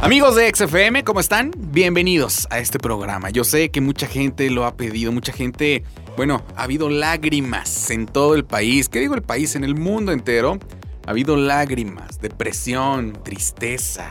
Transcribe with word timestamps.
Amigos 0.00 0.36
de 0.36 0.48
XFM, 0.54 1.02
¿cómo 1.02 1.18
están? 1.18 1.50
Bienvenidos 1.56 2.46
a 2.50 2.60
este 2.60 2.78
programa. 2.78 3.30
Yo 3.30 3.42
sé 3.42 3.70
que 3.70 3.80
mucha 3.80 4.06
gente 4.06 4.48
lo 4.48 4.64
ha 4.64 4.76
pedido, 4.76 5.10
mucha 5.10 5.32
gente, 5.32 5.82
bueno, 6.16 6.44
ha 6.54 6.62
habido 6.62 6.88
lágrimas 6.88 7.90
en 7.90 8.06
todo 8.06 8.36
el 8.36 8.44
país. 8.44 8.88
¿Qué 8.88 9.00
digo 9.00 9.16
el 9.16 9.22
país? 9.22 9.56
En 9.56 9.64
el 9.64 9.74
mundo 9.74 10.12
entero. 10.12 10.60
Ha 11.04 11.10
habido 11.10 11.36
lágrimas, 11.36 12.20
depresión, 12.20 13.12
tristeza, 13.24 14.08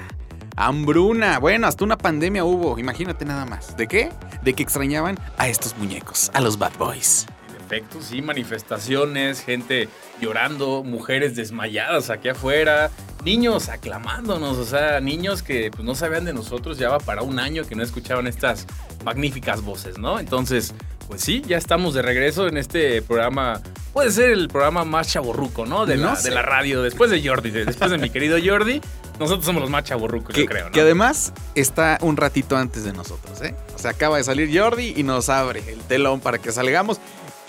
hambruna. 0.57 1.39
Bueno, 1.39 1.67
hasta 1.67 1.85
una 1.85 1.97
pandemia 1.97 2.43
hubo, 2.43 2.77
imagínate 2.77 3.23
nada 3.23 3.45
más. 3.45 3.77
¿De 3.77 3.87
qué? 3.87 4.09
De 4.43 4.53
que 4.53 4.63
extrañaban 4.63 5.17
a 5.37 5.47
estos 5.47 5.77
muñecos, 5.77 6.31
a 6.33 6.41
los 6.41 6.59
Bad 6.59 6.73
Boys. 6.77 7.27
Efecto, 7.67 7.99
sí, 8.01 8.21
manifestaciones, 8.21 9.41
gente 9.41 9.89
llorando, 10.21 10.83
mujeres 10.83 11.35
desmayadas 11.35 12.09
aquí 12.09 12.29
afuera, 12.29 12.89
niños 13.23 13.69
aclamándonos, 13.69 14.57
o 14.57 14.65
sea, 14.65 14.99
niños 15.01 15.43
que 15.43 15.69
pues, 15.71 15.83
no 15.83 15.93
sabían 15.95 16.25
de 16.25 16.33
nosotros, 16.33 16.77
ya 16.77 16.89
va 16.89 16.99
para 16.99 17.21
un 17.23 17.39
año 17.39 17.63
que 17.65 17.75
no 17.75 17.83
escuchaban 17.83 18.25
estas 18.27 18.65
magníficas 19.03 19.61
voces, 19.61 19.97
¿no? 19.97 20.19
Entonces, 20.19 20.73
pues 21.07 21.21
sí, 21.21 21.41
ya 21.47 21.57
estamos 21.57 21.93
de 21.93 22.01
regreso 22.01 22.47
en 22.47 22.57
este 22.57 23.01
programa. 23.01 23.61
Puede 23.93 24.11
ser 24.11 24.31
el 24.31 24.47
programa 24.49 24.83
más 24.85 25.09
chaborruco, 25.11 25.65
¿no? 25.65 25.85
De, 25.85 25.95
No 25.97 26.13
la, 26.13 26.21
de 26.21 26.31
la 26.31 26.41
radio, 26.41 26.81
después 26.81 27.09
de 27.11 27.25
Jordi, 27.25 27.49
de- 27.51 27.65
después 27.65 27.91
de 27.91 27.97
mi 27.97 28.09
querido 28.09 28.37
Jordi. 28.43 28.81
Nosotros 29.19 29.45
somos 29.45 29.61
los 29.61 29.71
más 29.71 29.83
chaborrucos, 29.83 30.35
yo 30.35 30.45
creo, 30.45 30.65
¿no? 30.65 30.71
que 30.71 30.81
además 30.81 31.33
está 31.55 31.97
un 32.01 32.17
ratito 32.17 32.55
antes 32.55 32.83
de 32.83 32.93
nosotros, 32.93 33.41
¿eh? 33.41 33.55
O 33.75 33.79
sea, 33.79 33.91
acaba 33.91 34.17
de 34.17 34.23
salir 34.23 34.55
Jordi 34.55 34.93
y 34.95 35.01
nos 35.01 35.29
abre 35.29 35.63
el 35.71 35.79
telón 35.79 36.19
para 36.19 36.37
que 36.37 36.51
salgamos. 36.51 36.99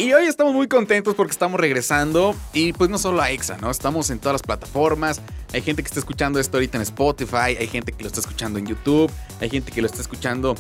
Y 0.01 0.12
hoy 0.12 0.27
estamos 0.27 0.55
muy 0.55 0.69
contentos 0.69 1.16
porque 1.16 1.33
estamos 1.33 1.59
regresando 1.59 2.37
y 2.52 2.73
pues 2.73 2.89
no 2.89 2.98
solo 2.98 3.20
a 3.20 3.33
EXA, 3.33 3.56
¿no? 3.56 3.69
Estamos 3.69 4.11
en 4.11 4.20
todas 4.20 4.34
las 4.34 4.43
plataformas. 4.43 5.20
Hay 5.52 5.61
gente 5.61 5.83
que 5.83 5.89
está 5.89 5.98
escuchando 5.98 6.39
esto 6.39 6.59
ahorita 6.59 6.79
en 6.79 6.83
Spotify, 6.83 7.56
hay 7.59 7.66
gente 7.66 7.91
que 7.91 8.05
lo 8.05 8.06
está 8.06 8.20
escuchando 8.20 8.61
en 8.61 8.66
YouTube, 8.66 9.11
hay 9.41 9.51
gente 9.51 9.73
que 9.73 9.80
lo 9.80 9.89
está 9.89 10.01
escuchando, 10.01 10.55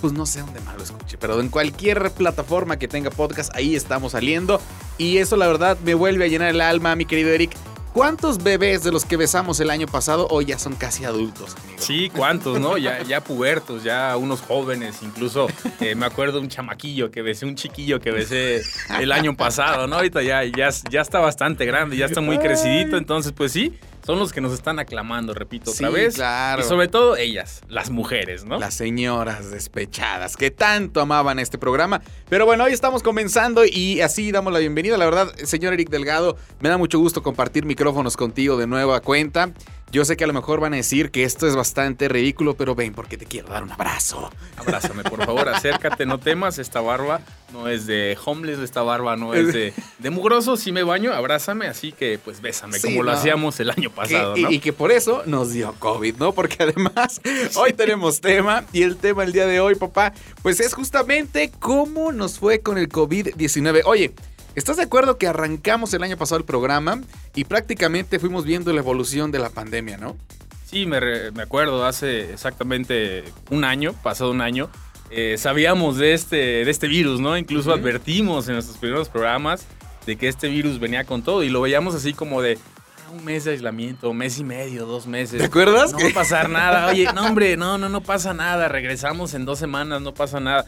pues 0.00 0.12
no 0.12 0.26
sé 0.26 0.42
dónde 0.42 0.60
más 0.60 0.76
lo 0.76 0.84
escuche, 0.84 1.18
pero 1.18 1.40
en 1.40 1.48
cualquier 1.48 2.08
plataforma 2.12 2.78
que 2.78 2.86
tenga 2.86 3.10
podcast, 3.10 3.52
ahí 3.56 3.74
estamos 3.74 4.12
saliendo. 4.12 4.60
Y 4.96 5.16
eso 5.16 5.36
la 5.36 5.48
verdad 5.48 5.76
me 5.84 5.94
vuelve 5.94 6.26
a 6.26 6.28
llenar 6.28 6.50
el 6.50 6.60
alma, 6.60 6.94
mi 6.94 7.04
querido 7.04 7.30
Eric. 7.30 7.50
¿Cuántos 7.94 8.42
bebés 8.42 8.82
de 8.82 8.90
los 8.90 9.04
que 9.04 9.16
besamos 9.16 9.60
el 9.60 9.70
año 9.70 9.86
pasado 9.86 10.26
hoy 10.28 10.46
ya 10.46 10.58
son 10.58 10.74
casi 10.74 11.04
adultos? 11.04 11.54
amigo? 11.62 11.78
Sí, 11.80 12.10
¿cuántos, 12.12 12.58
no? 12.58 12.76
Ya, 12.76 13.00
ya 13.04 13.22
pubertos, 13.22 13.84
ya 13.84 14.16
unos 14.16 14.40
jóvenes, 14.40 14.96
incluso 15.02 15.46
eh, 15.80 15.94
me 15.94 16.04
acuerdo 16.04 16.40
un 16.40 16.48
chamaquillo 16.48 17.12
que 17.12 17.22
besé, 17.22 17.46
un 17.46 17.54
chiquillo 17.54 18.00
que 18.00 18.10
besé 18.10 18.62
el 18.98 19.12
año 19.12 19.36
pasado, 19.36 19.86
¿no? 19.86 19.94
Ahorita 19.94 20.22
ya, 20.22 20.42
ya, 20.42 20.70
ya 20.90 21.00
está 21.00 21.20
bastante 21.20 21.66
grande, 21.66 21.96
ya 21.96 22.06
está 22.06 22.20
muy 22.20 22.38
crecidito, 22.38 22.96
entonces 22.96 23.30
pues 23.30 23.52
sí, 23.52 23.78
son 24.04 24.18
los 24.18 24.32
que 24.32 24.40
nos 24.40 24.52
están 24.52 24.78
aclamando, 24.78 25.32
repito 25.34 25.70
otra 25.70 25.88
Sí, 25.88 25.94
vez. 25.94 26.14
claro. 26.14 26.62
Y 26.62 26.64
sobre 26.64 26.88
todo 26.88 27.16
ellas, 27.16 27.62
las 27.68 27.90
mujeres, 27.90 28.44
¿no? 28.44 28.58
Las 28.58 28.74
señoras 28.74 29.50
despechadas 29.50 30.36
que 30.36 30.50
tanto 30.50 31.00
amaban 31.00 31.38
este 31.38 31.58
programa. 31.58 32.02
Pero 32.28 32.46
bueno, 32.46 32.64
hoy 32.64 32.72
estamos 32.72 33.02
comenzando 33.02 33.64
y 33.64 34.00
así 34.02 34.30
damos 34.32 34.52
la 34.52 34.58
bienvenida. 34.58 34.96
La 34.98 35.06
verdad, 35.06 35.34
señor 35.44 35.72
Eric 35.72 35.88
Delgado, 35.90 36.36
me 36.60 36.68
da 36.68 36.76
mucho 36.76 36.98
gusto 36.98 37.22
compartir 37.22 37.64
micrófonos 37.64 38.16
contigo 38.16 38.56
de 38.56 38.66
nueva 38.66 39.00
cuenta. 39.00 39.50
Yo 39.94 40.04
sé 40.04 40.16
que 40.16 40.24
a 40.24 40.26
lo 40.26 40.32
mejor 40.32 40.58
van 40.58 40.72
a 40.72 40.76
decir 40.76 41.12
que 41.12 41.22
esto 41.22 41.46
es 41.46 41.54
bastante 41.54 42.08
ridículo, 42.08 42.56
pero 42.56 42.74
ven 42.74 42.92
porque 42.94 43.16
te 43.16 43.26
quiero 43.26 43.46
dar 43.46 43.62
un 43.62 43.70
abrazo. 43.70 44.28
Abrázame, 44.56 45.04
por 45.04 45.24
favor, 45.24 45.48
acércate, 45.48 46.04
no 46.04 46.18
temas, 46.18 46.58
esta 46.58 46.80
barba 46.80 47.20
no 47.52 47.68
es 47.68 47.86
de 47.86 48.18
homeless, 48.24 48.58
esta 48.58 48.82
barba 48.82 49.14
no 49.14 49.34
es 49.34 49.52
de, 49.52 49.72
de 50.00 50.10
mugroso, 50.10 50.56
si 50.56 50.72
me 50.72 50.82
baño, 50.82 51.12
abrázame, 51.12 51.68
así 51.68 51.92
que 51.92 52.18
pues 52.18 52.40
bésame, 52.40 52.80
Sí, 52.80 52.88
como 52.88 53.04
lo 53.04 53.12
hacíamos 53.12 53.60
el 53.60 53.70
año 53.70 53.88
pasado, 53.90 54.34
Que- 54.34 54.40
y- 54.40 54.42
¿no? 54.42 54.50
y, 54.50 54.58
que 54.58 54.72
por 54.72 54.90
eso 54.90 55.22
nos 55.26 55.52
dio 55.52 55.72
COVID, 55.78 56.16
¿no? 56.16 56.32
Porque 56.32 56.64
además 56.64 57.20
hoy 57.54 57.72
tenemos 57.72 58.20
tema 58.20 58.64
y 58.72 58.82
el 58.82 58.96
tema 58.96 59.22
el 59.22 59.30
día 59.32 59.46
de 59.46 59.60
hoy, 59.60 59.76
papá, 59.76 60.12
pues 60.42 60.58
es 60.58 60.74
justamente 60.74 61.52
cómo 61.60 62.10
nos 62.10 62.40
fue 62.40 62.58
con 62.62 62.78
el 62.78 62.88
COVID-19. 62.88 63.82
Oye, 63.84 64.12
¿estás 64.54 64.76
de 64.76 64.82
acuerdo 64.84 65.18
que 65.18 65.26
arrancamos 65.26 65.92
el 65.94 66.02
año 66.02 66.16
pasado 66.16 66.38
el 66.38 66.44
programa 66.44 67.00
y 67.34 67.44
prácticamente 67.44 68.18
fuimos 68.18 68.44
viendo 68.44 68.72
la 68.72 68.80
evolución 68.80 69.30
de 69.30 69.38
la 69.38 69.50
pandemia, 69.50 69.96
¿no? 69.96 70.16
Sí, 70.64 70.86
me, 70.86 70.98
re- 71.00 71.30
me 71.32 71.42
acuerdo, 71.42 71.84
hace 71.86 72.32
exactamente 72.32 73.24
un 73.50 73.64
año, 73.64 73.92
pasado 74.02 74.30
un 74.30 74.40
año, 74.40 74.70
eh, 75.10 75.36
sabíamos 75.38 75.96
de 75.98 76.14
este, 76.14 76.36
de 76.64 76.70
este 76.70 76.88
virus, 76.88 77.20
¿no? 77.20 77.36
Incluso 77.38 77.72
advertimos 77.72 78.48
en 78.48 78.54
nuestros 78.54 78.78
primeros 78.78 79.08
programas 79.08 79.66
de 80.06 80.16
que 80.16 80.28
este 80.28 80.48
virus 80.48 80.80
venía 80.80 81.04
con 81.04 81.22
todo 81.22 81.42
y 81.44 81.48
lo 81.50 81.60
veíamos 81.60 81.94
así 81.94 82.12
como 82.12 82.42
de 82.42 82.58
"Ah, 83.06 83.10
un 83.12 83.24
mes 83.24 83.44
de 83.44 83.52
aislamiento, 83.52 84.10
un 84.10 84.16
mes 84.16 84.38
y 84.38 84.44
medio, 84.44 84.86
dos 84.86 85.06
meses. 85.06 85.38
¿Te 85.38 85.44
acuerdas? 85.44 85.92
No 85.92 85.98
va 86.00 86.08
a 86.08 86.12
pasar 86.14 86.48
nada. 86.50 86.88
Oye, 86.88 87.06
no, 87.14 87.26
hombre, 87.26 87.56
no, 87.56 87.78
no, 87.78 87.88
no 87.88 88.00
pasa 88.02 88.34
nada. 88.34 88.66
Regresamos 88.68 89.34
en 89.34 89.44
dos 89.44 89.58
semanas, 89.58 90.02
no 90.02 90.12
pasa 90.12 90.40
nada. 90.40 90.64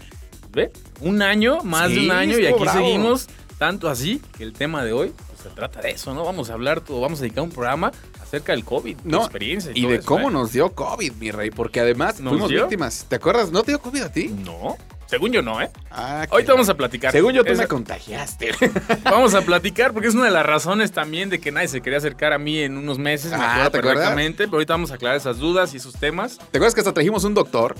¿Ve? 0.53 0.71
Un 1.01 1.21
año, 1.23 1.63
más 1.65 1.89
Sí, 1.91 1.97
de 1.97 2.05
un 2.07 2.11
año 2.13 2.39
y 2.39 2.47
aquí 2.47 2.63
bravo. 2.63 2.79
seguimos. 2.79 3.27
Tanto 3.59 3.89
así 3.89 4.21
que 4.37 4.43
el 4.45 4.53
tema 4.53 4.85
de 4.85 4.93
hoy 4.93 5.15
pues, 5.29 5.41
se 5.41 5.49
trata 5.49 5.81
de 5.81 5.91
eso, 5.91 6.13
¿no? 6.13 6.25
Vamos 6.25 6.51
a 6.51 6.53
hablar, 6.53 6.81
todo, 6.83 7.01
vamos 7.01 7.21
a 7.21 7.23
dedicar 7.23 7.43
un 7.45 7.51
programa 7.51 7.91
acerca 8.23 8.53
del 8.53 8.65
COVID, 8.65 8.97
tu 8.99 9.09
No, 9.09 9.19
experiencia. 9.19 9.73
Y 9.75 9.83
todo 9.83 9.91
de 9.93 9.97
eso, 9.99 10.07
cómo 10.07 10.29
¿eh? 10.29 10.33
nos 10.33 10.53
dio 10.53 10.71
COVID, 10.75 11.13
mi 11.15 11.31
rey, 11.31 11.51
porque 11.51 11.81
además 11.81 12.21
¿Nos 12.21 12.33
fuimos 12.33 12.51
dio? 12.51 12.63
víctimas. 12.63 13.07
¿Te 13.09 13.17
acuerdas? 13.17 13.51
¿No 13.51 13.63
te 13.63 13.71
dio 13.73 13.81
COVID 13.81 14.03
a 14.03 14.13
ti? 14.13 14.29
No, 14.29 14.77
según 15.07 15.33
yo 15.33 15.41
no, 15.41 15.63
¿eh? 15.63 15.71
Ah, 15.91 16.27
Ahorita 16.31 16.49
qué- 16.49 16.53
vamos 16.53 16.69
a 16.69 16.75
platicar. 16.75 17.13
Según 17.13 17.33
yo, 17.33 17.45
tú 17.45 17.53
Esa- 17.53 17.63
me 17.63 17.69
contagiaste. 17.69 18.51
Vamos 19.05 19.35
a 19.35 19.41
platicar 19.41 19.93
porque 19.95 20.09
es 20.09 20.15
una 20.15 20.25
de 20.27 20.33
las 20.33 20.45
razones 20.45 20.93
también 20.93 21.31
de 21.31 21.39
que 21.41 21.51
nadie 21.53 21.69
se 21.69 21.81
quería 21.81 21.99
acercar 21.99 22.33
a 22.35 22.39
mí 22.39 22.59
en 22.59 22.77
unos 22.77 22.99
meses, 22.99 23.31
me 23.31 23.37
Ah, 23.39 23.53
acuerdo 23.53 23.71
¿te 23.71 23.79
acuerdas? 23.79 23.97
perfectamente, 24.01 24.45
pero 24.45 24.57
ahorita 24.57 24.75
vamos 24.75 24.91
a 24.91 24.95
aclarar 24.97 25.17
esas 25.17 25.39
dudas 25.39 25.73
y 25.73 25.77
esos 25.79 25.95
temas. 25.95 26.37
¿Te 26.37 26.59
acuerdas 26.59 26.75
que 26.75 26.81
hasta 26.81 26.93
trajimos 26.93 27.25
un 27.25 27.33
doctor? 27.35 27.75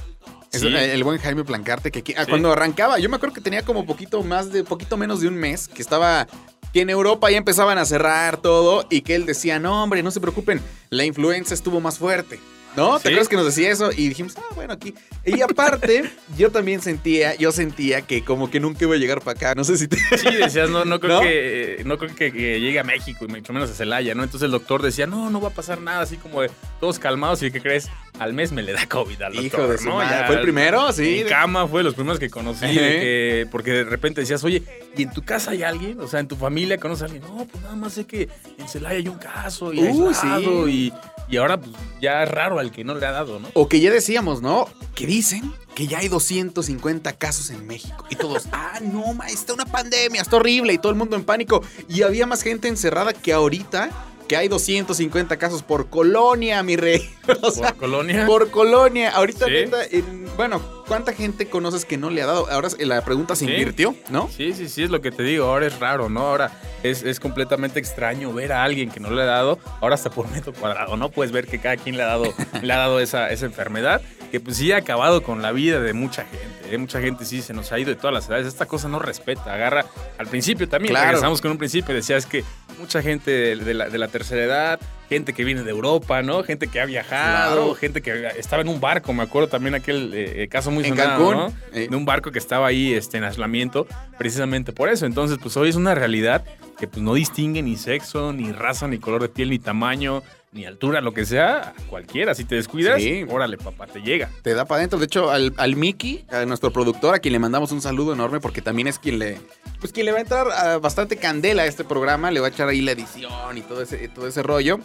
Es 0.53 0.61
Sí. 0.63 0.69
el, 0.69 1.05
buen 1.05 1.19
Jaime 1.19 1.45
Plancarte, 1.45 1.91
que 1.91 1.99
aquí- 2.01 2.15
ah, 2.17 2.25
Sí. 2.25 2.31
cuando 2.31 2.53
arrancaba, 2.53 2.99
yo 2.99 3.09
me 3.11 3.17
acuerdo 3.17 3.35
que 3.35 3.41
tenía 3.41 3.63
como 3.63 3.85
poquito 3.85 4.23
más 4.23 4.53
de, 4.53 4.65
poquito 4.65 4.97
menos 4.97 5.21
de 5.21 5.29
un 5.29 5.35
mes, 5.35 5.69
que 5.69 5.83
estaba, 5.83 6.27
que 6.73 6.81
en 6.83 6.91
Europa 6.91 7.31
ya 7.31 7.37
empezaban 7.37 7.79
a 7.79 7.85
cerrar 7.85 8.37
todo 8.39 8.87
y 8.89 9.03
que 9.03 9.15
él 9.17 9.27
decía, 9.27 9.59
no 9.59 9.83
hombre, 9.83 10.03
no 10.03 10.11
se 10.11 10.21
preocupen, 10.21 10.61
la 10.91 11.05
influenza 11.05 11.53
estuvo 11.53 11.81
más 11.81 11.99
fuerte. 11.99 12.39
¿No? 12.77 12.97
¿Te 12.97 13.03
Sí. 13.03 13.09
acuerdas 13.09 13.29
que 13.29 13.37
nos 13.37 13.47
decía 13.47 13.71
eso? 13.71 13.91
Y 13.91 14.09
dijimos, 14.09 14.35
ah, 14.37 14.55
bueno, 14.55 14.75
aquí. 14.75 14.95
Y 15.25 15.41
aparte, 15.41 16.05
yo 16.39 16.51
también 16.51 16.81
sentía, 16.83 17.35
yo 17.37 17.51
sentía 17.53 18.03
que 18.03 18.23
como 18.25 18.51
que 18.51 18.61
nunca 18.61 18.85
iba 18.85 18.95
a 18.95 18.99
llegar 18.99 19.21
para 19.23 19.37
acá. 19.37 19.55
No 19.55 19.65
sé 19.65 19.77
si 19.79 19.89
te... 19.89 19.97
Sí, 19.97 20.31
decías, 20.37 20.69
no, 20.71 20.85
no 20.85 21.01
creo, 21.01 21.17
¿No? 21.17 21.23
Que, 21.23 21.83
no 21.85 21.99
creo 21.99 22.15
que, 22.15 22.33
que 22.33 22.61
llegue 22.61 22.79
a 22.79 22.85
México 22.85 23.25
y 23.25 23.29
mucho 23.29 23.53
menos 23.53 23.71
a 23.71 23.75
Celaya, 23.75 24.15
¿no? 24.15 24.23
Entonces 24.23 24.45
el 24.47 24.51
doctor 24.53 24.83
decía, 24.83 25.07
no, 25.07 25.31
no 25.31 25.41
va 25.41 25.49
a 25.49 25.53
pasar 25.53 25.81
nada, 25.81 26.01
así 26.03 26.17
como 26.17 26.43
de 26.43 26.51
todos 26.81 26.99
calmados 26.99 27.43
y 27.43 27.51
¿qué 27.51 27.61
crees? 27.63 27.89
Al 28.19 28.33
mes 28.33 28.53
me 28.53 28.63
le 28.63 28.73
da 28.73 28.87
COVID 28.87 29.21
al 29.23 29.33
doctor, 29.35 29.45
Hijo 29.61 29.69
de 29.69 29.79
su 29.79 29.85
¿no? 29.89 29.97
madre. 29.97 30.17
Ya 30.21 30.27
¿Fue 30.27 30.37
el 30.37 30.43
primero? 30.43 30.93
Sí. 30.93 31.21
En 31.21 31.29
cama 31.29 31.67
fue 31.69 31.81
de 31.81 31.85
los 31.85 31.95
primeros 31.95 32.19
que 32.19 32.31
conocí, 32.31 32.67
de 32.67 32.75
que- 32.75 33.49
porque 33.51 33.71
de 33.73 33.85
repente 33.85 34.21
decías, 34.23 34.43
oye, 34.45 34.63
¿y 34.97 35.03
en 35.03 35.13
tu 35.13 35.23
casa 35.23 35.51
hay 35.53 35.63
alguien? 35.63 36.01
O 36.01 36.09
sea, 36.09 36.21
¿en 36.21 36.29
tu 36.29 36.37
familia 36.37 36.79
conoces 36.79 37.03
a 37.03 37.05
alguien? 37.07 37.23
No, 37.25 37.45
pues 37.47 37.63
nada 37.63 37.77
más 37.77 37.93
sé 37.95 38.05
que 38.07 38.29
en 38.59 38.69
Celaya 38.69 38.97
hay 38.99 39.09
un 39.09 39.19
caso 39.19 39.73
y 39.73 39.81
aislado 39.81 40.67
sí. 40.67 40.73
y, 40.73 40.93
y 41.29 41.37
ahora 41.39 41.59
pues 41.59 41.73
ya 42.01 42.23
es 42.23 42.31
raro 42.31 42.59
al 42.59 42.71
que 42.71 42.85
no 42.85 42.95
le 42.95 43.07
ha 43.07 43.11
dado, 43.11 43.41
¿no? 43.41 43.49
O 43.55 43.69
que 43.69 43.81
ya 43.81 43.91
decíamos, 43.91 44.43
¿no? 44.43 44.69
Que 44.95 45.07
dicen 45.07 45.53
que 45.75 45.87
ya 45.87 45.99
hay 45.99 46.09
250 46.09 47.13
casos 47.15 47.51
en 47.51 47.67
México. 47.67 48.05
Y 48.11 48.17
todos, 48.17 48.47
ah, 48.53 48.79
no, 48.81 49.13
ma, 49.15 49.29
está 49.29 49.55
una 49.55 49.67
pandemia, 49.67 50.23
está 50.23 50.37
horrible. 50.37 50.73
Y 50.73 50.79
todo 50.79 50.91
el 50.91 50.99
mundo 50.99 51.17
en 51.17 51.25
pánico. 51.25 51.63
Y 51.89 52.03
había 52.03 52.27
más 52.27 52.43
gente 52.43 52.69
encerrada 52.69 53.13
que 53.13 53.33
ahorita, 53.33 53.91
que 54.29 54.37
hay 54.37 54.49
250 54.49 55.37
casos 55.37 55.63
por 55.63 55.89
colonia, 55.89 56.63
mi 56.63 56.77
rey. 56.77 57.09
O 57.43 57.51
sea, 57.51 57.69
Por 57.71 57.77
colonia. 57.79 58.25
por 58.27 58.51
colonia. 58.51 59.11
Ahorita, 59.11 59.47
Sí. 59.47 59.51
neta, 59.53 59.85
en- 59.91 60.27
bueno, 60.37 60.61
¿cuánta 60.87 61.13
gente 61.13 61.49
conoces 61.49 61.85
que 61.85 61.97
no 61.97 62.09
le 62.11 62.23
ha 62.23 62.27
dado? 62.27 62.49
Ahora 62.51 62.69
la 62.79 63.03
pregunta 63.05 63.35
se 63.35 63.47
Sí. 63.47 63.51
invirtió, 63.51 63.97
¿no? 64.11 64.29
Sí, 64.37 64.53
sí, 64.53 64.69
sí, 64.69 64.85
es 64.85 64.91
lo 64.91 65.01
que 65.01 65.11
te 65.11 65.23
digo. 65.25 65.47
Ahora 65.47 65.67
es 65.67 65.79
raro, 65.81 66.09
¿no? 66.09 66.21
Ahora 66.21 66.53
es, 66.85 67.03
es 67.03 67.19
completamente 67.19 67.81
extraño 67.81 68.33
ver 68.33 68.53
a 68.53 68.63
alguien 68.63 68.91
que 68.91 69.01
no 69.01 69.11
le 69.11 69.23
ha 69.23 69.27
dado, 69.27 69.59
ahora 69.81 69.97
hasta 69.97 70.11
por 70.11 70.29
metro 70.31 70.53
cuadrado, 70.53 70.97
¿no? 70.97 71.09
Puedes 71.11 71.33
ver 71.33 71.47
que 71.49 71.59
cada 71.61 71.77
quien 71.77 71.97
le 71.97 72.05
ha 72.05 72.07
dado, 72.07 72.25
le 72.63 72.73
ha 72.73 72.77
dado 72.77 73.01
esa, 73.01 73.31
esa 73.31 73.47
enfermedad, 73.47 74.01
que 74.31 74.39
pues 74.39 74.57
sí 74.57 74.71
ha 74.71 74.77
acabado 74.77 75.23
con 75.25 75.43
la 75.43 75.51
vida 75.53 75.81
de 75.81 75.93
mucha 75.95 76.25
gente. 76.27 76.75
¿eh? 76.75 76.79
Mucha 76.79 77.01
gente 77.01 77.25
sí 77.25 77.43
se 77.43 77.53
nos 77.55 77.73
ha 77.73 77.79
ido 77.81 77.91
de 77.91 77.97
todas 77.97 78.13
las 78.15 78.29
edades. 78.29 78.47
Esta 78.47 78.67
cosa 78.67 78.89
no 78.89 78.99
respeta, 79.01 79.53
agarra. 79.53 79.85
Al 80.19 80.27
principio 80.29 80.69
también, 80.69 80.93
Claro. 80.93 81.07
regresamos 81.07 81.41
con 81.41 81.51
un 81.51 81.59
principio, 81.59 81.93
decías 81.95 82.27
que 82.27 82.45
mucha 82.79 83.03
gente 83.03 83.31
de, 83.31 83.57
de 83.57 83.75
la, 83.75 83.89
de 83.89 83.99
la 83.99 84.09
tercera 84.09 84.43
edad, 84.43 84.81
gente 85.09 85.33
que 85.33 85.45
viene 85.45 85.63
de 85.63 85.71
Europa, 85.71 86.23
¿no? 86.23 86.43
Gente 86.43 86.67
que 86.69 86.81
ha 86.81 86.87
viajado, 86.87 87.55
Claro. 87.63 87.75
gente 87.75 88.03
que 88.03 88.29
estaba 88.39 88.63
en 88.63 88.69
un 88.69 88.81
barco, 88.81 89.13
me 89.13 89.23
acuerdo 89.23 89.49
también 89.49 89.75
aquel 89.75 90.13
eh, 90.15 90.43
eh, 90.43 90.49
caso 90.49 90.71
muy 90.71 90.85
En 90.85 90.91
sonado, 90.91 91.19
Cancún. 91.19 91.35
¿no? 91.37 91.53
Eh. 91.73 91.87
de 91.89 91.97
un 91.97 92.05
barco 92.05 92.33
que 92.33 92.39
estaba 92.39 92.67
ahí 92.67 92.93
este, 92.95 93.19
en 93.19 93.25
aislamiento, 93.25 93.87
precisamente 94.19 94.73
por 94.73 94.89
eso. 94.89 95.07
Entonces, 95.07 95.39
pues 95.41 95.57
hoy 95.57 95.69
es 95.69 95.77
una 95.77 95.95
realidad 95.95 96.45
que 96.79 96.87
pues, 96.89 97.03
no 97.03 97.15
distingue 97.15 97.63
ni 97.63 97.77
sexo, 97.77 98.33
ni 98.33 98.53
raza, 98.53 98.89
ni 98.89 98.99
color 98.99 99.23
de 99.23 99.29
piel, 99.29 99.51
ni 99.51 99.59
tamaño, 99.59 100.23
ni 100.53 100.65
altura, 100.65 101.01
lo 101.03 101.13
que 101.13 101.27
sea, 101.27 101.75
cualquiera. 101.91 102.35
Si 102.35 102.45
te 102.45 102.55
descuidas, 102.55 103.03
Sí. 103.03 103.25
órale, 103.29 103.59
papá, 103.59 103.87
te 103.87 104.01
llega. 104.01 104.31
Te 104.43 104.55
da 104.55 104.65
para 104.65 104.79
adentro. 104.79 104.99
De 104.99 105.05
hecho, 105.05 105.31
al, 105.31 105.53
al 105.59 105.77
Mickey, 105.77 106.25
a 106.31 106.45
nuestro 106.47 106.73
productor, 106.73 107.15
a 107.15 107.19
quien 107.19 107.33
le 107.33 107.39
mandamos 107.39 107.73
un 107.73 107.83
saludo 107.83 108.13
enorme 108.15 108.41
porque 108.41 108.63
también 108.63 108.89
es 108.89 108.99
quien 108.99 109.19
le, 109.19 109.39
pues 109.81 109.93
quien 109.93 110.07
le 110.07 110.13
va 110.13 110.19
a 110.19 110.23
entrar 110.23 110.47
ah, 110.53 110.79
bastante 110.79 111.17
candela 111.19 111.63
a 111.63 111.67
este 111.67 111.85
programa, 111.85 112.31
le 112.31 112.41
va 112.41 112.47
a 112.47 112.51
echar 112.51 112.69
ahí 112.69 112.81
la 112.81 112.93
edición 112.93 113.59
y 113.59 113.61
todo 113.63 113.83
ese, 113.83 114.09
todo 114.09 114.27
ese 114.27 114.43
rollo. 114.43 114.79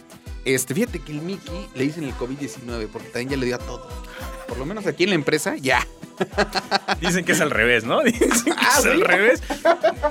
Este, 0.43 0.73
fíjate 0.73 0.99
que 0.99 1.11
el 1.11 1.21
Mickey 1.21 1.67
le 1.75 1.83
dicen 1.83 2.03
el 2.03 2.13
COVID-19 2.15 2.87
porque 2.91 3.07
también 3.09 3.29
ya 3.29 3.37
le 3.37 3.45
dio 3.45 3.55
a 3.55 3.59
todo. 3.59 3.87
Por 4.51 4.57
lo 4.59 4.65
menos 4.65 4.86
aquí 4.86 5.06
en 5.06 5.12
la 5.12 5.15
empresa, 5.15 5.56
ya. 5.56 5.88
Dicen 7.00 7.24
que 7.24 7.31
es 7.31 7.39
al 7.39 7.51
revés, 7.51 7.86
¿no? 7.86 8.01
Dicen 8.03 8.30
que 8.44 8.51
Ah, 8.57 8.74
es 8.80 8.83
¿sí? 8.83 8.89
al 8.89 9.00
revés. 9.00 9.42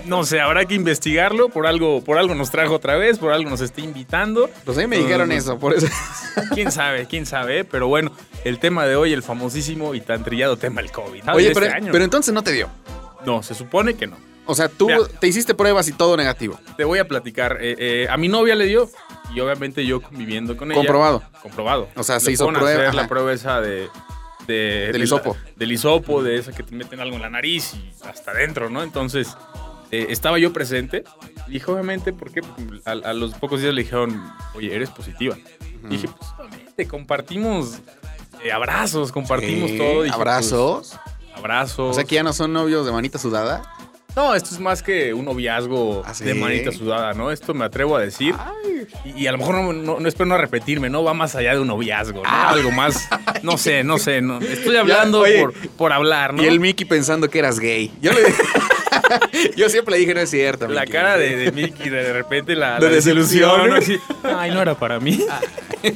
No 0.06 0.24
sé, 0.24 0.40
habrá 0.40 0.64
que 0.64 0.72
investigarlo. 0.74 1.50
Por 1.50 1.66
algo, 1.66 2.02
por 2.02 2.16
algo 2.16 2.34
nos 2.34 2.50
trajo 2.50 2.74
otra 2.76 2.96
vez, 2.96 3.18
por 3.18 3.32
algo 3.34 3.50
nos 3.50 3.60
está 3.60 3.82
invitando. 3.82 4.48
Pues 4.64 4.78
a 4.78 4.80
mí 4.80 4.86
me 4.86 4.96
No, 4.96 5.02
dijeron 5.02 5.28
no, 5.28 5.34
eso, 5.34 5.58
por 5.58 5.74
eso. 5.74 5.88
Quién 6.54 6.72
sabe, 6.72 7.04
quién 7.06 7.26
sabe. 7.26 7.64
Pero 7.66 7.86
bueno, 7.88 8.12
el 8.44 8.58
tema 8.58 8.86
de 8.86 8.96
hoy, 8.96 9.12
el 9.12 9.22
famosísimo 9.22 9.94
y 9.94 10.00
tan 10.00 10.24
trillado 10.24 10.56
tema 10.56 10.80
del 10.80 10.90
COVID. 10.90 11.22
¿no? 11.24 11.32
Oye, 11.34 11.48
De 11.48 11.54
pero, 11.54 11.66
este 11.66 11.76
año. 11.76 11.92
pero 11.92 12.04
entonces 12.04 12.32
no 12.32 12.42
te 12.42 12.52
dio. 12.52 12.70
No, 13.26 13.42
se 13.42 13.54
supone 13.54 13.92
que 13.94 14.06
no. 14.06 14.16
O 14.46 14.54
sea, 14.54 14.70
tú 14.70 14.86
Mira. 14.86 15.00
te 15.20 15.28
hiciste 15.28 15.54
pruebas 15.54 15.86
y 15.88 15.92
todo 15.92 16.16
negativo. 16.16 16.58
Te 16.78 16.84
voy 16.84 16.98
a 16.98 17.06
platicar. 17.06 17.58
eh, 17.60 17.76
eh, 17.78 18.06
a 18.10 18.16
mi 18.16 18.28
novia 18.28 18.54
le 18.54 18.64
dio 18.64 18.88
y 19.34 19.38
obviamente 19.40 19.84
yo 19.84 20.00
conviviendo 20.00 20.56
con 20.56 20.72
ella. 20.72 20.78
Comprobado. 20.80 21.22
Comprobado. 21.42 21.88
O 21.94 22.02
sea, 22.02 22.18
se 22.18 22.32
hizo 22.32 22.48
prueba, 22.48 22.70
hacer 22.88 22.94
la 22.94 23.06
prueba 23.06 23.32
esa 23.34 23.60
de... 23.60 23.88
de 24.46 24.54
Del 24.54 24.92
de 24.92 24.98
la- 24.98 25.04
hisopo. 25.04 25.36
del 25.56 25.72
hisopo, 25.72 26.22
de 26.22 26.36
esa 26.36 26.52
que 26.52 26.62
te 26.62 26.74
meten 26.74 27.00
algo 27.00 27.16
en 27.16 27.22
la 27.22 27.30
nariz 27.30 27.74
y 27.74 27.92
hasta 28.08 28.30
adentro, 28.32 28.68
¿no? 28.70 28.82
Entonces, 28.82 29.36
eh, 29.90 30.06
estaba 30.10 30.38
yo 30.38 30.52
presente. 30.52 31.04
Y 31.48 31.52
dije, 31.52 31.70
obviamente, 31.70 32.12
¿por 32.12 32.30
qué? 32.32 32.42
Porque 32.42 32.80
a, 32.84 32.92
a 32.92 33.12
los 33.12 33.34
pocos 33.34 33.60
días 33.60 33.74
le 33.74 33.82
dijeron, 33.82 34.22
oye, 34.54 34.74
eres 34.74 34.90
positiva. 34.90 35.36
Dije, 35.88 36.08
pues, 36.08 36.30
obviamente, 36.38 36.86
compartimos 36.88 37.78
eh, 38.44 38.52
abrazos, 38.52 39.12
compartimos 39.12 39.70
Sí, 39.70 39.78
todo. 39.78 40.02
Dije, 40.02 40.14
Abrazos. 40.14 40.96
pues, 41.04 41.36
abrazos. 41.36 41.90
O 41.90 41.94
sea 41.94 42.04
que 42.04 42.14
ya 42.14 42.22
no 42.22 42.32
son 42.32 42.52
novios 42.52 42.86
de 42.86 42.92
manita 42.92 43.18
sudada. 43.18 43.62
No, 44.20 44.34
esto 44.34 44.50
es 44.52 44.60
más 44.60 44.82
que 44.82 45.14
un 45.14 45.24
noviazgo 45.24 46.02
¿Ah, 46.04 46.12
sí? 46.12 46.24
de 46.24 46.34
manita 46.34 46.70
sudada, 46.72 47.14
¿no? 47.14 47.30
Esto 47.30 47.54
me 47.54 47.64
atrevo 47.64 47.96
a 47.96 48.00
decir. 48.00 48.34
Y, 49.04 49.22
y 49.22 49.26
a 49.26 49.32
lo 49.32 49.38
mejor 49.38 49.54
no, 49.54 49.72
no- 49.72 49.98
no 49.98 50.08
espero 50.08 50.26
no 50.26 50.36
repetirme, 50.36 50.90
¿no? 50.90 51.02
Va 51.02 51.14
más 51.14 51.34
allá 51.36 51.54
de 51.54 51.60
un 51.60 51.68
noviazgo, 51.68 52.22
¿no? 52.22 52.28
Ah. 52.28 52.50
Algo 52.50 52.70
más, 52.70 53.08
no 53.42 53.56
sé, 53.56 53.82
no 53.82 53.96
sé, 53.98 54.20
no. 54.20 54.38
Estoy 54.40 54.76
hablando 54.76 55.20
oye, 55.20 55.40
por, 55.40 55.54
por 55.70 55.92
hablar, 55.94 56.34
¿no? 56.34 56.42
Y 56.42 56.46
el 56.46 56.60
Mickey 56.60 56.86
pensando 56.86 57.30
que 57.30 57.38
eras 57.38 57.58
gay. 57.58 57.90
Yo 58.02 58.12
le 58.12 58.20
Yo 59.56 59.70
siempre 59.70 59.92
le 59.92 60.00
dije, 60.00 60.12
no 60.12 60.20
es 60.20 60.28
cierto. 60.30 60.68
la 60.68 60.82
Mickey". 60.82 60.92
cara 60.92 61.16
de, 61.16 61.36
de 61.36 61.52
Mickey, 61.52 61.88
de 61.88 62.12
repente 62.12 62.54
la, 62.54 62.78
De 62.78 62.88
la 62.88 62.92
desilusión. 62.96 63.70
¿no? 63.70 63.74
Así, 63.76 63.98
Ay, 64.22 64.50
no 64.50 64.60
era 64.60 64.74
para 64.78 65.00
mí. 65.00 65.24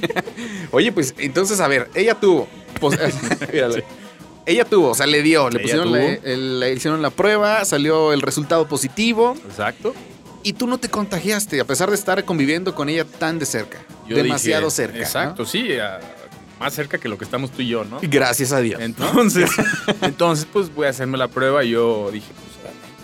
Oye, 0.70 0.92
pues 0.92 1.14
entonces, 1.18 1.60
a 1.60 1.68
ver, 1.68 1.90
ella 1.94 2.14
tuvo. 2.14 2.48
pues. 2.80 2.98
Ella 4.46 4.64
tuvo, 4.64 4.90
o 4.90 4.94
sea, 4.94 5.06
le 5.06 5.22
dio, 5.22 5.48
le 5.48 5.56
Ella 5.58 5.62
pusieron 5.62 5.92
la, 5.92 6.04
el- 6.04 6.60
le 6.60 6.72
hicieron 6.74 7.00
la 7.02 7.10
prueba, 7.10 7.64
salió 7.64 8.12
el 8.12 8.20
resultado 8.22 8.68
positivo 8.68 9.34
Exacto. 9.48 9.94
y 10.42 10.52
tú 10.52 10.66
no 10.66 10.78
te 10.78 10.90
contagiaste, 10.90 11.60
a 11.60 11.64
pesar 11.64 11.88
de 11.88 11.94
estar 11.96 12.22
conviviendo 12.24 12.74
con 12.74 12.88
ella 12.88 13.04
tan 13.04 13.38
de 13.38 13.46
cerca. 13.46 13.84
Yo 14.06 14.16
demasiado 14.16 14.64
dije, 14.66 14.76
cerca. 14.76 14.96
¿no? 14.98 15.02
Exacto, 15.04 15.46
sí. 15.46 15.72
a- 15.78 15.98
más 16.60 16.72
cerca 16.72 16.98
que 16.98 17.08
lo 17.08 17.18
que 17.18 17.24
estamos 17.24 17.50
tú 17.50 17.62
y 17.62 17.68
yo, 17.68 17.84
¿no? 17.84 17.98
Gracias 18.02 18.52
a 18.52 18.60
Dios. 18.60 18.80
Entonces, 18.80 19.50
entonces, 20.02 20.46
pues 20.50 20.72
voy 20.74 20.86
a 20.86 20.90
hacerme 20.90 21.18
la 21.18 21.26
prueba 21.28 21.64
y 21.64 21.70
yo 21.70 22.10
dije, 22.12 22.30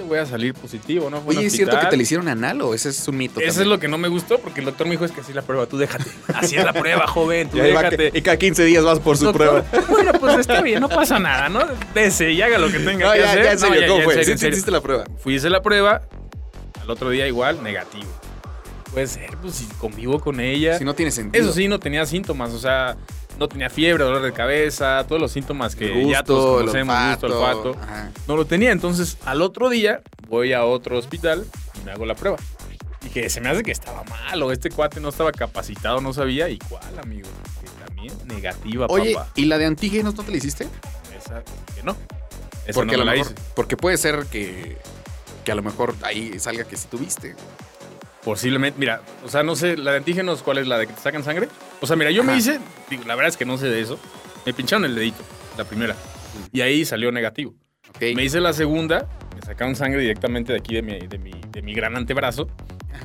voy 0.03 0.19
a 0.19 0.27
salir 0.27 0.55
positivo, 0.55 1.11
¿no? 1.11 1.21
Fue 1.21 1.37
Oye, 1.37 1.47
¿es 1.47 1.53
cierto 1.53 1.79
que 1.79 1.87
te 1.87 1.97
le 1.97 2.03
hicieron 2.03 2.29
anal 2.29 2.61
o 2.63 2.75
ese 2.75 2.89
es 2.91 3.07
un 3.09 3.17
mito? 3.17 3.41
Eso 3.41 3.61
es 3.63 3.67
lo 3.67 3.79
que 3.79 3.89
no 3.89 3.99
me 3.99 4.09
gustó 4.09 4.39
porque 4.39 4.61
el 4.61 4.67
doctor 4.67 4.87
me 4.87 4.93
dijo 4.93 5.05
es 5.05 5.13
que 5.13 5.21
así 5.21 5.33
la 5.33 5.43
prueba, 5.43 5.67
tú 5.67 5.79
déjate. 5.79 6.05
Así 6.35 6.57
es 6.57 6.65
la 6.65 6.73
prueba, 6.73 7.07
joven, 7.07 7.49
tú 7.49 7.59
Y 7.59 7.61
déjate. 7.61 8.11
que- 8.11 8.19
y 8.19 8.23
cada 8.23 8.37
15 8.37 8.65
días 8.65 8.85
vas 8.85 8.99
por 9.01 9.17
su 9.17 9.25
Doctor, 9.27 9.65
prueba. 9.65 9.87
Bueno, 9.89 10.13
pues 10.21 10.39
está 10.39 10.61
bien, 10.63 10.81
no 10.81 10.89
pasa 10.89 11.19
nada, 11.19 11.49
¿no? 11.49 11.61
Dese 11.95 12.31
y 12.33 12.41
haga 12.43 12.59
lo 12.59 12.71
que 12.71 12.79
tenga 12.79 13.07
No, 13.07 13.13
que 13.13 13.19
ya, 13.21 13.31
hacer. 13.31 13.45
ya, 13.45 13.53
en 13.53 13.59
serio, 13.59 13.81
No, 13.83 13.87
¿cómo 13.89 13.99
en 13.99 14.05
fue? 14.05 14.15
serio, 14.15 14.25
¿Sí, 14.27 14.33
en 14.33 14.39
sí 14.39 14.49
hiciste 14.49 14.71
la 14.71 14.81
prueba? 14.81 15.05
Fui, 15.19 15.35
hice 15.35 15.51
la 15.51 15.63
prueba, 15.63 16.03
al 16.81 16.91
otro 16.91 17.11
día 17.11 17.27
igual, 17.27 17.63
negativo. 17.63 18.07
Puede 18.93 19.07
ser, 19.07 19.31
pues 19.41 19.55
si 19.55 19.67
convivo 19.79 20.19
con 20.21 20.41
ella. 20.41 20.77
Si 20.79 20.85
no 20.85 20.95
tiene 20.95 21.13
sentido. 21.13 21.45
Eso 21.45 21.53
sí, 21.55 21.69
no 21.69 21.79
tenía 21.79 22.05
síntomas, 22.07 22.53
o 22.53 22.59
sea, 22.59 22.97
no 23.39 23.49
tenía 23.49 23.71
fiebre, 23.71 24.05
dolor 24.05 24.23
de 24.23 24.33
cabeza, 24.33 25.05
todos 25.09 25.21
los 25.21 25.33
síntomas 25.33 25.75
que 25.77 26.03
El 26.03 26.09
ya 26.11 26.23
todos 26.23 26.41
gusto, 26.45 26.61
el 26.61 26.67
conocemos, 26.67 27.11
gusto, 27.11 27.27
olfato. 27.39 27.77
Ajá. 27.83 28.11
No 28.29 28.37
lo 28.37 28.45
tenía, 28.45 28.71
entonces 28.73 29.17
al 29.25 29.41
otro 29.43 29.69
día 29.71 30.03
voy 30.29 30.53
a 30.53 30.65
otro 30.65 30.99
hospital 30.99 31.47
y 31.81 31.85
me 31.85 31.93
hago 31.93 32.05
la 32.07 32.15
prueba. 32.15 32.37
Y 33.03 33.09
que 33.09 33.31
se 33.31 33.41
me 33.41 33.49
hace 33.49 33.63
que 33.63 33.73
estaba 33.73 34.05
mal 34.05 34.43
o 34.43 34.53
este 34.53 34.69
cuate 34.71 35.01
no 35.01 35.09
estaba 35.09 35.33
capacitado, 35.33 36.01
no 36.03 36.13
sabía. 36.13 36.49
¿Y 36.51 36.59
cuál, 36.59 36.99
amigo? 37.03 37.29
Que 37.63 37.85
también 37.87 38.13
negativa, 38.27 38.87
Oye, 38.91 39.15
papá. 39.15 39.31
¿y 39.35 39.47
la 39.47 39.57
de 39.57 39.65
antígenos 39.67 40.15
no 40.15 40.23
te 40.23 40.31
la 40.31 40.37
hiciste? 40.37 40.69
Esa, 41.19 41.43
que 41.75 41.83
no. 41.83 41.97
Esa 42.67 42.75
Porque, 42.75 42.97
no 42.97 43.03
a 43.03 43.05
me 43.05 43.05
lo 43.05 43.05
la 43.07 43.13
mejor, 43.13 43.33
hice. 43.33 43.43
porque 43.57 43.77
puede 43.79 43.97
ser 43.97 44.27
que, 44.27 44.77
que 45.45 45.53
a 45.53 45.55
lo 45.55 45.63
mejor 45.63 45.95
ahí 46.03 46.39
salga 46.39 46.65
que 46.65 46.77
sí 46.77 46.89
tuviste. 46.91 47.35
Posiblemente, 48.25 48.79
mira, 48.79 49.01
o 49.25 49.29
sea, 49.29 49.43
no 49.43 49.57
sé, 49.57 49.77
la 49.77 49.93
de 49.93 49.97
antígenos, 49.99 50.43
¿cuál 50.43 50.59
es 50.59 50.67
la 50.67 50.79
de 50.79 50.87
que 50.87 50.93
te 50.93 51.01
sacan 51.01 51.25
sangre? 51.25 51.49
O 51.81 51.87
sea, 51.87 51.97
mira, 51.97 52.11
yo 52.11 52.23
me 52.23 52.37
hice, 52.37 52.61
digo, 52.91 53.05
la 53.07 53.15
verdad 53.15 53.31
es 53.31 53.37
que 53.37 53.47
no 53.47 53.57
sé 53.57 53.69
de 53.69 53.81
eso. 53.81 53.99
Me 54.45 54.53
pincharon 54.53 54.85
el 54.85 54.95
dedito, 54.95 55.23
la 55.57 55.65
primera. 55.65 55.97
Y 56.53 56.61
ahí 56.61 56.85
salió 56.85 57.11
negativo. 57.13 57.55
Me 58.01 58.23
hice 58.23 58.41
la 58.41 58.53
segunda, 58.53 59.09
me 59.35 59.41
sacaron 59.43 59.75
sangre 59.75 60.01
directamente 60.03 60.53
de 60.53 60.59
aquí 60.59 60.75
de 60.75 60.83
mi, 60.83 60.99
de 61.07 61.19
mi, 61.19 61.33
de 61.51 61.63
mi 61.63 61.73
gran 61.75 61.97
antebrazo. 61.97 62.47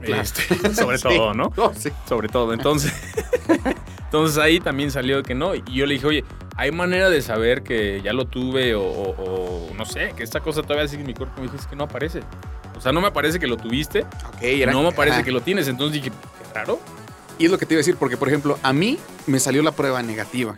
Claro. 0.02 0.22
Este, 0.22 0.74
sobre 0.76 0.98
Sí. 0.98 1.04
todo, 1.04 1.34
¿no? 1.34 1.52
Oh, 1.56 1.72
sí. 1.74 1.90
Sobre 2.08 2.28
todo. 2.28 2.54
Entonces, 2.54 2.94
entonces 4.16 4.38
ahí 4.38 4.60
también 4.60 4.92
salió 4.92 5.22
que 5.24 5.36
no. 5.36 5.56
Y 5.56 5.64
yo 5.74 5.86
le 5.86 5.96
dije, 5.96 6.08
oye, 6.08 6.24
¿hay 6.56 6.72
manera 6.72 7.10
de 7.10 7.22
saber 7.22 7.64
que 7.64 8.02
ya 8.02 8.14
lo 8.14 8.26
tuve 8.26 8.74
o, 8.76 8.82
o- 8.84 9.70
o 9.70 9.74
no 9.74 9.86
sé, 9.86 10.14
que 10.16 10.24
esta 10.24 10.40
cosa 10.40 10.62
todavía 10.62 10.88
sigue 10.88 11.02
en 11.02 11.08
mi 11.08 11.14
cuerpo? 11.14 11.34
Me 11.38 11.44
dijo, 11.44 11.56
es 11.58 11.68
que 11.68 11.76
no 11.76 11.84
aparece. 11.84 12.22
O 12.78 12.82
sea, 12.82 12.92
no 12.92 13.02
me 13.02 13.08
aparece 13.08 13.40
que 13.40 13.48
lo 13.48 13.58
tuviste, 13.58 14.02
Ok, 14.02 14.42
era- 14.42 14.72
no 14.72 14.84
me 14.84 14.92
parece 14.92 15.18
ajá. 15.18 15.26
que 15.26 15.32
lo 15.32 15.42
tienes. 15.42 15.68
Entonces 15.68 16.02
dije, 16.02 16.10
qué 16.16 16.54
raro. 16.54 16.80
Y 17.38 17.46
es 17.46 17.52
lo 17.52 17.58
que 17.58 17.66
te 17.66 17.74
iba 17.74 17.80
a 17.80 17.82
decir, 17.82 17.98
porque 17.98 18.16
por 18.18 18.28
ejemplo, 18.30 18.58
a 18.64 18.72
mí 18.74 18.98
me 19.28 19.40
salió 19.40 19.62
la 19.64 19.74
prueba 19.74 20.02
negativa. 20.02 20.58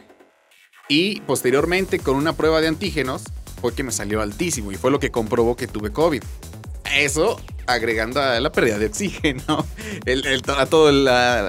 Y 0.89 1.21
posteriormente, 1.21 1.99
con 1.99 2.15
una 2.15 2.33
prueba 2.33 2.61
de 2.61 2.67
antígenos, 2.67 3.23
fue 3.59 3.73
que 3.73 3.83
me 3.83 3.91
salió 3.91 4.21
altísimo 4.21 4.71
y 4.71 4.75
fue 4.75 4.91
lo 4.91 4.99
que 4.99 5.09
comprobó 5.11 5.55
que 5.55 5.67
tuve 5.67 5.91
COVID. 5.91 6.23
Eso 6.95 7.41
agregando 7.67 8.21
a 8.21 8.39
la 8.39 8.51
pérdida 8.51 8.77
de 8.79 8.87
oxígeno, 8.87 9.65
el- 10.05 10.25
el- 10.25 10.41
a 10.57 10.65
todos 10.65 10.93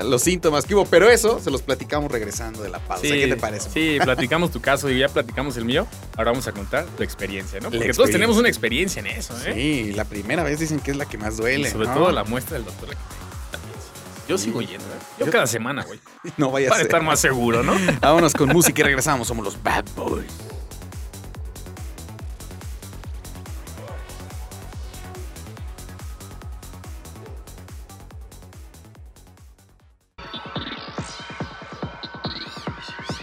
los 0.04 0.22
síntomas 0.22 0.64
que 0.66 0.74
hubo. 0.74 0.84
Pero 0.86 1.08
eso 1.08 1.40
se 1.40 1.50
los 1.50 1.62
platicamos 1.62 2.10
regresando 2.12 2.62
de 2.62 2.68
la 2.68 2.78
pausa. 2.80 3.02
¿Qué 3.02 3.26
te 3.26 3.36
parece? 3.36 3.70
Sí, 3.70 3.98
platicamos 4.02 4.50
tu 4.50 4.60
caso 4.60 4.90
y 4.90 4.98
ya 4.98 5.08
platicamos 5.08 5.56
el 5.56 5.64
mío. 5.64 5.86
Ahora 6.16 6.32
vamos 6.32 6.46
a 6.48 6.52
contar 6.52 6.84
tu 6.96 7.02
experiencia, 7.02 7.60
¿no? 7.60 7.70
Porque 7.70 7.92
todos 7.92 8.10
tenemos 8.10 8.36
una 8.36 8.48
experiencia 8.48 9.00
en 9.00 9.06
eso, 9.06 9.34
¿eh? 9.46 9.52
Sí, 9.54 9.92
la 9.94 10.04
primera 10.04 10.42
vez 10.42 10.58
dicen 10.60 10.80
que 10.80 10.90
es 10.90 10.96
la 10.96 11.06
que 11.06 11.16
más 11.18 11.34
Y 11.34 11.38
duele. 11.38 11.70
sobre 11.70 11.88
¿no? 11.88 11.94
todo 11.94 12.12
la 12.12 12.24
muestra 12.24 12.56
del 12.56 12.64
doctor. 12.66 12.88
Yo 14.28 14.36
sigo 14.36 14.60
yendo, 14.60 14.84
¿eh? 14.84 14.98
Yo, 15.18 15.26
Yo- 15.26 15.32
cada 15.32 15.46
semana, 15.46 15.84
güey. 15.84 15.98
No 16.36 16.50
vaya 16.50 16.66
a 16.66 16.70
Para 16.70 16.80
ser. 16.80 16.86
estar 16.88 17.02
más 17.02 17.18
seguro, 17.20 17.62
¿no? 17.62 17.74
Vámonos 18.02 18.34
con 18.34 18.48
música 18.50 18.82
y 18.82 18.84
regresamos. 18.84 19.26
Somos 19.28 19.44
los 19.44 19.62
Bad 19.62 19.86
Boys. 19.96 20.26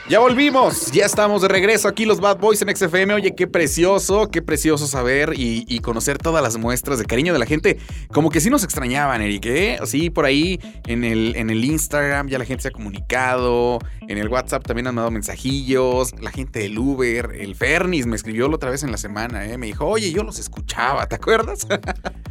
Ya 0.07 0.19
volvimos, 0.19 0.91
ya 0.91 1.03
estamos 1.03 1.41
de 1.41 1.47
regreso 1.47 1.87
aquí 1.87 2.05
los 2.05 2.19
Bad 2.19 2.37
Boys 2.37 2.61
en 2.61 2.75
XFM. 2.75 3.15
Oye, 3.15 3.33
qué 3.33 3.47
precioso, 3.47 4.29
qué 4.29 4.43
precioso 4.43 4.85
saber 4.85 5.33
y, 5.35 5.79
conocer 5.79 6.19
todas 6.19 6.43
las 6.43 6.57
muestras 6.57 6.99
de 6.99 7.05
cariño 7.05 7.33
de 7.33 7.39
la 7.39 7.47
gente. 7.47 7.79
Como 8.13 8.29
que 8.29 8.39
sí 8.39 8.51
nos 8.51 8.63
extrañaban, 8.63 9.23
Eric, 9.23 9.45
¿eh? 9.47 9.79
Sí, 9.85 10.11
por 10.11 10.25
ahí 10.25 10.59
en 10.85 11.03
el, 11.03 11.35
en 11.35 11.49
el 11.49 11.65
Instagram 11.65 12.27
ya 12.27 12.37
la 12.37 12.45
gente 12.45 12.61
se 12.61 12.67
ha 12.67 12.71
comunicado, 12.71 13.79
en 14.01 14.19
el 14.19 14.27
WhatsApp 14.27 14.63
también 14.63 14.85
han 14.85 14.93
mandado 14.93 15.09
mensajillos, 15.09 16.13
la 16.21 16.29
gente 16.29 16.59
del 16.59 16.77
Uber, 16.77 17.31
el 17.39 17.55
Fernis 17.55 18.05
me 18.05 18.15
escribió 18.15 18.47
la 18.47 18.57
otra 18.57 18.69
vez 18.69 18.83
en 18.83 18.91
la 18.91 18.97
semana, 18.97 19.47
¿eh? 19.47 19.57
Me 19.57 19.65
dijo, 19.65 19.87
oye, 19.87 20.11
yo 20.11 20.21
los 20.23 20.37
escuchaba, 20.37 21.07
¿te 21.07 21.15
acuerdas? 21.15 21.67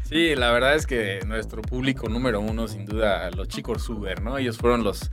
Sí, 0.04 0.36
la 0.36 0.52
verdad 0.52 0.76
es 0.76 0.86
que 0.86 1.20
nuestro 1.26 1.62
público 1.62 2.08
número 2.10 2.38
uno, 2.38 2.68
sin 2.68 2.84
duda, 2.84 3.30
los 3.30 3.48
chicos 3.48 3.88
Uber, 3.88 4.22
¿no? 4.22 4.36
Ellos 4.36 4.58
fueron 4.58 4.84
los, 4.84 5.10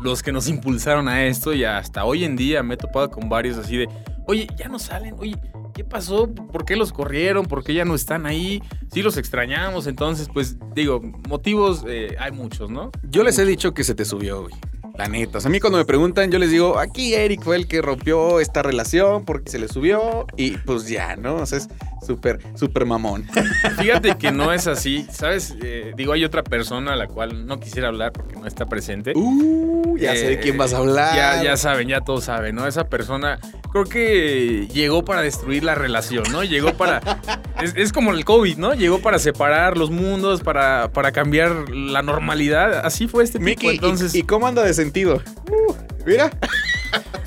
los 0.00 0.22
que 0.22 0.32
nos 0.32 0.48
impulsaron 0.48 1.08
a 1.08 1.24
esto 1.24 1.52
y 1.54 1.64
hasta 1.64 2.04
hoy 2.04 2.24
en 2.24 2.36
día 2.36 2.62
me 2.62 2.74
he 2.74 2.76
topado 2.76 3.10
con 3.10 3.28
varios 3.28 3.56
así 3.58 3.76
de, 3.76 3.88
oye, 4.26 4.46
ya 4.56 4.68
no 4.68 4.78
salen, 4.78 5.14
oye, 5.18 5.36
¿qué 5.74 5.84
pasó? 5.84 6.28
¿Por 6.34 6.64
qué 6.64 6.76
los 6.76 6.92
corrieron? 6.92 7.46
¿Por 7.46 7.64
qué 7.64 7.74
ya 7.74 7.84
no 7.84 7.94
están 7.94 8.26
ahí? 8.26 8.62
Sí 8.92 9.02
los 9.02 9.16
extrañamos, 9.16 9.86
entonces, 9.86 10.28
pues 10.32 10.56
digo, 10.74 11.00
motivos 11.28 11.84
eh, 11.88 12.16
hay 12.18 12.32
muchos, 12.32 12.70
¿no? 12.70 12.90
Yo 13.10 13.22
les 13.24 13.38
he 13.38 13.44
dicho 13.44 13.72
que 13.74 13.84
se 13.84 13.94
te 13.94 14.04
subió, 14.04 14.42
güey. 14.42 14.54
La 14.96 15.08
neta. 15.08 15.38
O 15.38 15.40
sea, 15.40 15.48
a 15.48 15.50
mí 15.50 15.58
cuando 15.58 15.76
me 15.78 15.84
preguntan, 15.84 16.30
yo 16.30 16.38
les 16.38 16.52
digo, 16.52 16.78
aquí 16.78 17.14
Eric 17.14 17.42
fue 17.42 17.56
el 17.56 17.66
que 17.66 17.82
rompió 17.82 18.38
esta 18.38 18.62
relación 18.62 19.24
porque 19.24 19.50
se 19.50 19.58
le 19.58 19.66
subió 19.66 20.24
y 20.36 20.52
pues 20.58 20.86
ya, 20.88 21.16
¿no? 21.16 21.34
O 21.36 21.46
sea, 21.46 21.58
es- 21.58 21.68
Súper, 22.06 22.38
súper 22.54 22.84
mamón. 22.84 23.26
Fíjate 23.78 24.16
que 24.16 24.30
no 24.30 24.52
es 24.52 24.66
así, 24.66 25.06
¿sabes? 25.10 25.54
Eh, 25.62 25.92
digo, 25.96 26.12
hay 26.12 26.24
otra 26.24 26.42
persona 26.42 26.92
a 26.92 26.96
la 26.96 27.06
cual 27.06 27.46
no 27.46 27.58
quisiera 27.60 27.88
hablar 27.88 28.12
porque 28.12 28.36
no 28.36 28.46
está 28.46 28.66
presente. 28.66 29.12
Uh, 29.14 29.96
ya 29.96 30.14
sé 30.14 30.26
de 30.28 30.40
quién 30.40 30.58
vas 30.58 30.72
a 30.74 30.78
hablar. 30.78 31.16
Ya, 31.16 31.42
ya 31.42 31.56
saben, 31.56 31.88
ya 31.88 32.00
todos 32.00 32.24
saben, 32.24 32.54
¿no? 32.54 32.66
Esa 32.66 32.88
persona 32.88 33.38
creo 33.72 33.84
que 33.84 34.68
llegó 34.72 35.04
para 35.04 35.22
destruir 35.22 35.64
la 35.64 35.74
relación, 35.74 36.24
¿no? 36.30 36.44
Llegó 36.44 36.74
para... 36.74 37.00
es, 37.62 37.74
es 37.76 37.92
como 37.92 38.12
el 38.12 38.24
COVID, 38.24 38.58
¿no? 38.58 38.74
Llegó 38.74 39.00
para 39.00 39.18
separar 39.18 39.76
los 39.76 39.90
mundos, 39.90 40.42
para, 40.42 40.90
para 40.92 41.12
cambiar 41.12 41.70
la 41.70 42.02
normalidad. 42.02 42.84
Así 42.84 43.08
fue 43.08 43.24
este 43.24 43.38
tipo. 43.38 43.48
Miki, 43.50 43.66
¿y- 43.66 43.70
entonces, 43.70 44.14
¿y, 44.14 44.22
cómo 44.22 44.46
anda 44.46 44.62
de 44.62 44.74
sentido? 44.74 45.22
Uh, 45.50 45.74
mira. 46.06 46.30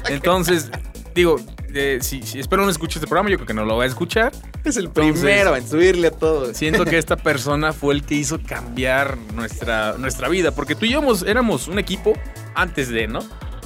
entonces, 0.09 0.69
digo, 1.15 1.37
eh, 1.77 1.99
si, 2.01 2.21
si- 2.23 2.39
espero 2.39 2.63
no 2.63 2.69
escuche 2.69 2.99
este 2.99 3.07
programa, 3.07 3.29
yo 3.29 3.37
creo 3.37 3.47
que 3.47 3.53
no 3.53 3.65
lo 3.65 3.77
va 3.77 3.83
a 3.83 3.87
escuchar. 3.87 4.31
Es 4.63 4.77
el 4.77 4.85
Entonces- 4.87 5.21
primero 5.21 5.55
en 5.55 5.67
subirle 5.67 6.07
a 6.07 6.11
todo. 6.11 6.53
Siento 6.53 6.83
que 6.85 6.97
esta 6.97 7.15
persona 7.15 7.73
fue 7.73 7.93
el 7.93 8.03
que 8.03 8.15
hizo 8.15 8.39
cambiar 8.41 9.17
nuestra, 9.35 9.95
nuestra 9.97 10.27
vida, 10.29 10.51
porque 10.51 10.75
tú 10.75 10.85
y 10.85 10.89
yo 10.89 10.99
éramos- 10.99 11.23
éramos 11.23 11.67
un 11.67 11.79
equipo 11.79 12.13
antes 12.55 12.89
de, 12.89 13.07
¿no? 13.07 13.19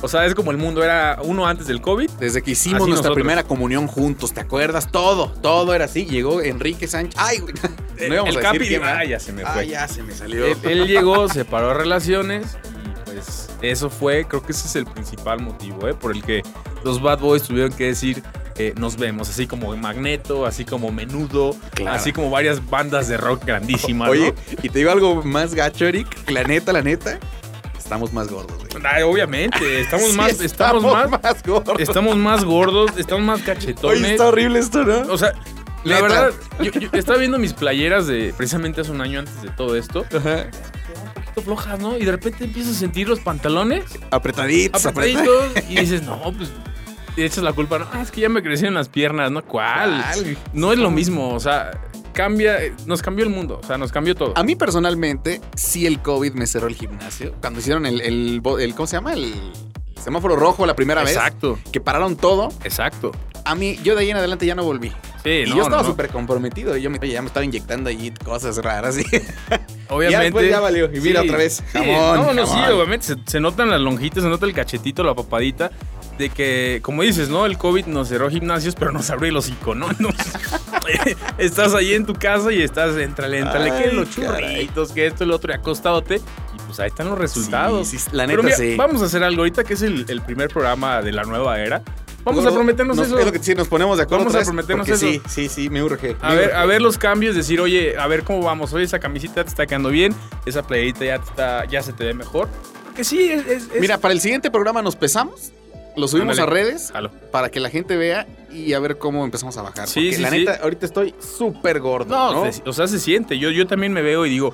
O 0.03 0.07
sea, 0.07 0.25
es 0.25 0.33
como 0.33 0.49
el 0.49 0.57
mundo 0.57 0.83
era 0.83 1.19
uno 1.21 1.45
antes 1.45 1.67
del 1.67 1.79
COVID. 1.79 2.09
Desde 2.19 2.41
que 2.41 2.51
hicimos 2.51 2.79
nuestra 2.79 2.95
nosotros. 3.09 3.15
primera 3.15 3.43
comunión 3.43 3.85
juntos, 3.85 4.33
¿te 4.33 4.39
acuerdas? 4.41 4.91
Todo, 4.91 5.31
todo 5.31 5.75
era 5.75 5.85
así. 5.85 6.05
Llegó 6.07 6.41
Enrique 6.41 6.87
Sánchez. 6.87 7.15
Ay, 7.23 7.37
güey. 7.39 7.53
No 8.07 8.15
íbamos 8.15 8.35
el 8.35 8.43
a 8.43 8.51
decir 8.51 8.79
Capi, 8.81 8.89
ah, 8.99 9.03
ya 9.05 9.19
se 9.19 9.31
me 9.31 9.43
Ah, 9.43 9.51
fue. 9.53 9.67
ya 9.67 9.87
se 9.87 10.01
me 10.01 10.11
salió. 10.15 10.43
Él, 10.47 10.57
él 10.63 10.87
llegó, 10.87 11.29
separó 11.29 11.75
relaciones 11.75 12.57
y 12.83 13.05
pues 13.11 13.47
eso 13.61 13.91
fue, 13.91 14.25
creo 14.27 14.41
que 14.41 14.53
ese 14.53 14.67
es 14.67 14.75
el 14.75 14.85
principal 14.87 15.39
motivo, 15.39 15.87
¿eh? 15.87 15.93
Por 15.93 16.11
el 16.13 16.23
que 16.23 16.41
los 16.83 17.01
Bad 17.01 17.19
Boys 17.19 17.43
tuvieron 17.43 17.71
que 17.73 17.85
decir 17.87 18.21
eh, 18.57 18.73
nos 18.77 18.97
vemos, 18.97 19.29
así 19.29 19.47
como 19.47 19.75
Magneto, 19.77 20.45
así 20.45 20.65
como 20.65 20.91
Menudo, 20.91 21.55
Claro. 21.73 21.95
así 21.95 22.11
como 22.11 22.29
varias 22.29 22.69
bandas 22.69 23.07
de 23.07 23.17
rock 23.17 23.45
grandísimas. 23.45 24.09
Oye, 24.09 24.33
y 24.61 24.69
te 24.69 24.79
digo 24.79 24.91
algo 24.91 25.23
más 25.23 25.55
gacho, 25.55 25.85
Eric. 25.85 26.07
La 26.29 26.43
neta, 26.43 26.73
la 26.73 26.81
neta, 26.81 27.17
estamos 27.77 28.11
más 28.13 28.27
gordos, 28.29 28.57
güey. 28.57 28.83
Ay, 28.85 29.03
obviamente, 29.03 29.81
estamos 29.81 30.11
Sí, 30.11 30.17
más, 30.17 30.39
estamos, 30.41 30.83
más, 30.83 31.43
gordos. 31.43 31.79
estamos 31.79 32.15
más 32.17 32.43
gordos, 32.43 32.91
estamos 32.97 33.25
más 33.25 33.41
cachetones. 33.41 33.99
Oye, 34.01 34.11
está 34.11 34.27
horrible 34.27 34.59
esto, 34.59 34.83
¿no? 34.83 35.11
O 35.11 35.17
sea, 35.17 35.31
la 35.83 35.95
Neta. 35.95 36.01
verdad, 36.07 36.31
yo, 36.61 36.71
yo 36.71 36.89
estaba 36.93 37.17
viendo 37.17 37.39
mis 37.39 37.53
playeras 37.53 38.05
de 38.05 38.33
precisamente 38.37 38.81
hace 38.81 38.91
un 38.91 39.01
año 39.01 39.19
antes 39.19 39.41
de 39.41 39.49
todo 39.49 39.75
esto. 39.75 40.05
Ajá. 40.15 40.45
Flojas, 41.39 41.79
¿no? 41.79 41.97
Y 41.97 42.03
de 42.03 42.11
repente 42.11 42.43
empiezas 42.43 42.75
a 42.75 42.79
sentir 42.79 43.07
los 43.07 43.19
pantalones 43.21 43.83
Apretaditos, 44.11 44.85
apretaditos. 44.85 45.25
apretaditos 45.45 45.69
y 45.71 45.75
dices, 45.79 46.03
no, 46.03 46.19
pues. 46.35 46.51
Y 47.15 47.23
echas 47.23 47.43
la 47.43 47.53
culpa, 47.53 47.77
no, 47.79 47.87
ah, 47.91 48.01
es 48.01 48.09
que 48.11 48.21
ya 48.21 48.29
me 48.29 48.41
crecieron 48.41 48.73
las 48.73 48.87
piernas, 48.89 49.31
¿no? 49.31 49.43
¿Cuál? 49.43 50.01
¿Cuál? 50.13 50.37
No 50.53 50.71
es 50.73 50.79
lo 50.79 50.91
mismo, 50.91 51.33
o 51.33 51.39
sea, 51.41 51.71
cambia, 52.13 52.57
nos 52.85 53.01
cambió 53.01 53.25
el 53.25 53.31
mundo, 53.31 53.59
o 53.61 53.67
sea, 53.67 53.77
nos 53.77 53.91
cambió 53.91 54.15
todo. 54.15 54.33
A 54.37 54.43
mí 54.43 54.55
personalmente, 54.55 55.41
sí 55.55 55.85
el 55.85 55.99
COVID 56.01 56.33
me 56.33 56.47
cerró 56.47 56.67
el 56.67 56.75
gimnasio. 56.75 57.33
Cuando 57.41 57.59
hicieron 57.59 57.85
el, 57.85 58.01
el, 58.01 58.41
¿cómo 58.75 58.87
se 58.87 58.95
llama? 58.95 59.13
El 59.13 59.33
semáforo 60.01 60.35
rojo 60.37 60.65
la 60.65 60.75
primera 60.75 61.01
Exacto, 61.01 61.55
vez. 61.55 61.63
Que 61.71 61.81
pararon 61.81 62.15
todo. 62.15 62.49
exacto. 62.63 63.11
A 63.43 63.55
mí, 63.55 63.77
yo 63.83 63.95
de 63.95 64.01
ahí 64.01 64.09
en 64.11 64.17
adelante 64.17 64.45
ya 64.45 64.55
no 64.55 64.63
volví. 64.63 64.91
Sí, 65.23 65.29
y 65.29 65.49
no, 65.49 65.55
yo 65.55 65.61
estaba 65.63 65.77
no, 65.77 65.83
no. 65.83 65.89
súper 65.89 66.09
comprometido. 66.09 66.75
Y 66.77 66.81
yo 66.81 66.89
me, 66.89 66.97
oye, 66.99 67.11
ya 67.13 67.21
me 67.21 67.27
estaba 67.27 67.45
inyectando 67.45 67.89
ahí 67.89 68.11
cosas 68.23 68.57
raras. 68.57 68.97
Y 68.97 69.03
Obviamente. 69.89 70.11
Ya 70.11 70.19
después 70.21 70.49
ya 70.49 70.59
valió. 70.59 70.89
Y 70.93 70.99
mira 70.99 71.21
otra 71.21 71.37
vez, 71.37 71.57
Sí, 71.71 71.77
jamón, 71.77 72.15
no, 72.15 72.33
no, 72.33 72.45
sí, 72.47 72.53
jamón. 72.53 72.71
obviamente. 72.73 73.05
Se, 73.05 73.15
se 73.25 73.39
notan 73.39 73.69
las 73.69 73.79
lonjitas, 73.81 74.23
se 74.23 74.29
nota 74.29 74.45
el 74.45 74.53
cachetito, 74.53 75.03
la 75.03 75.13
papadita. 75.13 75.71
De 76.17 76.29
que, 76.29 76.79
como 76.83 77.01
dices, 77.03 77.29
¿no? 77.29 77.45
El 77.45 77.57
COVID 77.57 77.85
nos 77.85 78.09
cerró 78.09 78.29
gimnasios, 78.29 78.75
pero 78.75 78.91
nos 78.91 79.09
abrió 79.09 79.29
el 79.29 79.37
hocico, 79.37 79.73
¿no? 79.75 79.87
Nos- 79.99 80.13
estás 81.37 81.73
ahí 81.73 81.93
en 81.93 82.05
tu 82.05 82.13
casa 82.13 82.51
y 82.51 82.61
estás, 82.61 82.95
entrale, 82.97 83.39
entrale, 83.39 83.71
que 83.81 83.91
los 83.91 84.09
churritos, 84.09 84.91
que 84.91 85.07
esto, 85.07 85.23
el 85.23 85.31
otro, 85.31 85.51
y 85.51 85.55
acostadote. 85.55 86.15
Y 86.17 86.59
pues 86.67 86.79
ahí 86.79 86.87
están 86.87 87.09
los 87.09 87.17
resultados. 87.17 87.87
Sí, 87.87 87.97
sí, 87.97 88.09
la 88.11 88.27
neta, 88.27 88.41
mira, 88.41 88.55
sí. 88.55 88.75
vamos 88.75 89.01
a 89.01 89.05
hacer 89.05 89.23
algo 89.23 89.41
ahorita 89.41 89.63
que 89.63 89.73
es 89.73 89.81
el, 89.81 90.05
el 90.09 90.21
primer 90.21 90.49
programa 90.49 91.01
de 91.01 91.11
la 91.11 91.23
nueva 91.23 91.59
era. 91.59 91.81
Vamos 92.23 92.41
a 92.41 92.45
Nos- 92.49 92.53
prometernos 92.53 92.97
nos- 92.97 93.07
eso. 93.07 93.19
Es 93.19 93.25
lo 93.25 93.31
que 93.31 93.39
sí, 93.39 93.55
nos 93.55 93.67
ponemos 93.67 93.97
de 93.97 94.03
acuerdo. 94.03 94.25
Vamos 94.25 94.39
a 94.41 94.43
prometernos 94.45 94.87
eso. 94.87 94.97
Sí, 95.07 95.21
sí, 95.27 95.49
sí, 95.49 95.69
me 95.69 95.81
urge. 95.83 96.15
A 96.21 96.29
me 96.29 96.35
ver, 96.35 96.45
urge. 96.49 96.55
a 96.57 96.65
ver 96.65 96.81
los 96.81 96.97
cambios, 96.97 97.35
decir, 97.35 97.59
oye, 97.61 97.97
a 97.97 98.07
ver 98.07 98.23
cómo 98.23 98.41
vamos. 98.43 98.71
Oye, 98.73 98.83
esa 98.85 98.99
camisita 98.99 99.43
te 99.43 99.49
está 99.49 99.65
quedando 99.65 99.89
bien, 99.89 100.13
esa 100.45 100.61
playerita 100.63 101.05
ya, 101.05 101.17
te 101.19 101.29
está, 101.29 101.65
ya 101.65 101.81
se 101.81 101.93
te 101.93 102.03
ve 102.05 102.13
mejor. 102.13 102.47
Porque 102.85 103.03
sí, 103.03 103.31
es. 103.31 103.69
Mira, 103.79 103.97
para 103.97 104.13
el 104.13 104.21
siguiente 104.21 104.51
programa 104.51 104.81
nos 104.81 104.95
pesamos, 104.95 105.51
lo 105.97 106.07
subimos 106.07 106.37
Ándale. 106.39 106.61
a 106.61 106.63
redes 106.63 106.93
para 107.31 107.49
que 107.49 107.59
la 107.59 107.69
gente 107.69 107.97
vea 107.97 108.27
y 108.51 108.73
a 108.73 108.79
ver 108.79 108.97
cómo 108.97 109.23
empezamos 109.25 109.57
a 109.57 109.61
bajar. 109.63 109.87
Sí, 109.87 110.01
Porque 110.01 110.15
sí, 110.17 110.21
la 110.21 110.29
sí. 110.29 110.37
neta, 110.39 110.59
ahorita 110.61 110.85
estoy 110.85 111.15
súper 111.19 111.79
gordo. 111.79 112.09
No, 112.15 112.45
No, 112.45 112.51
se- 112.51 112.61
o 112.67 112.73
sea, 112.73 112.87
se 112.87 112.99
siente. 112.99 113.39
Yo, 113.39 113.49
yo 113.49 113.65
también 113.65 113.93
me 113.93 114.01
veo 114.01 114.25
y 114.25 114.29
digo, 114.29 114.53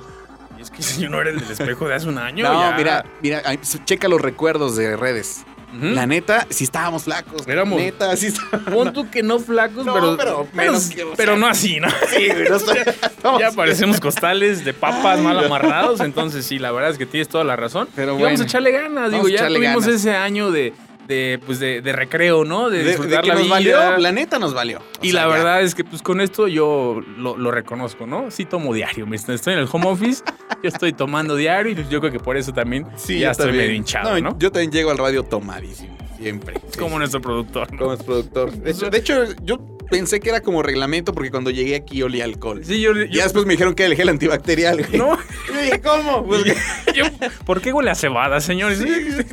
es 0.60 0.70
que 0.70 0.80
yo 1.02 1.10
no 1.10 1.20
era 1.20 1.30
el 1.30 1.40
del 1.40 1.50
espejo 1.50 1.86
de 1.88 1.94
hace 1.94 2.08
un 2.08 2.18
año. 2.18 2.44
No, 2.48 2.60
ya". 2.70 2.76
mira, 2.76 3.04
mira, 3.22 3.42
checa 3.84 4.08
los 4.08 4.20
recuerdos 4.20 4.74
de 4.76 4.96
redes. 4.96 5.44
La 5.72 6.06
neta, 6.06 6.46
sí 6.48 6.64
estábamos 6.64 7.04
flacos. 7.04 7.46
Éramos- 7.46 7.78
Neta, 7.78 8.16
sí 8.16 8.28
estábamos. 8.28 8.72
Pon 8.74 8.92
tú 8.92 9.10
que 9.10 9.22
no 9.22 9.38
flacos, 9.38 9.84
No, 9.84 9.92
pero, 9.94 10.16
pero 10.16 10.48
menos 10.54 10.90
pero 11.16 11.32
sea, 11.32 11.36
no 11.40 11.46
así, 11.46 11.78
¿no? 11.78 11.88
Sí, 12.10 12.26
estamos- 13.02 13.40
Ya 13.40 13.52
parecemos 13.52 14.00
costales 14.00 14.64
de 14.64 14.72
papas 14.72 15.18
Ay, 15.18 15.24
mal 15.24 15.38
amarrados, 15.44 16.00
entonces 16.00 16.46
sí, 16.46 16.58
la 16.58 16.72
verdad 16.72 16.90
es 16.90 16.98
que 16.98 17.06
tienes 17.06 17.28
toda 17.28 17.44
la 17.44 17.56
razón. 17.56 17.88
Pero 17.94 18.12
y 18.12 18.22
vamos 18.22 18.28
bueno. 18.28 18.42
a 18.42 18.46
echarle 18.46 18.70
ganas, 18.72 19.10
digo, 19.12 19.28
ya 19.28 19.46
tuvimos 19.48 19.84
ganas. 19.84 20.00
ese 20.00 20.14
año 20.16 20.50
de, 20.50 20.72
de, 21.08 21.40
pues 21.44 21.58
de, 21.58 21.80
de 21.80 21.92
recreo, 21.92 22.44
¿no? 22.44 22.68
De, 22.70 22.78
De, 22.78 22.84
de 22.84 22.90
disfrutar 22.90 23.22
que 23.22 23.28
la 23.28 23.34
nos 23.34 23.42
vida. 23.44 23.54
valió, 23.54 23.98
la 23.98 24.12
neta 24.12 24.38
nos 24.38 24.54
valió. 24.54 24.78
O 24.78 24.82
Y 25.04 25.10
sea, 25.10 25.22
la 25.26 25.28
ya. 25.30 25.34
verdad 25.38 25.62
es 25.62 25.74
que 25.74 25.82
pues 25.82 26.02
con 26.02 26.20
esto 26.20 26.46
yo 26.46 27.00
lo, 27.16 27.36
lo 27.36 27.50
reconozco, 27.50 28.06
¿no? 28.06 28.30
Sí 28.30 28.44
tomo 28.44 28.72
diario. 28.74 29.06
Estoy 29.12 29.54
en 29.54 29.60
el 29.60 29.68
home 29.72 29.86
office, 29.88 30.22
yo 30.62 30.68
estoy 30.68 30.92
tomando 30.92 31.34
diario 31.34 31.72
y 31.72 31.74
pues 31.74 31.88
yo 31.88 32.00
creo 32.00 32.12
que 32.12 32.20
por 32.20 32.36
eso 32.36 32.52
también 32.52 32.86
Sí, 32.96 33.18
ya 33.20 33.30
estoy 33.32 33.46
también. 33.46 33.64
medio 33.64 33.76
hinchado, 33.76 34.20
¿no? 34.20 34.38
Yo 34.38 34.52
también 34.52 34.70
llego 34.70 34.90
al 34.90 34.98
radio 34.98 35.22
tomadísimo, 35.24 35.96
siempre. 36.18 36.54
Como 36.78 36.90
sí, 36.90 36.98
nuestro 36.98 37.20
productor, 37.22 37.72
¿no? 37.72 37.78
como 37.78 37.92
es 37.94 38.02
productor. 38.02 38.52
De 38.52 38.70
hecho, 38.70 38.90
de 38.90 38.98
hecho, 38.98 39.24
yo 39.42 39.77
pensé 39.90 40.20
que 40.20 40.28
era 40.30 40.40
como 40.40 40.62
reglamento 40.62 41.12
porque 41.12 41.30
cuando 41.30 41.50
llegué 41.50 41.76
aquí 41.76 42.02
olía 42.02 42.24
alcohol. 42.24 42.62
Sí, 42.64 42.80
yo... 42.80 42.92
Ya 43.10 43.24
después 43.24 43.46
me 43.46 43.52
dijeron 43.52 43.74
que 43.74 43.84
era 43.84 43.90
el 43.92 43.96
gel 43.96 44.08
antibacterial, 44.08 44.84
güey. 44.86 44.98
¿No? 44.98 45.18
Y 45.48 45.52
yo 45.54 45.60
dije, 45.60 45.80
¿cómo? 45.80 46.24
Pues, 46.26 46.44
Yo- 46.94 47.04
¿Por 47.44 47.60
qué 47.60 47.72
huele 47.72 47.90
a 47.90 47.94
cebada, 47.94 48.40
señores? 48.40 48.78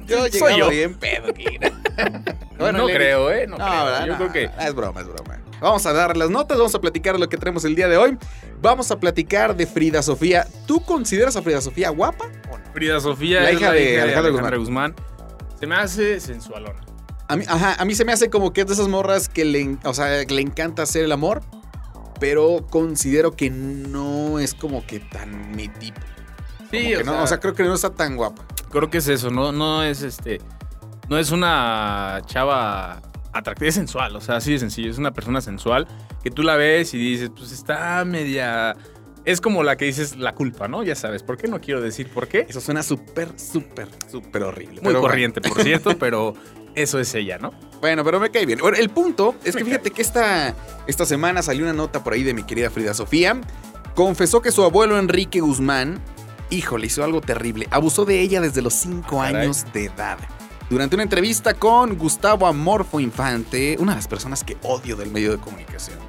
yo 0.08 0.18
Soy 0.20 0.30
llegaba 0.32 0.58
yo. 0.58 0.70
bien 0.70 0.94
pedo 0.96 1.30
aquí. 1.30 1.46
no 2.60 2.86
creo, 2.88 3.32
¿eh? 3.32 3.48
No, 3.48 3.58
No, 3.58 3.66
creo. 3.66 3.86
¿verdad? 3.86 4.06
Yo 4.08 4.12
No, 4.14 4.18
creo 4.18 4.32
que... 4.32 4.66
Es 4.66 4.74
broma, 4.76 5.02
es 5.02 5.08
broma. 5.08 5.40
Vamos 5.62 5.86
a 5.86 5.94
dar 5.94 6.18
las 6.18 6.30
notas, 6.30 6.58
vamos 6.58 6.76
a 6.76 6.80
platicar 6.82 7.18
lo 7.20 7.30
que 7.30 7.38
tenemos 7.38 7.64
el 7.66 7.76
día 7.76 7.88
de 7.88 7.98
hoy. 7.98 8.18
Vamos 8.62 8.92
a 8.92 9.00
platicar 9.00 9.56
de 9.56 9.66
Frida 9.66 10.02
Sofía. 10.02 10.46
¿Tú 10.68 10.82
consideras 10.84 11.36
a 11.38 11.42
Frida 11.42 11.62
Sofía 11.62 11.90
guapa 11.90 12.26
o 12.52 12.58
no? 12.58 12.64
Frida 12.74 13.00
Sofía 13.00 13.42
La 13.42 13.52
es 13.52 13.58
hija 13.60 13.72
de 13.72 14.02
Alejandro 14.02 14.60
Guzmán. 14.60 14.94
Se 15.60 15.66
me 15.66 15.76
hace 15.76 16.20
sensualona. 16.20 16.82
A 17.28 17.36
mí, 17.36 17.44
ajá, 17.48 17.76
a 17.80 17.86
mí 17.86 17.96
se 17.96 18.06
me 18.06 18.12
hace 18.12 18.30
como 18.30 18.54
que 18.54 18.62
es 18.62 18.68
de 18.68 18.74
esas 18.74 18.88
morras 18.88 19.30
que 19.30 19.46
le, 19.46 19.78
o 19.84 19.94
sea, 19.94 20.26
que 20.26 20.34
le 20.34 20.42
encanta 20.42 20.84
hacer 20.84 21.04
el 21.04 21.12
amor, 21.12 21.42
pero 22.20 22.66
considero 22.70 23.32
que 23.36 23.50
no 23.50 24.40
es 24.40 24.54
como 24.54 24.86
que 24.86 25.00
tan 25.00 25.52
mi 25.56 25.68
tipo. 25.68 26.00
Sí, 26.72 26.94
o 26.96 27.04
no, 27.04 27.14
sea- 27.14 27.24
o 27.24 27.28
sea, 27.28 27.40
creo 27.40 27.54
que 27.56 27.64
no 27.64 27.74
está 27.74 27.90
tan 27.92 28.16
guapa. 28.16 28.46
Creo 28.70 28.90
que 28.90 28.98
es 29.00 29.08
eso, 29.08 29.30
no, 29.32 29.52
no 29.52 29.84
es 29.84 30.02
este. 30.02 30.40
No 31.10 31.18
es 31.18 31.32
una 31.32 32.22
chava 32.26 33.02
atractiva, 33.32 33.70
es 33.70 33.76
sensual, 33.76 34.16
o 34.16 34.22
sea, 34.22 34.38
así 34.38 34.54
de 34.54 34.60
sencillo. 34.60 34.90
Es 34.92 34.98
una 34.98 35.12
persona 35.14 35.42
sensual 35.42 35.88
que 36.24 36.32
tú 36.32 36.42
la 36.44 36.56
ves 36.56 36.94
y 36.94 36.98
dices, 36.98 37.32
pues 37.36 37.52
está 37.52 38.04
media. 38.06 38.76
Es 39.24 39.42
como 39.42 39.64
la 39.64 39.76
que 39.78 39.86
dices 39.86 40.16
la 40.18 40.36
culpa, 40.36 40.68
¿no? 40.68 40.84
Ya 40.84 40.96
sabes, 40.96 41.24
¿por 41.24 41.38
qué 41.38 41.48
no 41.48 41.60
quiero 41.60 41.82
decir 41.82 42.10
por 42.10 42.28
qué? 42.28 42.46
Eso 42.48 42.62
suena 42.62 42.84
súper, 42.84 43.40
súper, 43.40 43.88
súper 44.12 44.44
horrible. 44.44 44.82
Muy 44.82 44.90
Pero 44.94 45.02
corriente, 45.02 45.42
por 45.42 45.62
cierto, 45.64 45.96
pero 46.00 46.34
eso 46.76 47.00
es 47.00 47.14
ella, 47.16 47.38
¿no? 47.38 47.52
Bueno, 47.82 48.04
pero 48.04 48.20
me 48.20 48.30
cae 48.30 48.46
bien. 48.46 48.60
Bueno, 48.60 48.78
el 48.78 48.90
punto 48.90 49.36
es 49.44 49.56
que 49.56 49.64
fíjate 49.64 49.92
que 49.92 50.02
esta, 50.02 50.56
esta 50.88 51.06
semana 51.06 51.42
salió 51.42 51.64
una 51.64 51.74
nota 51.74 52.04
por 52.04 52.14
ahí 52.14 52.24
de 52.24 52.34
mi 52.34 52.44
querida 52.44 52.70
Frida 52.70 52.94
Sofía. 52.94 53.40
Confesó 53.96 54.42
que 54.42 54.52
su 54.52 54.64
abuelo 54.64 54.98
Enrique 55.00 55.40
Guzmán, 55.40 56.02
híjole, 56.50 56.88
hizo 56.88 57.04
algo 57.04 57.22
terrible. 57.22 57.68
Abusó 57.72 58.06
de 58.06 58.20
ella 58.22 58.42
desde 58.42 58.62
los 58.62 58.74
5 58.74 59.18
Caray. 59.18 59.44
años 59.44 59.66
de 59.74 59.86
edad. 59.86 60.18
Durante 60.70 60.96
una 60.96 61.04
entrevista 61.04 61.54
con 61.54 61.98
Gustavo 61.98 62.48
Amorfo 62.48 63.00
Infante, 63.00 63.78
una 63.80 63.92
de 63.92 63.98
las 63.98 64.08
personas 64.08 64.44
que 64.44 64.58
odio 64.64 64.96
del 64.96 65.12
medio 65.12 65.32
de 65.32 65.38
comunicación. 65.38 66.00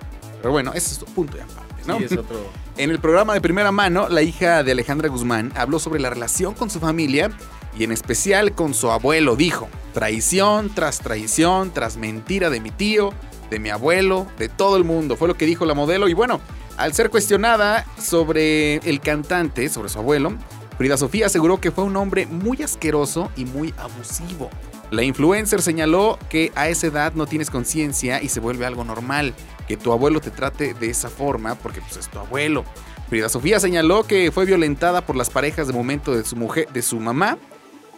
Pero 0.41 0.51
bueno, 0.51 0.73
ese 0.73 0.93
es 0.93 0.97
su 0.97 1.05
punto 1.05 1.37
de 1.37 1.43
aparte, 1.43 1.83
¿no? 1.87 1.99
Sí, 1.99 2.05
es 2.05 2.13
otro. 2.13 2.39
En 2.79 2.91
el 2.91 2.99
programa 2.99 3.33
de 3.33 3.41
primera 3.41 3.73
mano, 3.73 4.07
la 4.11 4.21
hija 4.21 4.63
de 4.63 4.73
Alejandra 4.73 5.09
Guzmán 5.09 5.51
habló 5.57 5.79
sobre 5.79 5.99
la 5.99 6.11
relación 6.11 6.53
con 6.53 6.69
su 6.69 6.79
familia 6.79 7.31
y 7.79 7.85
en 7.85 7.93
especial 7.93 8.53
con 8.53 8.75
su 8.75 8.91
abuelo. 8.91 9.37
Dijo, 9.37 9.69
traición 9.93 10.75
tras 10.75 11.01
traición, 11.01 11.73
tras 11.73 11.97
mentira 11.97 12.51
de 12.51 12.61
mi 12.61 12.71
tío, 12.71 13.13
de 13.51 13.59
mi 13.59 13.71
abuelo, 13.71 14.27
de 14.39 14.49
todo 14.49 14.77
el 14.77 14.85
mundo. 14.85 15.17
Fue 15.17 15.29
lo 15.29 15.37
que 15.37 15.47
dijo 15.47 15.65
la 15.65 15.75
modelo 15.75 16.09
y 16.09 16.15
bueno, 16.15 16.41
al 16.77 16.93
ser 16.93 17.11
cuestionada 17.11 17.87
sobre 17.99 18.77
el 18.77 19.01
cantante, 19.01 19.69
sobre 19.69 19.89
su 19.89 19.99
abuelo, 19.99 20.35
Frida 20.77 20.97
Sofía 20.97 21.27
aseguró 21.27 21.59
que 21.59 21.71
fue 21.71 21.85
un 21.85 21.97
hombre 21.97 22.27
muy 22.27 22.63
asqueroso 22.63 23.31
y 23.37 23.47
muy 23.47 23.73
abusivo. 23.79 24.51
La 24.91 25.03
influencer 25.03 25.63
señaló 25.63 26.19
que 26.29 26.53
a 26.55 26.69
esa 26.69 26.87
edad 26.89 27.15
no 27.15 27.27
tienes 27.27 27.51
conciencia 27.51 28.23
y 28.23 28.29
se 28.29 28.41
vuelve 28.41 28.67
algo 28.67 28.85
normal. 28.85 29.35
que 29.67 29.77
tu 29.77 29.91
abuelo 29.91 30.21
te 30.21 30.31
trate 30.31 30.75
de 30.75 30.91
esa 30.91 31.09
forma 31.09 31.57
porque 31.57 31.81
pues 31.81 31.97
es 31.97 32.09
tu 32.09 32.21
abuelo. 32.21 32.65
Frida 33.09 33.29
Sofía 33.29 33.59
señaló 33.59 34.05
que 34.05 34.31
fue 34.31 34.45
violentada 34.45 35.01
por 35.01 35.17
las 35.17 35.29
parejas 35.29 35.67
de 35.67 35.73
momento 35.73 36.15
de 36.15 36.25
su 36.25 36.37
mujer, 36.37 36.69
de 36.73 36.83
su 36.83 37.01
mamá. 37.01 37.37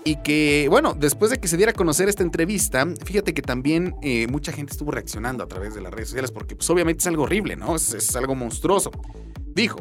Y 0.04 0.16
que, 0.22 0.66
bueno, 0.70 0.94
después 0.94 1.30
de 1.30 1.38
que 1.38 1.48
se 1.48 1.56
diera 1.56 1.72
a 1.72 1.74
conocer 1.74 2.08
esta 2.08 2.22
entrevista, 2.22 2.86
fíjate 3.04 3.34
que 3.34 3.42
también 3.42 3.94
eh, 4.02 4.26
mucha 4.28 4.52
gente 4.52 4.72
estuvo 4.72 4.90
reaccionando 4.90 5.44
a 5.44 5.48
través 5.48 5.74
de 5.74 5.82
las 5.82 5.92
redes 5.92 6.08
sociales 6.08 6.30
porque 6.30 6.56
pues 6.56 6.68
obviamente 6.70 7.00
es 7.00 7.06
algo 7.06 7.24
horrible, 7.24 7.56
¿no? 7.56 7.76
Es, 7.76 7.92
es 7.92 8.16
algo 8.16 8.34
monstruoso. 8.34 8.90
Dijo, 9.54 9.80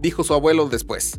dijo 0.00 0.24
su 0.24 0.34
abuelo 0.34 0.68
después. 0.68 1.18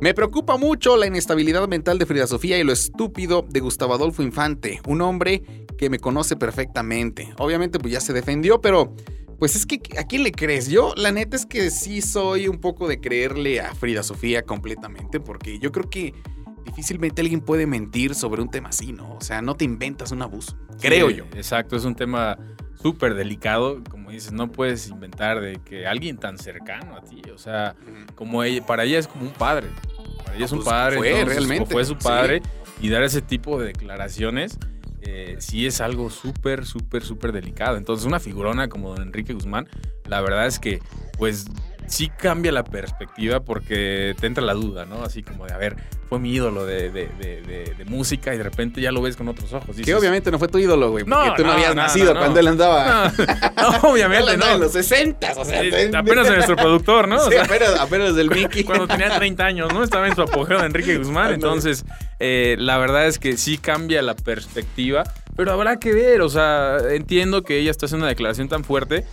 Me 0.00 0.12
preocupa 0.12 0.56
mucho 0.56 0.96
la 0.96 1.06
inestabilidad 1.06 1.68
mental 1.68 1.98
de 1.98 2.06
Frida 2.06 2.26
Sofía 2.26 2.58
y 2.58 2.64
lo 2.64 2.72
estúpido 2.72 3.46
de 3.48 3.60
Gustavo 3.60 3.94
Adolfo 3.94 4.22
Infante, 4.22 4.80
un 4.86 5.00
hombre 5.02 5.42
que 5.78 5.88
me 5.88 5.98
conoce 5.98 6.36
perfectamente. 6.36 7.32
Obviamente 7.38 7.78
pues 7.78 7.92
ya 7.92 8.00
se 8.00 8.12
defendió, 8.12 8.60
pero 8.60 8.94
pues 9.38 9.56
es 9.56 9.66
que 9.66 9.80
¿a 9.98 10.04
quién 10.04 10.22
le 10.22 10.32
crees? 10.32 10.68
Yo 10.68 10.94
la 10.96 11.12
neta 11.12 11.36
es 11.36 11.46
que 11.46 11.70
sí 11.70 12.02
soy 12.02 12.48
un 12.48 12.58
poco 12.58 12.88
de 12.88 13.00
creerle 13.00 13.60
a 13.60 13.74
Frida 13.74 14.02
Sofía 14.02 14.42
completamente 14.42 15.20
porque 15.20 15.58
yo 15.58 15.70
creo 15.70 15.88
que 15.88 16.12
difícilmente 16.64 17.22
alguien 17.22 17.40
puede 17.40 17.66
mentir 17.66 18.14
sobre 18.14 18.42
un 18.42 18.50
tema 18.50 18.70
así, 18.70 18.92
¿no? 18.92 19.14
O 19.14 19.20
sea, 19.20 19.42
no 19.42 19.54
te 19.54 19.64
inventas 19.64 20.10
un 20.12 20.22
abuso, 20.22 20.56
creo 20.80 21.10
yo. 21.10 21.24
Exacto, 21.34 21.76
es 21.76 21.84
un 21.84 21.94
tema 21.94 22.38
súper 22.80 23.14
delicado. 23.14 23.82
Como 23.90 24.10
dices, 24.10 24.32
no 24.32 24.50
puedes 24.50 24.88
inventar 24.88 25.40
de 25.40 25.60
que 25.64 25.86
alguien 25.86 26.18
tan 26.18 26.38
cercano 26.38 26.96
a 26.96 27.02
ti, 27.02 27.22
o 27.32 27.38
sea, 27.38 27.74
como 28.14 28.42
ella, 28.42 28.64
para 28.66 28.84
ella 28.84 28.98
es 28.98 29.06
como 29.08 29.24
un 29.24 29.32
padre. 29.32 29.68
Para 30.24 30.36
ella 30.36 30.44
es 30.46 30.52
un 30.52 30.58
Pues 30.58 30.68
padre. 30.68 30.96
fue, 30.98 31.10
entonces, 31.20 31.36
realmente, 31.36 31.64
o 31.64 31.66
fue 31.70 31.84
su 31.84 31.94
sí. 31.94 31.98
padre. 32.02 32.42
Y 32.80 32.88
dar 32.88 33.02
ese 33.02 33.22
tipo 33.22 33.58
de 33.60 33.68
declaraciones 33.68 34.58
eh, 35.00 35.36
sí 35.38 35.66
es 35.66 35.80
algo 35.80 36.10
súper, 36.10 36.64
súper, 36.66 37.02
súper 37.04 37.32
delicado. 37.32 37.76
Entonces, 37.76 38.06
una 38.06 38.20
figurona 38.20 38.68
como 38.68 38.90
don 38.90 39.02
Enrique 39.02 39.32
Guzmán, 39.32 39.68
la 40.06 40.20
verdad 40.22 40.46
es 40.46 40.58
que, 40.58 40.80
pues, 41.18 41.46
sí 41.86 42.08
cambia 42.16 42.52
la 42.52 42.64
perspectiva 42.64 43.40
porque 43.40 44.14
te 44.20 44.26
entra 44.26 44.44
la 44.44 44.54
duda, 44.54 44.84
¿no? 44.84 45.02
Así 45.04 45.22
como 45.22 45.46
de, 45.46 45.52
a 45.54 45.58
ver, 45.58 45.76
fue 46.08 46.18
mi 46.18 46.32
ídolo 46.34 46.64
de, 46.66 46.90
de- 46.90 47.08
de- 47.18 47.42
de- 47.42 47.74
de 47.76 47.84
música 47.86 48.34
y 48.34 48.38
de 48.38 48.42
repente 48.44 48.80
ya 48.80 48.92
lo 48.92 49.00
ves 49.02 49.16
con 49.16 49.28
otros 49.28 49.52
ojos. 49.52 49.70
Que 49.74 49.82
Dices, 49.82 49.94
obviamente 49.94 50.30
no 50.30 50.38
fue 50.38 50.48
tu 50.48 50.58
ídolo, 50.58 50.90
güey, 50.90 51.04
porque 51.04 51.28
No, 51.30 51.34
tú 51.34 51.42
no, 51.42 51.48
no, 51.48 51.54
habías 51.54 51.74
no, 51.74 51.82
nacido 51.82 52.14
cuando 52.14 52.40
él 52.40 52.48
andaba. 52.48 53.12
No, 53.16 53.24
Él 53.74 53.78
obviamente 53.82 54.30
andaba 54.32 54.50
no. 54.52 54.56
en 54.56 54.62
los 54.62 54.72
60, 54.72 55.32
o 55.36 55.44
sea, 55.44 55.62
Sí, 55.62 55.70
te- 55.70 55.96
apenas 55.96 56.26
en 56.28 56.34
nuestro 56.34 56.56
productor, 56.56 57.08
¿no? 57.08 57.16
O 57.20 57.24
Sí, 57.24 57.32
sea, 57.32 57.44
apenas, 57.44 57.80
apenas 57.80 58.14
del 58.14 58.30
Mickey. 58.30 58.64
cuando 58.64 58.86
tenía 58.86 59.16
30 59.16 59.44
años, 59.44 59.72
¿no? 59.72 59.82
Estaba 59.82 60.06
en 60.06 60.14
su 60.14 60.22
apogeo 60.22 60.58
de 60.60 60.66
Enrique 60.66 60.96
Guzmán. 60.98 61.32
Entonces, 61.32 61.84
eh, 62.20 62.56
la 62.58 62.78
verdad 62.78 63.06
es 63.06 63.18
que 63.18 63.36
sí 63.36 63.58
cambia 63.58 64.02
la 64.02 64.14
perspectiva, 64.14 65.04
pero 65.36 65.52
habrá 65.52 65.78
que 65.78 65.92
ver. 65.92 66.20
O 66.20 66.28
sea, 66.28 66.76
entiendo 66.90 67.42
que 67.42 67.58
ella 67.58 67.70
está 67.70 67.86
haciendo 67.86 68.04
una 68.04 68.10
declaración 68.10 68.48
tan 68.48 68.62
fuerte, 68.64 69.04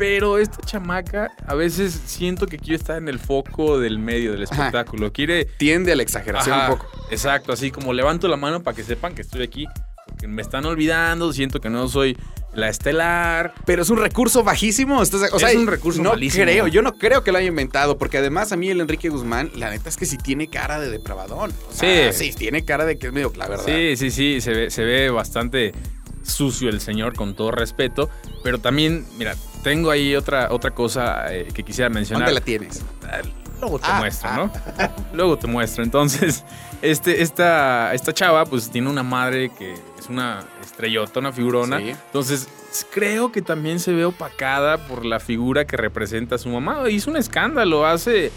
pero 0.00 0.38
esta 0.38 0.56
chamaca 0.66 1.30
a 1.46 1.54
veces 1.54 1.92
siento 2.06 2.46
que 2.46 2.58
quiere 2.58 2.76
estar 2.76 2.96
en 2.96 3.06
el 3.08 3.18
foco 3.18 3.78
del 3.78 3.98
medio 3.98 4.32
del 4.32 4.44
Ajá. 4.44 4.54
espectáculo. 4.54 5.12
Quiere. 5.12 5.44
Tiende 5.44 5.92
a 5.92 5.96
la 5.96 6.02
exageración 6.02 6.56
Ajá, 6.58 6.72
un 6.72 6.78
poco. 6.78 6.90
Exacto, 7.10 7.52
así 7.52 7.70
como 7.70 7.92
levanto 7.92 8.26
la 8.26 8.36
mano 8.38 8.62
para 8.62 8.74
que 8.74 8.82
sepan 8.82 9.14
que 9.14 9.20
estoy 9.22 9.42
aquí. 9.42 9.66
Porque 10.06 10.26
me 10.26 10.40
están 10.42 10.64
olvidando, 10.64 11.32
siento 11.34 11.60
que 11.60 11.68
no 11.68 11.86
soy 11.86 12.16
la 12.54 12.68
estelar. 12.70 13.52
Pero 13.66 13.82
es 13.82 13.90
un 13.90 13.98
recurso 13.98 14.42
bajísimo. 14.42 15.02
¿estás 15.02 15.20
de- 15.20 15.28
O 15.32 15.36
Es 15.36 15.42
sea, 15.42 15.56
un 15.58 15.66
recurso 15.66 16.02
no 16.02 16.10
malísimo. 16.12 16.44
creo, 16.44 16.66
yo 16.66 16.80
no 16.82 16.94
creo 16.94 17.22
que 17.22 17.30
lo 17.30 17.36
haya 17.38 17.48
inventado, 17.48 17.98
porque 17.98 18.16
además 18.18 18.50
a 18.52 18.56
mí 18.56 18.70
el 18.70 18.80
Enrique 18.80 19.10
Guzmán, 19.10 19.50
la 19.54 19.68
neta 19.70 19.90
es 19.90 19.96
que 19.98 20.06
sí 20.06 20.16
tiene 20.16 20.48
cara 20.48 20.80
de 20.80 20.90
depravadón. 20.90 21.52
O 21.68 21.72
sea, 21.74 22.10
Sí. 22.12 22.30
sí, 22.30 22.36
tiene 22.36 22.64
cara 22.64 22.86
de 22.86 22.98
que 22.98 23.08
es 23.08 23.12
medio 23.12 23.30
la 23.36 23.46
verdad. 23.48 23.64
Sí, 23.66 23.96
sí, 23.98 24.10
sí, 24.10 24.40
se 24.40 24.50
ve, 24.52 24.70
se 24.70 24.82
ve 24.82 25.10
bastante 25.10 25.72
sucio 26.24 26.70
el 26.70 26.80
señor, 26.80 27.14
con 27.14 27.34
todo 27.36 27.50
respeto. 27.50 28.08
Pero 28.42 28.58
también, 28.58 29.06
mira, 29.16 29.36
tengo 29.62 29.90
ahí 29.90 30.14
otra, 30.16 30.48
otra 30.50 30.70
cosa 30.72 31.32
eh, 31.32 31.48
que 31.52 31.62
quisiera 31.62 31.88
mencionar. 31.90 32.28
¿Dónde 32.28 32.40
la 32.40 32.44
tienes? 32.44 32.82
Luego 33.60 33.78
te 33.78 33.86
Ah, 33.88 33.98
muestro, 33.98 34.28
ah. 34.30 34.36
¿no? 34.36 34.52
Luego 35.12 35.38
te 35.38 35.46
muestro. 35.46 35.84
Entonces, 35.84 36.44
este, 36.82 37.22
esta, 37.22 37.92
esta 37.94 38.12
chava, 38.14 38.44
pues 38.46 38.70
tiene 38.70 38.88
una 38.88 39.02
madre 39.02 39.50
que 39.50 39.74
es 39.98 40.08
una 40.08 40.40
estrellota, 40.62 41.20
una 41.20 41.32
figurona. 41.32 41.78
Sí. 41.78 41.90
Entonces, 41.90 42.48
creo 42.92 43.32
que 43.32 43.42
también 43.42 43.78
se 43.78 43.92
ve 43.92 44.04
opacada 44.06 44.78
por 44.86 45.04
la 45.04 45.20
figura 45.20 45.66
que 45.66 45.76
representa 45.76 46.36
a 46.36 46.38
su 46.38 46.48
mamá. 46.48 46.88
Hizo 46.88 47.10
un 47.10 47.18
escándalo 47.18 47.84
hace, 47.86 48.32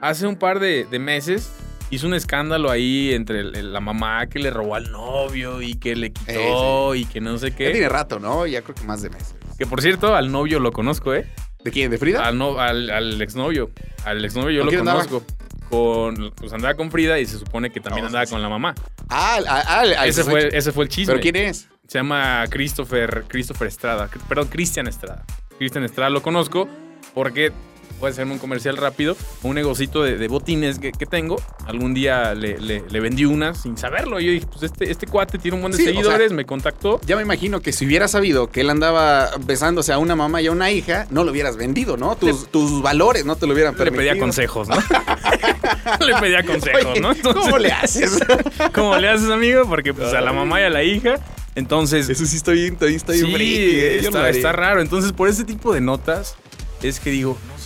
hace 0.00 0.26
un 0.26 0.36
par 0.36 0.60
de, 0.60 0.84
de 0.84 0.98
meses. 1.00 1.50
Hizo 1.90 2.06
un 2.06 2.14
escándalo 2.14 2.70
ahí 2.70 3.14
entre 3.14 3.40
el- 3.40 3.56
el- 3.56 3.72
la 3.72 3.80
mamá 3.80 4.26
que 4.26 4.38
le 4.38 4.50
robó 4.50 4.74
al 4.74 4.90
novio 4.92 5.62
y 5.62 5.74
que 5.74 5.96
le 5.96 6.12
quitó 6.12 6.94
y 6.94 7.04
que 7.06 7.20
no 7.20 7.38
sé 7.38 7.50
Ya 7.50 7.56
qué. 7.56 7.70
tiene 7.70 7.88
rato, 7.88 8.18
¿no? 8.18 8.46
Ya 8.46 8.60
creo 8.62 8.74
que 8.74 8.84
más 8.84 9.00
de 9.02 9.10
meses. 9.10 9.34
Que 9.58 9.66
por 9.66 9.80
cierto, 9.80 10.14
al 10.14 10.30
novio 10.30 10.60
lo 10.60 10.70
conozco, 10.72 11.14
¿eh? 11.14 11.26
¿De 11.64 11.70
quién? 11.70 11.90
¿De 11.90 11.98
Frida? 11.98 12.26
Al, 12.26 12.36
no, 12.38 12.58
al, 12.60 12.90
al 12.90 13.20
exnovio. 13.22 13.70
Al 14.04 14.24
exnovio 14.24 14.50
yo 14.50 14.64
¿Con 14.64 14.74
lo 14.74 14.80
andaba? 14.80 15.04
conozco. 15.06 15.24
Con, 15.70 16.32
pues 16.36 16.52
andaba 16.52 16.74
con 16.74 16.90
Frida 16.90 17.18
y 17.18 17.26
se 17.26 17.38
supone 17.38 17.70
que 17.70 17.80
también 17.80 18.06
andaba 18.06 18.24
sí, 18.24 18.32
con 18.32 18.40
la 18.40 18.48
mamá. 18.48 18.74
Ah, 19.10 19.38
ah, 19.46 19.62
ah, 19.66 20.06
ese, 20.06 20.20
ese 20.22 20.30
fue, 20.30 20.48
ese 20.56 20.72
fue 20.72 20.84
el 20.84 20.90
chisme. 20.90 21.12
¿Pero 21.14 21.22
quién 21.22 21.36
es? 21.36 21.68
Se 21.86 21.98
llama 21.98 22.44
Christopher, 22.48 23.24
Christopher 23.28 23.68
Estrada. 23.68 24.08
Perdón, 24.28 24.48
Cristian 24.48 24.86
Estrada. 24.86 25.24
Cristian 25.58 25.84
Estrada 25.84 26.10
lo 26.10 26.22
conozco 26.22 26.68
porque 27.14 27.52
voy 28.00 28.08
a 28.08 28.10
hacer 28.12 28.26
un 28.26 28.38
comercial 28.38 28.76
rápido. 28.76 29.16
Un 29.42 29.54
negocito 29.56 30.02
de, 30.02 30.16
de 30.18 30.28
botines 30.28 30.78
que, 30.78 30.92
que 30.92 31.06
tengo. 31.06 31.40
Algún 31.66 31.94
día 31.94 32.34
le, 32.34 32.58
le- 32.58 32.84
le 32.88 33.00
vendí 33.00 33.24
una 33.24 33.54
sin 33.54 33.76
saberlo. 33.76 34.20
Yo 34.20 34.30
dije, 34.30 34.46
pues 34.46 34.62
este, 34.64 34.90
este 34.90 35.06
cuate 35.06 35.38
tiene 35.38 35.56
un 35.56 35.62
buen 35.62 35.72
de 35.72 35.78
Sí, 35.78 35.82
o 35.82 35.86
sea, 35.86 35.94
seguidores, 35.94 36.32
me 36.32 36.44
contactó. 36.46 37.00
Ya 37.06 37.16
me 37.16 37.22
imagino 37.22 37.60
que 37.60 37.72
si 37.72 37.86
hubieras 37.86 38.10
sabido 38.12 38.50
que 38.50 38.60
él 38.62 38.70
andaba 38.70 39.30
besándose 39.46 39.92
a 39.92 39.98
una 39.98 40.14
mamá 40.16 40.40
y 40.42 40.46
a 40.46 40.52
una 40.52 40.70
hija, 40.70 41.06
no 41.10 41.24
lo 41.24 41.30
hubieras 41.32 41.56
vendido, 41.56 41.96
¿no? 41.96 42.16
Tus, 42.16 42.48
tus 42.50 42.82
valores 42.82 43.24
no 43.24 43.36
te 43.36 43.46
lo 43.46 43.52
hubieran 43.54 43.74
Le 43.74 43.78
permitido. 43.78 43.98
pedía 44.10 44.20
consejos, 44.20 44.68
¿no? 44.68 44.76
le 44.76 46.14
pedía 46.20 46.42
consejos, 46.44 46.84
Oye, 46.92 47.00
¿no? 47.00 47.12
¿Cómo 47.34 47.58
le 47.58 47.72
haces? 47.72 48.18
¿Cómo 48.74 48.96
le 48.96 49.08
haces, 49.08 49.30
amigo? 49.30 49.64
Porque 49.68 49.92
pues 49.94 50.12
a 50.14 50.20
la 50.20 50.32
mamá 50.32 50.60
y 50.60 50.64
a 50.64 50.70
la 50.70 50.82
hija. 50.82 51.16
Entonces, 51.54 52.08
Eso 52.08 52.24
sí 52.24 52.36
estoy, 52.36 52.66
estoy, 52.66 52.94
estoy 52.94 53.18
sí, 53.18 53.32
friki, 53.32 53.80
¿eh? 53.80 53.98
Está, 54.30 54.52
raro. 54.52 54.80
Entonces, 54.80 55.12
por 55.12 55.28
ese 55.28 55.44
tipo 55.44 55.74
de 55.74 55.80
notas, 55.80 56.36
es 56.82 57.00
que 57.00 57.10
digo, 57.10 57.36
no. 57.48 57.57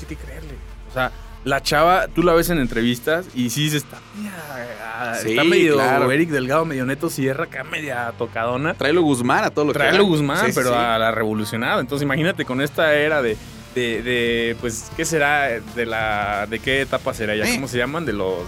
O 0.92 0.94
sea, 0.94 1.11
la 1.44 1.61
chava, 1.61 2.07
tú 2.07 2.22
la 2.22 2.35
ves 2.35 2.50
en 2.50 2.59
entrevistas 2.59 3.26
y 3.35 3.50
sí 3.50 3.68
se 3.68 3.78
está, 3.78 3.98
media- 4.16 5.14
Sí, 5.20 5.31
está 5.31 5.42
medio 5.44 5.74
claro. 5.74 6.12
Eric 6.12 6.28
Delgado, 6.31 6.64
medio 6.64 6.87
Neto 6.87 7.11
Sierra, 7.11 7.44
acá 7.44 7.64
media 7.64 8.12
tocadona. 8.16 8.74
Tráelo 8.74 9.02
Guzmán 9.02 9.42
a 9.44 9.50
todo 9.50 9.64
lo 9.64 9.72
que 9.72 9.78
Traerlo 9.81 10.02
haga. 10.02 10.09
Guzmán, 10.09 10.46
Sí, 10.46 10.52
pero 10.55 10.68
sí. 10.70 10.74
a 10.78 10.98
la 10.98 11.11
revolucionada. 11.11 11.81
Entonces, 11.81 12.05
imagínate 12.05 12.44
con 12.44 12.61
esta 12.61 12.94
era 12.94 13.20
de, 13.22 13.37
de, 13.74 14.02
de, 14.02 14.57
pues, 14.61 14.90
¿qué 14.96 15.05
será? 15.05 15.48
De 15.74 15.87
la, 15.87 16.46
¿de 16.48 16.61
qué 16.61 16.83
etapa 16.83 17.12
será 17.14 17.35
ya? 17.35 17.44
¿Cómo 17.52 17.66
se 17.66 17.78
llaman? 17.78 18.07
De 18.07 18.12
los 18.12 18.44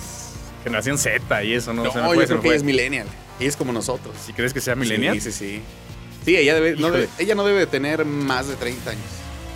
generación 0.63 0.97
Z 0.97 1.43
y 1.45 1.55
eso, 1.55 1.73
¿no? 1.75 1.83
No, 1.85 1.91
Se 1.93 1.99
me 2.01 2.05
yo 2.05 2.27
creo 2.27 2.41
que 2.41 2.47
ella 2.49 2.57
es 2.57 2.63
millennial. 2.63 3.07
Ella 3.41 3.49
es 3.49 3.57
como 3.57 3.73
nosotros. 3.73 4.15
Si 4.25 4.33
crees 4.33 4.53
que 4.55 4.61
sea 4.61 4.77
millennial, 4.77 5.21
Sí, 5.21 5.33
sí, 5.33 5.33
sí. 5.33 5.63
Sí, 6.25 6.37
ella, 6.37 6.55
debe, 6.55 6.77
no 6.77 6.91
debe- 6.91 7.09
ella 7.19 7.35
no 7.35 7.45
debe 7.45 7.59
de 7.59 7.67
tener 7.67 8.05
más 8.05 8.47
de 8.49 8.55
30 8.55 8.91
años. 8.93 9.03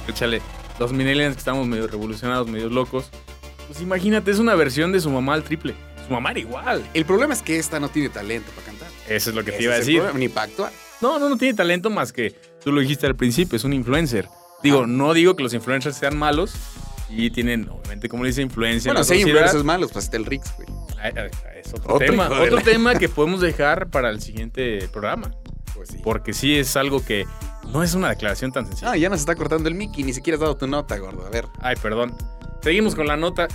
échale. 0.09 0.43
Los 0.79 0.93
millennials 0.93 1.35
que 1.35 1.39
estamos 1.41 1.67
medio 1.67 1.87
revolucionados, 1.89 2.47
medio 2.49 2.69
locos. 2.69 3.11
Pues 3.67 3.81
imagínate, 3.81 4.31
es 4.31 4.39
una 4.39 4.55
versión 4.55 4.93
de 4.93 5.01
su 5.01 5.11
mamá 5.11 5.35
al 5.35 5.43
triple. 5.43 5.75
Su 6.07 6.13
mamá 6.13 6.31
era 6.31 6.41
igual. 6.41 6.85
El 6.95 7.05
problema 7.05 7.35
es 7.35 7.43
que 7.43 7.59
esta 7.59 7.81
no 7.81 7.89
tiene 7.89 8.09
talento 8.09 8.51
para 8.53 8.67
cantar. 8.67 8.89
Eso 9.09 9.31
es 9.31 9.37
lo 9.37 9.45
que 9.45 9.53
te 9.53 9.63
iba 9.63 9.75
a 9.75 9.79
decir. 9.79 9.97
problema, 9.99 10.19
Ni 10.19 10.29
para 10.29 10.47
actuar. 10.47 10.73
No, 11.01 11.19
no, 11.19 11.29
no 11.29 11.37
tiene 11.37 11.55
talento 11.55 11.91
más 11.91 12.13
que 12.13 12.35
tú 12.63 12.73
lo 12.73 12.81
dijiste 12.81 13.07
al 13.07 13.15
principio, 13.17 13.57
es 13.57 13.65
un 13.65 13.73
influencer. 13.73 14.29
Digo, 14.63 14.83
Ah. 14.83 14.87
no 14.89 15.13
digo 15.15 15.37
que 15.37 15.43
los 15.43 15.53
influencers 15.55 15.97
sean 15.97 16.17
malos 16.17 16.53
y 17.11 17.31
tienen, 17.31 17.69
obviamente, 17.69 18.09
como 18.09 18.25
le 18.25 18.31
dice, 18.31 18.43
influencia 18.43 18.91
Bueno, 18.91 19.01
en 19.01 19.05
si 19.07 19.15
hay 19.15 19.21
influencers 19.23 19.65
malos, 19.65 19.93
pues 19.93 20.07
está 20.07 20.17
el 20.17 20.25
Rix, 20.27 20.53
güey. 20.57 20.69
Ay, 21.01 21.13
ay, 21.17 21.31
Es 21.65 21.73
otro, 21.75 21.95
Otro 21.95 22.07
tema, 22.07 22.29
otro 22.29 22.57
la- 22.57 22.63
tema 22.63 22.95
que 22.97 23.09
podemos 23.09 23.41
dejar 23.41 23.89
para 23.91 24.11
el 24.11 24.21
siguiente 24.21 24.89
programa. 24.93 25.31
Pues 25.75 25.91
sí. 25.91 25.99
Porque 26.03 26.33
sí 26.33 26.57
es 26.57 26.77
algo 26.77 27.05
que 27.05 27.25
no 27.73 27.83
es 27.83 27.95
una 27.95 28.09
declaración 28.11 28.53
tan 28.53 28.67
sencilla. 28.67 28.93
Ah, 28.93 28.97
ya 28.97 29.09
nos 29.09 29.21
está 29.21 29.35
cortando 29.35 29.69
el 29.69 29.75
Mickey, 29.75 30.03
ni 30.05 30.13
siquiera 30.13 30.37
has 30.37 30.41
dado 30.41 30.57
tu 30.57 30.67
nota, 30.67 30.97
gordo. 30.99 31.27
A 31.27 31.31
ver. 31.31 31.47
Ay, 31.61 31.77
perdón. 31.81 32.15
Seguimos 32.63 32.95
con 32.95 33.07
la 33.07 33.17
nota. 33.17 33.47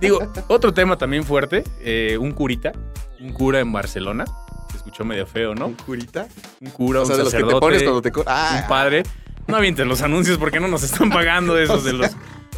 Digo, 0.00 0.18
otro 0.48 0.72
tema 0.72 0.96
también 0.96 1.24
fuerte. 1.24 1.62
eh, 1.80 2.16
un 2.18 2.32
curita. 2.32 2.72
Un 3.20 3.32
cura 3.32 3.60
en 3.60 3.72
Barcelona. 3.72 4.24
Se 4.70 4.78
escuchó 4.78 5.04
medio 5.04 5.26
feo, 5.26 5.54
¿no? 5.54 5.66
¿Un 5.66 5.74
curita? 5.74 6.26
Un 6.60 6.70
cura, 6.70 7.00
O 7.02 7.04
sea, 7.06 7.14
un 7.14 7.18
de 7.18 7.24
los 7.24 7.34
que 7.34 7.42
te 7.44 7.60
pones 7.60 7.82
cuando 7.82 8.02
te... 8.02 8.12
Ah, 8.26 8.60
un 8.62 8.68
padre. 8.68 9.02
No 9.46 9.56
avientes 9.56 9.86
los 9.86 10.02
anuncios 10.02 10.38
porque 10.38 10.58
no 10.58 10.68
nos 10.68 10.82
están 10.82 11.10
pagando 11.10 11.58
esos 11.60 11.84
de 11.84 11.92
los, 11.92 12.10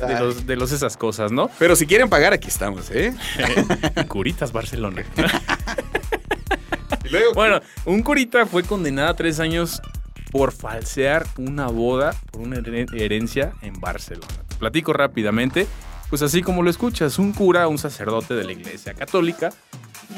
de 0.06 0.18
los, 0.20 0.46
de 0.46 0.56
los 0.56 0.72
esas 0.72 0.96
cosas, 0.96 1.32
¿no? 1.32 1.50
Pero 1.58 1.76
si 1.76 1.86
quieren 1.86 2.08
pagar, 2.08 2.32
aquí 2.32 2.48
estamos, 2.48 2.90
¿eh? 2.90 3.14
Curitas 4.08 4.52
Barcelona. 4.52 5.04
Luego, 7.10 7.34
Bueno, 7.34 7.60
un 7.86 8.02
curita 8.02 8.46
fue 8.46 8.62
condenado 8.62 9.08
a 9.10 9.14
tres 9.16 9.40
años 9.40 9.80
por 10.30 10.52
falsear 10.52 11.26
una 11.38 11.66
boda 11.68 12.14
por 12.30 12.42
una 12.42 12.56
heren- 12.56 12.92
herencia 13.00 13.52
en 13.62 13.78
Barcelona. 13.80 14.26
Te 14.48 14.56
platico 14.56 14.92
rápidamente. 14.92 15.66
Pues 16.10 16.22
así 16.22 16.40
como 16.42 16.62
lo 16.62 16.70
escuchas, 16.70 17.18
un 17.18 17.32
cura, 17.32 17.68
un 17.68 17.76
sacerdote 17.76 18.32
de 18.34 18.44
la 18.44 18.52
iglesia 18.52 18.94
católica, 18.94 19.50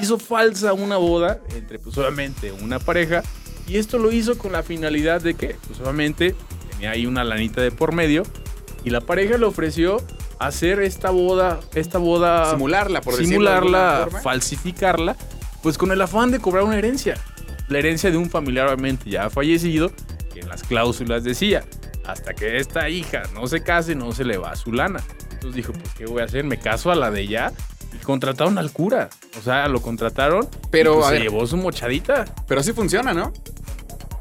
hizo 0.01 0.19
falsa 0.19 0.73
una 0.73 0.97
boda 0.99 1.41
entre 1.57 1.81
pues 1.81 1.99
obviamente 1.99 2.53
una 2.53 2.79
pareja 2.79 3.23
y 3.67 3.77
esto 3.77 3.99
lo 3.99 4.13
hizo 4.13 4.39
con 4.39 4.53
la 4.53 4.63
finalidad 4.63 5.21
de 5.21 5.35
que 5.35 5.57
pues 5.67 5.81
obviamente 5.81 6.37
tenía 6.71 6.93
ahí 6.93 7.07
una 7.07 7.25
lanita 7.25 7.61
de 7.61 7.73
por 7.73 7.93
medio. 7.93 8.23
Y 8.85 8.91
la 8.91 9.01
pareja 9.01 9.37
le 9.37 9.47
ofreció 9.47 9.99
hacer 10.39 10.81
esta 10.81 11.11
boda, 11.11 11.59
esta 11.75 11.99
boda. 11.99 12.51
Simularla, 12.53 13.01
por 13.01 13.17
de 13.17 13.25
Simularla, 13.27 14.09
falsificarla, 14.23 15.17
pues 15.63 15.77
con 15.77 15.91
el 15.91 16.01
afán 16.01 16.31
de 16.31 16.39
cobrar 16.39 16.65
una 16.65 16.79
herencia. 16.79 17.19
La 17.71 17.79
herencia 17.79 18.11
de 18.11 18.17
un 18.19 18.29
familiar, 18.29 18.67
obviamente, 18.67 19.09
ya 19.09 19.31
fallecido, 19.31 19.91
que 20.35 20.41
en 20.41 20.49
las 20.49 20.63
cláusulas 20.63 21.25
decía: 21.25 21.65
hasta 22.05 22.35
que 22.35 22.59
esta 22.59 22.89
hija 22.89 23.23
no 23.35 23.47
se 23.47 23.63
case, 23.63 23.95
no 23.95 24.13
se 24.13 24.25
le 24.25 24.37
va 24.37 24.55
su 24.57 24.73
lana. 24.73 25.03
Entonces 25.33 25.55
dijo: 25.55 25.73
Pues, 25.73 25.89
¿qué 25.97 26.05
voy 26.07 26.21
a 26.21 26.25
hacer? 26.25 26.45
Me 26.45 26.59
caso 26.59 26.91
a 26.91 26.95
la 26.95 27.11
de 27.11 27.23
ella. 27.23 27.53
Y 27.93 27.99
contrataron 28.05 28.57
al 28.59 28.71
cura. 28.73 29.09
O 29.39 29.43
sea, 29.43 29.67
lo 29.69 29.81
contrataron. 29.83 30.49
Pero, 30.71 30.93
y, 30.93 30.95
pues, 30.97 31.07
a 31.07 31.09
se 31.09 31.15
ver. 31.15 31.23
llevó 31.23 31.47
su 31.47 31.57
mochadita. 31.57 32.25
Pero 32.47 32.61
así 32.61 32.73
funciona, 32.73 33.13
¿no? 33.15 33.33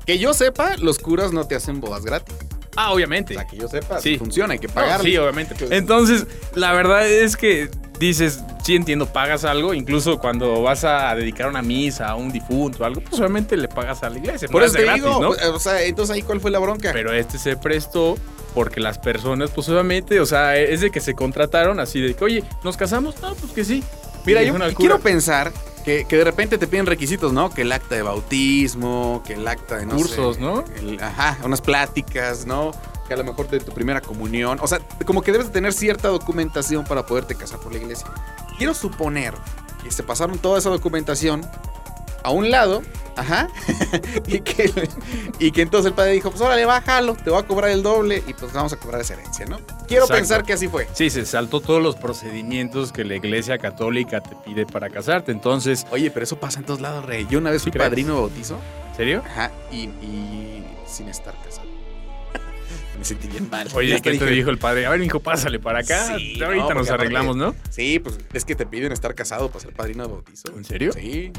Que 0.07 0.17
yo 0.17 0.33
sepa, 0.33 0.75
los 0.77 0.97
curas 0.97 1.31
no 1.33 1.45
te 1.45 1.55
hacen 1.55 1.79
bodas 1.79 2.03
gratis. 2.03 2.35
Ah, 2.75 2.91
obviamente. 2.93 3.35
O 3.35 3.39
sea, 3.39 3.47
que 3.47 3.57
yo 3.57 3.67
sepa, 3.67 3.99
Sí. 3.99 4.17
funciona, 4.17 4.53
hay 4.53 4.59
que 4.59 4.67
No, 4.67 4.73
pagar. 4.73 5.01
sí, 5.01 5.15
obviamente. 5.17 5.55
Entonces, 5.75 6.25
la 6.55 6.71
verdad 6.73 7.07
es 7.07 7.35
que 7.37 7.69
dices, 7.99 8.39
sí 8.63 8.75
entiendo, 8.75 9.05
pagas 9.07 9.43
algo, 9.45 9.73
incluso 9.73 10.19
cuando 10.19 10.61
vas 10.61 10.83
a 10.83 11.13
dedicar 11.15 11.49
una 11.49 11.61
misa 11.61 12.07
a 12.09 12.15
un 12.15 12.31
difunto 12.31 12.83
o 12.83 12.85
algo, 12.85 13.01
pues 13.01 13.19
obviamente 13.19 13.57
le 13.57 13.67
pagas 13.67 14.01
a 14.03 14.09
la 14.09 14.17
iglesia. 14.17 14.47
Por 14.47 14.61
no 14.61 14.67
eso 14.67 14.75
es 14.75 14.79
te 14.79 14.85
gratis, 14.85 15.03
digo, 15.03 15.19
¿no? 15.21 15.29
o 15.53 15.59
sea, 15.59 15.83
entonces 15.83 16.15
ahí 16.15 16.21
cuál 16.21 16.39
fue 16.39 16.49
la 16.51 16.59
bronca. 16.59 16.91
Pero 16.93 17.11
este 17.13 17.37
se 17.37 17.57
prestó 17.57 18.17
porque 18.53 18.79
las 18.79 18.97
personas, 18.97 19.51
pues 19.51 19.67
obviamente, 19.69 20.19
o 20.19 20.25
sea, 20.25 20.57
es 20.57 20.81
de 20.81 20.89
que 20.89 20.99
se 21.01 21.13
contrataron 21.13 21.79
así 21.79 22.01
de 22.01 22.15
que, 22.15 22.23
oye, 22.23 22.43
¿nos 22.63 22.77
casamos? 22.77 23.21
No, 23.21 23.35
pues 23.35 23.51
que 23.51 23.63
sí. 23.63 23.83
Mira, 24.25 24.43
yo 24.43 24.53
quiero 24.75 24.99
pensar 24.99 25.51
que, 25.85 26.05
que 26.07 26.17
de 26.17 26.23
repente 26.23 26.57
te 26.57 26.67
piden 26.67 26.85
requisitos, 26.85 27.31
¿no? 27.31 27.49
Que 27.49 27.61
el 27.61 27.71
acta 27.71 27.95
de 27.95 28.01
bautismo, 28.01 29.23
que 29.25 29.33
el 29.33 29.47
acta 29.47 29.77
de 29.77 29.85
no 29.85 29.95
Cursos, 29.95 30.35
sé, 30.35 30.41
¿no? 30.41 30.63
el- 30.77 31.01
ajá, 31.01 31.37
unas 31.43 31.61
pláticas, 31.61 32.45
¿no? 32.45 32.71
Que 33.09 33.15
a 33.15 33.17
lo 33.17 33.23
mejor 33.25 33.49
de 33.49 33.59
tu 33.59 33.73
primera 33.73 33.99
comunión. 33.99 34.59
O 34.61 34.67
sea, 34.67 34.79
como 35.05 35.21
que 35.21 35.31
debes 35.33 35.47
de 35.47 35.53
tener 35.53 35.73
cierta 35.73 36.07
documentación 36.07 36.85
para 36.85 37.05
poderte 37.05 37.35
casar 37.35 37.59
por 37.59 37.73
la 37.73 37.79
iglesia. 37.79 38.07
Quiero 38.57 38.73
suponer 38.73 39.33
que 39.83 39.91
se 39.91 40.03
pasaron 40.03 40.37
toda 40.37 40.59
esa 40.59 40.69
documentación 40.69 41.45
a 42.23 42.31
un 42.31 42.51
lado, 42.51 42.81
ajá, 43.15 43.47
y 44.27 44.41
que, 44.41 44.71
y 45.39 45.51
que 45.51 45.61
entonces 45.61 45.87
el 45.87 45.93
padre 45.95 46.11
dijo, 46.11 46.29
pues 46.29 46.41
órale, 46.41 46.65
bájalo, 46.65 47.15
te 47.15 47.29
voy 47.29 47.39
a 47.39 47.43
cobrar 47.47 47.71
el 47.71 47.81
doble 47.81 48.21
y 48.27 48.33
pues 48.33 48.51
vamos 48.51 48.73
a 48.73 48.77
cobrar 48.77 48.99
esa 49.01 49.13
herencia, 49.13 49.45
¿no? 49.45 49.57
Quiero 49.87 50.03
Exacto. 50.03 50.13
pensar 50.15 50.43
que 50.43 50.51
así 50.53 50.67
fue. 50.67 50.87
Sí, 50.93 51.09
se 51.09 51.25
saltó 51.25 51.61
todos 51.61 51.81
los 51.81 51.95
procedimientos 51.95 52.91
que 52.91 53.05
la 53.05 53.15
iglesia 53.15 53.57
católica 53.57 54.21
te 54.21 54.35
pide 54.35 54.65
para 54.65 54.89
casarte. 54.89 55.31
Entonces, 55.31 55.87
Oye, 55.91 56.11
pero 56.11 56.25
eso 56.25 56.37
pasa 56.39 56.59
en 56.59 56.65
todos 56.65 56.81
lados, 56.81 57.05
rey. 57.05 57.25
Yo 57.29 57.39
una 57.39 57.51
vez 57.51 57.63
fui 57.63 57.71
crees? 57.71 57.87
padrino 57.87 58.13
de 58.15 58.19
bautizo. 58.21 58.57
¿en 58.89 58.95
serio? 58.97 59.23
Ajá, 59.25 59.49
y, 59.71 59.83
y 59.85 60.65
sin 60.85 61.07
estar 61.07 61.33
casado. 61.43 61.68
Me 62.99 63.05
sentí 63.05 63.27
bien 63.29 63.49
mal. 63.49 63.67
Oye, 63.73 63.95
¿qué 64.01 64.11
te 64.11 64.25
dije, 64.25 64.25
dijo 64.31 64.49
el 64.49 64.57
padre? 64.57 64.85
A 64.85 64.89
ver, 64.89 65.01
hijo, 65.01 65.21
pásale 65.21 65.57
para 65.57 65.79
acá. 65.79 66.17
Sí, 66.17 66.37
Ahorita 66.43 66.69
no, 66.69 66.75
nos 66.81 66.89
arreglamos, 66.89 67.37
¿no? 67.37 67.55
Sí, 67.69 67.99
pues 67.99 68.17
es 68.33 68.43
que 68.43 68.55
te 68.55 68.65
piden 68.65 68.91
estar 68.91 69.15
casado 69.15 69.47
para 69.49 69.61
ser 69.61 69.73
padrino 69.73 70.03
de 70.05 70.11
bautizo. 70.11 70.49
¿En 70.55 70.65
serio? 70.65 70.91
Sí. 70.91 71.31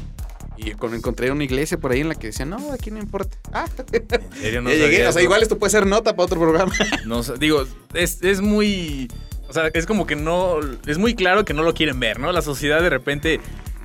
Y 0.57 0.71
con- 0.71 0.93
encontré 0.95 1.31
una 1.31 1.43
iglesia 1.43 1.77
por 1.77 1.91
ahí 1.91 2.01
en 2.01 2.09
la 2.09 2.15
que 2.15 2.27
decía, 2.27 2.45
no, 2.45 2.71
aquí 2.73 2.89
no 2.91 2.97
importa. 2.99 3.37
Ah, 3.53 3.65
En 3.93 4.33
serio, 4.41 4.61
no 4.61 4.69
ya 4.71 4.75
llegué. 4.77 5.07
O 5.07 5.11
sea, 5.11 5.21
igual 5.21 5.41
esto 5.43 5.59
puede 5.59 5.69
ser 5.69 5.85
nota 5.85 6.15
para 6.15 6.25
otro 6.25 6.39
programa. 6.39 6.73
No 7.05 7.21
digo, 7.21 7.63
es, 7.93 8.21
es 8.23 8.41
muy. 8.41 9.07
O 9.47 9.53
sea, 9.53 9.67
es 9.73 9.85
como 9.85 10.07
que 10.07 10.15
no. 10.15 10.59
Es 10.87 10.97
muy 10.97 11.13
claro 11.13 11.45
que 11.45 11.53
no 11.53 11.61
lo 11.61 11.73
quieren 11.75 11.99
ver, 11.99 12.19
¿no? 12.19 12.31
La 12.31 12.41
sociedad 12.41 12.81
de 12.81 12.89
repente 12.89 13.39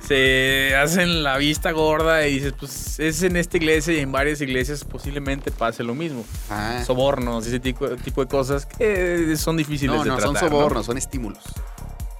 se 0.07 0.75
hacen 0.75 1.23
la 1.23 1.37
vista 1.37 1.71
gorda 1.71 2.25
y 2.27 2.35
dices, 2.35 2.53
pues 2.57 2.99
es 2.99 3.23
en 3.23 3.35
esta 3.35 3.57
iglesia 3.57 3.93
y 3.93 3.99
en 3.99 4.11
varias 4.11 4.39
iglesias 4.41 4.83
posiblemente 4.85 5.51
pase 5.51 5.83
lo 5.83 5.93
mismo. 5.95 6.25
Ah. 6.49 6.81
Sobornos, 6.85 7.45
ese 7.45 7.59
tipo, 7.59 7.89
tipo 7.97 8.21
de 8.21 8.27
cosas 8.29 8.65
que 8.65 9.35
son 9.37 9.57
difíciles 9.57 9.95
No, 9.95 10.03
de 10.03 10.09
no, 10.09 10.15
tratar. 10.17 10.39
son 10.39 10.49
¿no? 10.49 10.57
sobornos, 10.57 10.85
son 10.85 10.97
estímulos. 10.97 11.43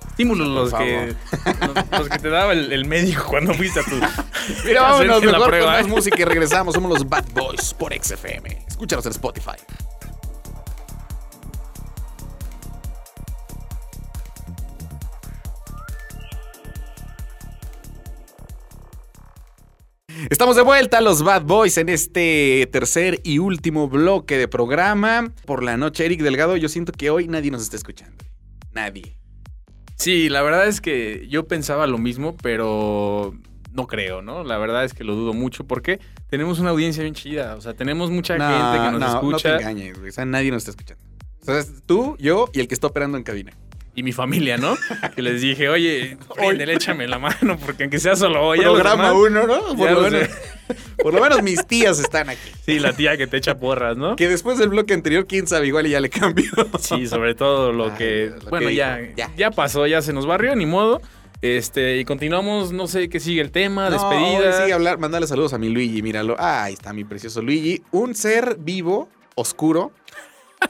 Estímulos 0.10 0.48
los 0.48 0.74
que, 0.74 1.16
los, 1.62 2.00
los 2.00 2.10
que 2.10 2.18
te 2.20 2.30
daba 2.30 2.52
el, 2.54 2.74
el 2.74 2.86
médico 2.86 3.24
cuando 3.28 3.54
fuiste 3.54 3.80
a 3.80 3.84
tu. 3.84 3.92
Mira, 4.66 4.80
a 4.80 4.92
vámonos 4.92 5.18
hacerte 5.18 5.26
la 5.28 5.32
mejor 5.34 5.40
con 5.42 5.48
prueba, 5.50 5.72
más 5.74 5.86
¿eh? 5.86 5.90
música 5.90 6.18
y 6.20 6.26
regresamos. 6.26 6.74
Somos 6.74 6.92
los 6.92 7.08
Bad 7.08 7.26
Boys 7.34 7.74
por 7.76 7.94
XFM. 7.94 8.66
Escúchanos 8.68 9.06
en 9.06 9.12
Spotify. 9.12 9.52
Estamos 20.30 20.58
de 20.58 20.62
vuelta, 20.62 21.00
los 21.00 21.24
Bad 21.24 21.44
Boys, 21.44 21.78
en 21.78 21.88
este 21.88 22.68
tercer 22.70 23.22
y 23.24 23.40
último 23.40 23.88
bloque 23.88 24.38
de 24.38 24.50
programa. 24.50 25.32
Por 25.46 25.64
la 25.64 25.78
noche, 25.78 26.06
Eric 26.06 26.22
Delgado, 26.22 26.58
yo 26.58 26.68
siento 26.68 26.92
que 26.92 27.10
hoy 27.10 27.30
nadie 27.30 27.50
nos 27.50 27.62
está 27.62 27.78
escuchando. 27.78 28.26
Nadie. 28.74 29.18
Sí, 29.96 30.28
la 30.28 30.42
verdad 30.42 30.68
es 30.68 30.82
que 30.82 31.28
yo 31.30 31.48
pensaba 31.48 31.88
lo 31.88 31.98
mismo, 31.98 32.36
pero 32.44 33.36
no 33.72 33.88
creo, 33.88 34.22
¿no? 34.22 34.44
La 34.44 34.58
verdad 34.58 34.84
es 34.84 34.94
que 34.94 35.06
lo 35.06 35.16
dudo 35.16 35.34
mucho 35.34 35.66
porque 35.66 36.02
tenemos 36.30 36.60
una 36.60 36.72
audiencia 36.72 37.04
bien 37.04 37.16
chida. 37.16 37.56
O 37.56 37.62
sea, 37.62 37.74
tenemos 37.74 38.12
mucha 38.12 38.34
gente 38.34 38.84
que 38.84 38.92
nos 38.92 39.00
no, 39.00 39.08
escucha. 39.08 39.52
No 39.52 39.58
te 39.58 39.64
engañes, 39.64 39.98
güey. 39.98 40.10
O 40.10 40.14
sea, 40.14 40.26
nadie 40.26 40.52
nos 40.52 40.68
está 40.68 40.72
escuchando. 40.72 41.02
O 41.42 41.46
sea, 41.46 41.64
tú, 41.86 42.18
yo 42.20 42.50
y 42.52 42.60
el 42.60 42.68
que 42.68 42.74
está 42.74 42.88
operando 42.88 43.18
en 43.18 43.24
cabina. 43.24 43.54
Y 43.98 44.04
mi 44.04 44.12
familia, 44.12 44.58
¿no? 44.58 44.78
que 45.16 45.24
les 45.24 45.42
dije, 45.42 45.70
oye, 45.70 46.18
préndele, 46.36 46.74
échame 46.76 47.08
la 47.08 47.18
mano, 47.18 47.58
porque 47.58 47.84
aunque 47.84 47.98
sea 47.98 48.16
solo 48.16 48.46
hoy. 48.46 48.60
Programa 48.60 49.12
uno, 49.12 49.48
¿no? 49.48 49.76
Por 49.76 49.92
lo, 49.92 50.02
menos, 50.02 50.30
por 51.02 51.14
lo 51.16 51.20
menos 51.22 51.42
mis 51.42 51.66
tías 51.66 51.98
están 52.00 52.30
aquí. 52.30 52.52
Sí, 52.64 52.78
la 52.78 52.94
tía 52.94 53.18
que 53.18 53.26
te 53.26 53.38
echa 53.38 53.58
porras, 53.58 53.98
¿no? 53.98 54.16
Que 54.16 54.30
después 54.30 54.60
del 54.60 54.70
bloque 54.70 54.94
anterior, 54.94 55.26
quién 55.26 55.48
sabe, 55.48 55.66
igual 55.66 55.88
y 55.88 55.90
ya 55.90 56.00
le 56.00 56.12
cambió. 56.12 56.52
Sí, 56.80 57.08
sobre 57.08 57.34
todo 57.34 57.72
lo 57.74 57.86
Ay, 57.86 57.92
que. 57.98 58.32
Lo 58.44 58.50
bueno, 58.52 58.68
que 58.68 58.76
ya, 58.76 59.00
ya, 59.16 59.32
Ya. 59.36 59.50
pasó, 59.50 59.88
ya 59.88 60.04
se 60.04 60.14
nos 60.14 60.28
barrió, 60.28 60.56
ni 60.56 60.68
modo. 60.68 61.02
Este, 61.42 61.98
y 61.98 62.06
continuamos, 62.06 62.72
no 62.74 62.86
sé 62.86 63.10
qué 63.10 63.20
sigue 63.20 63.42
el 63.42 63.50
tema, 63.52 63.90
No, 63.90 63.94
despedida. 63.94 64.62
sigue 64.62 64.74
hablar, 64.74 65.00
mándale 65.00 65.26
saludos 65.26 65.54
a 65.54 65.58
mi 65.58 65.70
Luigi, 65.70 66.04
míralo. 66.04 66.36
Ah, 66.38 66.66
ahí 66.66 66.74
está 66.74 66.94
mi 66.94 67.04
precioso 67.04 67.42
Luigi. 67.42 67.82
Un 67.90 68.14
ser 68.14 68.58
vivo, 68.60 69.10
oscuro, 69.34 69.92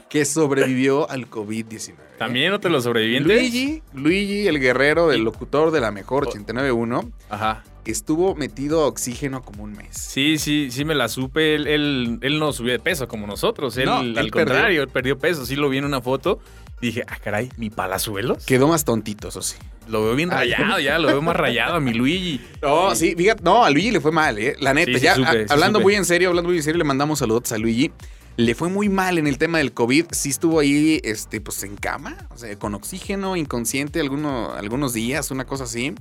que 0.08 0.24
sobrevivió 0.24 1.10
al 1.10 1.28
COVID-19. 1.28 2.07
También 2.18 2.52
otro 2.52 2.68
de 2.70 2.74
los 2.74 2.84
sobrevivientes. 2.84 3.36
Luigi, 3.36 3.82
Luigi, 3.94 4.46
el 4.48 4.58
guerrero 4.60 5.08
del 5.08 5.20
Y- 5.20 5.24
locutor 5.24 5.70
de 5.70 5.80
la 5.80 5.90
mejor 5.90 6.24
Oh. 6.26 6.30
89.1, 6.30 7.10
Ajá. 7.30 7.62
estuvo 7.84 8.34
metido 8.34 8.82
a 8.82 8.86
oxígeno 8.86 9.42
como 9.42 9.64
un 9.64 9.72
mes. 9.72 9.96
Sí, 9.96 10.36
sí, 10.38 10.70
sí 10.70 10.84
me 10.84 10.94
la 10.94 11.08
supe. 11.08 11.54
Él, 11.54 11.66
él, 11.66 12.18
él 12.22 12.38
no 12.38 12.52
subió 12.52 12.72
de 12.72 12.78
peso 12.80 13.08
como 13.08 13.26
nosotros. 13.26 13.76
Él, 13.78 13.86
No, 13.86 13.96
al 13.98 14.18
él 14.18 14.30
contrario, 14.30 14.82
él 14.82 14.88
perdió 14.88 15.18
peso. 15.18 15.46
Sí 15.46 15.56
lo 15.56 15.68
vi 15.68 15.78
en 15.78 15.84
una 15.84 16.00
foto. 16.00 16.40
Dije, 16.80 17.02
ah, 17.08 17.16
caray, 17.22 17.48
mi 17.56 17.70
palazuelos. 17.70 18.44
Quedó 18.46 18.68
más 18.68 18.84
tontito, 18.84 19.28
eso 19.28 19.42
sí. 19.42 19.56
Lo 19.88 20.04
veo 20.04 20.14
bien 20.14 20.30
Ay. 20.32 20.52
rayado 20.52 20.78
ya, 20.78 20.98
lo 21.00 21.08
veo 21.08 21.22
más 21.22 21.34
rayado 21.34 21.74
a 21.74 21.80
mi 21.80 21.92
Luigi. 21.92 22.40
No, 22.62 22.94
sí, 22.94 23.14
fíjate, 23.16 23.42
no, 23.42 23.64
a 23.64 23.70
Luigi 23.70 23.90
le 23.90 24.00
fue 24.00 24.12
mal, 24.12 24.38
¿eh? 24.38 24.54
La 24.60 24.74
neta, 24.74 24.92
Sí, 24.92 24.98
sí 24.98 25.04
ya 25.04 25.14
supe, 25.16 25.26
a- 25.28 25.32
sí 25.32 25.46
hablando 25.48 25.78
supe. 25.78 25.84
muy 25.84 25.94
en 25.96 26.04
serio, 26.04 26.28
hablando 26.28 26.48
muy 26.50 26.58
en 26.58 26.62
serio, 26.62 26.78
le 26.78 26.84
mandamos 26.84 27.18
saludos 27.18 27.50
a 27.52 27.58
Luigi. 27.58 27.90
Le 28.38 28.54
fue 28.54 28.68
muy 28.68 28.88
mal 28.88 29.18
en 29.18 29.26
el 29.26 29.36
tema 29.36 29.58
del 29.58 29.72
COVID. 29.72 30.06
Sí 30.12 30.28
estuvo 30.30 30.60
ahí, 30.60 31.00
este, 31.02 31.40
pues 31.40 31.64
en 31.64 31.74
cama, 31.74 32.16
o 32.30 32.38
sea, 32.38 32.56
con 32.56 32.72
oxígeno, 32.76 33.34
inconsciente, 33.34 33.98
alguno- 34.00 34.52
algunos 34.54 34.92
días, 34.92 35.32
una 35.32 35.44
cosa 35.44 35.64
así. 35.64 35.92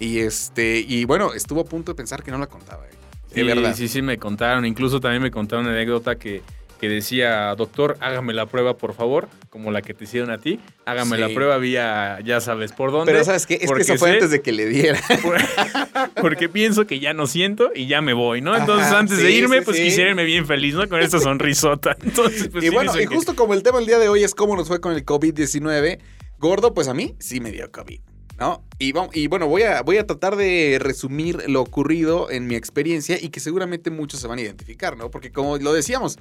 Y 0.00 0.20
este, 0.20 0.78
y 0.80 1.04
bueno, 1.04 1.34
estuvo 1.34 1.60
a 1.60 1.64
punto 1.64 1.92
de 1.92 1.96
pensar 1.96 2.22
que 2.22 2.30
no 2.30 2.38
la 2.38 2.46
contaba, 2.46 2.86
¿eh? 2.86 2.90
De 3.28 3.42
Sí, 3.42 3.46
verdad. 3.46 3.74
Sí, 3.76 3.88
sí, 3.88 4.00
me 4.00 4.16
contaron. 4.16 4.64
Incluso 4.64 5.00
también 5.00 5.22
me 5.22 5.30
contaron 5.30 5.66
una 5.66 5.74
anécdota 5.74 6.16
que, 6.16 6.40
que 6.76 6.88
decía, 6.88 7.54
doctor, 7.56 7.96
hágame 8.00 8.32
la 8.34 8.46
prueba, 8.46 8.76
por 8.76 8.94
favor, 8.94 9.28
como 9.50 9.70
la 9.70 9.82
que 9.82 9.94
te 9.94 10.04
hicieron 10.04 10.30
a 10.30 10.38
ti. 10.38 10.60
Hágame 10.84 11.16
Sí. 11.16 11.22
la 11.22 11.28
prueba 11.30 11.56
vía, 11.58 12.18
ya 12.24 12.40
sabes 12.40 12.72
por 12.72 12.92
dónde. 12.92 13.12
Pero 13.12 13.24
¿sabes 13.24 13.46
qué? 13.46 13.54
Es 13.54 13.70
que 13.72 13.80
eso 13.82 13.96
fue 13.96 14.08
sé- 14.10 14.14
antes 14.14 14.30
de 14.30 14.42
que 14.42 14.52
le 14.52 14.66
diera. 14.66 15.00
Porque 16.20 16.48
pienso 16.48 16.86
que 16.86 17.00
ya 17.00 17.12
no 17.14 17.26
siento 17.26 17.70
y 17.74 17.86
ya 17.86 18.00
me 18.02 18.12
voy, 18.12 18.40
¿no? 18.40 18.56
Entonces, 18.56 18.86
Ajá, 18.88 18.98
antes 18.98 19.18
de 19.18 19.30
irme, 19.30 19.58
sí, 19.58 19.64
pues 19.64 19.76
quisiera 19.78 20.10
irme 20.10 20.24
bien 20.24 20.46
feliz, 20.46 20.74
¿no? 20.74 20.88
Con 20.88 21.00
esta 21.00 21.18
sonrisota. 21.20 21.96
Entonces, 22.02 22.48
pues 22.48 22.64
y 22.64 22.68
bueno, 22.70 22.92
y 22.94 23.06
que- 23.06 23.06
justo 23.14 23.34
como 23.34 23.54
el 23.54 23.62
tema 23.62 23.78
del 23.78 23.86
día 23.86 23.98
de 23.98 24.08
hoy 24.08 24.22
es 24.24 24.34
cómo 24.34 24.56
nos 24.56 24.68
fue 24.68 24.80
con 24.80 24.92
el 24.92 25.04
COVID-19, 25.04 25.98
gordo, 26.38 26.74
pues 26.74 26.88
a 26.88 26.94
mí 26.94 27.14
sí 27.18 27.40
me 27.40 27.50
dio 27.52 27.70
COVID. 27.70 28.00
¿No? 28.38 28.62
Y, 28.78 28.92
vamos- 28.92 29.16
y 29.16 29.28
bueno, 29.28 29.46
voy 29.48 29.62
a, 29.62 29.80
voy 29.80 29.96
a 29.96 30.06
tratar 30.06 30.36
de 30.36 30.76
resumir 30.78 31.48
lo 31.48 31.62
ocurrido 31.62 32.30
en 32.30 32.46
mi 32.46 32.54
experiencia 32.54 33.16
y 33.18 33.30
que 33.30 33.40
seguramente 33.40 33.88
muchos 33.90 34.20
se 34.20 34.26
van 34.28 34.38
a 34.38 34.42
identificar, 34.42 34.94
¿no? 34.94 35.10
Porque 35.10 35.32
como 35.32 35.56
lo 35.56 35.72
decíamos, 35.72 36.18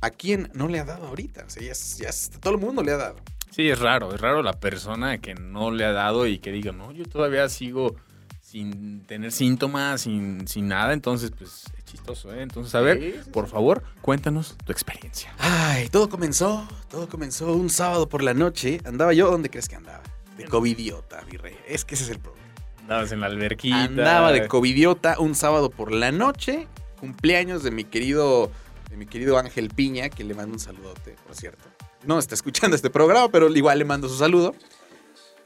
¿a 0.00 0.10
quién 0.10 0.50
no 0.54 0.68
le 0.68 0.80
ha 0.80 0.84
dado 0.84 1.06
ahorita? 1.08 1.44
O 1.46 1.50
sea, 1.50 1.62
ya, 1.62 1.72
es- 1.72 1.98
ya 1.98 2.08
es- 2.08 2.30
todo 2.40 2.54
el 2.54 2.60
mundo 2.60 2.82
le 2.82 2.92
ha 2.92 2.96
dado. 2.96 3.16
Sí, 3.50 3.68
es 3.68 3.78
raro, 3.78 4.14
es 4.14 4.20
raro 4.20 4.42
la 4.42 4.52
persona 4.52 5.18
que 5.18 5.34
no 5.34 5.70
le 5.70 5.84
ha 5.84 5.92
dado 5.92 6.26
y 6.26 6.38
que 6.38 6.52
diga, 6.52 6.72
no, 6.72 6.92
yo 6.92 7.04
todavía 7.06 7.48
sigo 7.48 7.96
sin 8.40 9.02
tener 9.04 9.32
síntomas, 9.32 10.02
sin, 10.02 10.46
sin 10.48 10.68
nada, 10.68 10.92
entonces 10.92 11.32
pues 11.36 11.64
es 11.76 11.84
chistoso, 11.84 12.32
¿eh? 12.32 12.42
Entonces, 12.42 12.74
a 12.74 12.80
ver, 12.80 12.98
Sí, 12.98 13.12
sí, 13.12 13.20
sí. 13.24 13.30
por 13.30 13.46
favor, 13.48 13.82
cuéntanos 14.00 14.56
tu 14.64 14.72
experiencia. 14.72 15.34
Ay, 15.38 15.88
todo 15.88 16.08
comenzó, 16.08 16.66
todo 16.90 17.08
comenzó 17.08 17.52
un 17.52 17.68
sábado 17.68 18.08
por 18.08 18.22
la 18.22 18.32
noche. 18.34 18.80
Andaba 18.84 19.12
yo, 19.12 19.30
¿dónde 19.30 19.50
crees 19.50 19.68
que 19.68 19.76
andaba? 19.76 20.02
De 20.36 20.44
covidiota, 20.44 21.22
mi 21.30 21.36
rey. 21.36 21.56
Es 21.66 21.84
que 21.84 21.94
ese 21.94 22.04
es 22.04 22.10
el 22.10 22.20
problema. 22.20 22.46
Andabas 22.80 23.12
en 23.12 23.20
la 23.20 23.26
alberquita. 23.26 23.82
Andaba 23.84 24.32
de 24.32 24.46
covidiota 24.48 25.18
un 25.18 25.34
sábado 25.34 25.68
por 25.68 25.92
la 25.92 26.10
noche. 26.12 26.68
Cumpleaños 27.00 27.62
de 27.62 27.70
mi 27.70 27.84
querido 27.84 28.50
mi 28.98 29.06
querido 29.06 29.38
Ángel 29.38 29.70
Piña, 29.70 30.08
que 30.08 30.24
le 30.24 30.34
mando 30.34 30.52
un 30.54 30.60
saludote, 30.60 31.16
por 31.26 31.34
cierto. 31.36 31.64
No 32.04 32.18
está 32.18 32.34
escuchando 32.34 32.76
este 32.76 32.90
programa, 32.90 33.30
pero 33.30 33.48
igual 33.48 33.78
le 33.78 33.84
mando 33.84 34.08
su 34.08 34.16
saludo. 34.16 34.54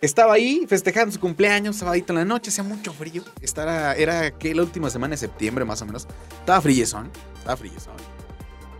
Estaba 0.01 0.33
ahí 0.33 0.67
festejando 0.67 1.13
su 1.13 1.21
cumpleaños, 1.21 1.77
sabadito 1.77 2.13
en 2.13 2.19
la 2.19 2.25
noche, 2.25 2.51
hacía 2.51 2.65
mucho 2.65 2.93
frío. 2.93 3.23
Estaba, 3.41 3.95
era 3.95 4.37
que 4.37 4.53
la 4.55 4.63
última 4.63 4.91
semana 4.91 5.13
de 5.13 5.19
septiembre, 5.19 5.65
más 5.65 5.81
o 5.83 5.87
menos. 5.87 6.09
Estaba 6.41 6.61
frillezón, 6.61 7.11
estaba 7.39 7.57
frillezón. 7.57 7.95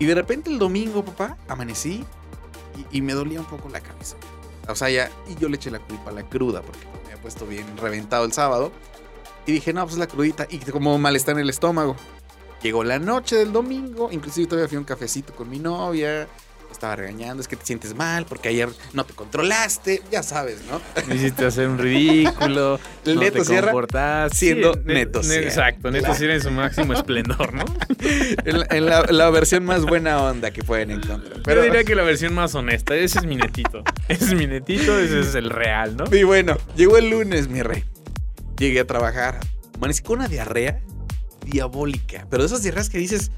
Y 0.01 0.07
de 0.07 0.15
repente 0.17 0.51
el 0.51 0.59
domingo, 0.59 1.05
papá, 1.05 1.37
amanecí 1.47 2.05
y, 2.91 2.99
y 2.99 3.03
me 3.03 3.13
dolía 3.13 3.39
un 3.39 3.47
poco 3.47 3.69
la 3.69 3.81
cabeza. 3.81 4.17
O 4.69 4.75
sea, 4.75 4.91
ya, 4.91 5.11
y 5.29 5.37
yo 5.37 5.49
le 5.49 5.57
eché 5.57 5.71
la 5.71 5.79
culpa 5.79 6.11
a 6.11 6.13
la 6.13 6.29
cruda, 6.29 6.63
porque 6.63 6.85
me 6.87 7.13
había 7.13 7.23
puesto 7.23 7.47
bien 7.47 7.77
reventado 7.77 8.25
el 8.25 8.33
sábado. 8.33 8.73
Y 9.47 9.53
dije, 9.53 9.73
no, 9.73 9.85
pues 9.85 9.99
la 9.99 10.07
crudita. 10.07 10.47
Y 10.51 10.59
como 10.59 10.99
malestar 10.99 11.35
en 11.35 11.43
el 11.43 11.51
estómago. 11.51 11.97
Llegó 12.63 12.85
la 12.85 12.99
noche 12.99 13.37
del 13.37 13.53
domingo, 13.53 14.09
inclusive 14.13 14.47
todavía 14.47 14.69
fui 14.69 14.77
a 14.77 14.81
un 14.81 14.85
cafecito 14.85 15.35
con 15.35 15.49
mi 15.51 15.59
novia. 15.59 16.29
Estaba 16.71 16.97
regañando, 16.97 17.43
es 17.43 17.49
que 17.49 17.55
te 17.57 17.67
sientes 17.67 17.95
mal 17.95 18.25
porque 18.25 18.49
ayer 18.49 18.69
no 18.95 19.05
te 19.05 19.13
controlaste, 19.13 20.03
ya 20.11 20.23
sabes, 20.23 20.63
¿no? 20.71 20.81
Me 21.07 21.17
hiciste 21.17 21.45
hacer 21.45 21.69
un 21.69 21.77
ridículo. 21.79 22.81
El 23.05 23.17
no 23.17 23.21
neto 23.21 23.39
te 23.41 23.45
Sierra 23.45 23.67
comportaste. 23.73 24.37
siendo 24.39 24.75
ne- 24.85 24.95
Neto 24.95 25.19
ne- 25.21 25.25
Sierra. 25.29 25.47
Exacto, 25.49 25.91
Neto 25.91 26.05
Claro. 26.07 26.19
Sierra 26.19 26.35
en 26.35 26.41
su 26.43 26.51
máximo 26.51 26.95
esplendor, 26.95 27.53
¿no? 27.53 27.65
En, 28.45 28.59
la, 28.61 28.67
en 28.71 28.87
la- 28.87 29.03
la 29.11 29.29
versión 29.31 29.65
más 29.65 29.83
buena 29.85 30.23
onda 30.23 30.51
que 30.51 30.63
pueden 30.65 30.93
encontrar. 30.93 31.33
Pero 31.33 31.43
Pero, 31.45 31.61
Yo 31.61 31.67
diría 31.67 31.85
que 31.85 31.95
la 31.95 32.05
versión 32.05 32.33
más 32.33 32.55
honesta. 32.55 32.95
Ese 32.97 33.19
es 33.19 33.27
mi 33.27 33.37
netito. 33.37 33.85
Ese 34.09 34.25
es 34.25 34.35
mi 34.35 34.47
netito, 34.47 34.99
ese 34.99 35.21
es 35.21 35.35
el 35.35 35.51
real, 35.51 35.97
¿no? 35.97 36.05
Y 36.17 36.23
bueno, 36.23 36.57
llegó 36.75 36.97
el 36.97 37.11
lunes, 37.11 37.49
mi 37.49 37.63
rey. 37.63 37.85
Llegué 38.57 38.81
a 38.81 38.87
trabajar. 38.87 39.41
Amanecí 39.77 40.03
con 40.03 40.21
una 40.21 40.29
diarrea 40.29 40.81
diabólica. 41.45 42.27
Pero 42.31 42.43
de 42.43 42.47
esas 42.47 42.63
diarreas 42.63 42.89
que 42.89 42.99
dices, 42.99 43.31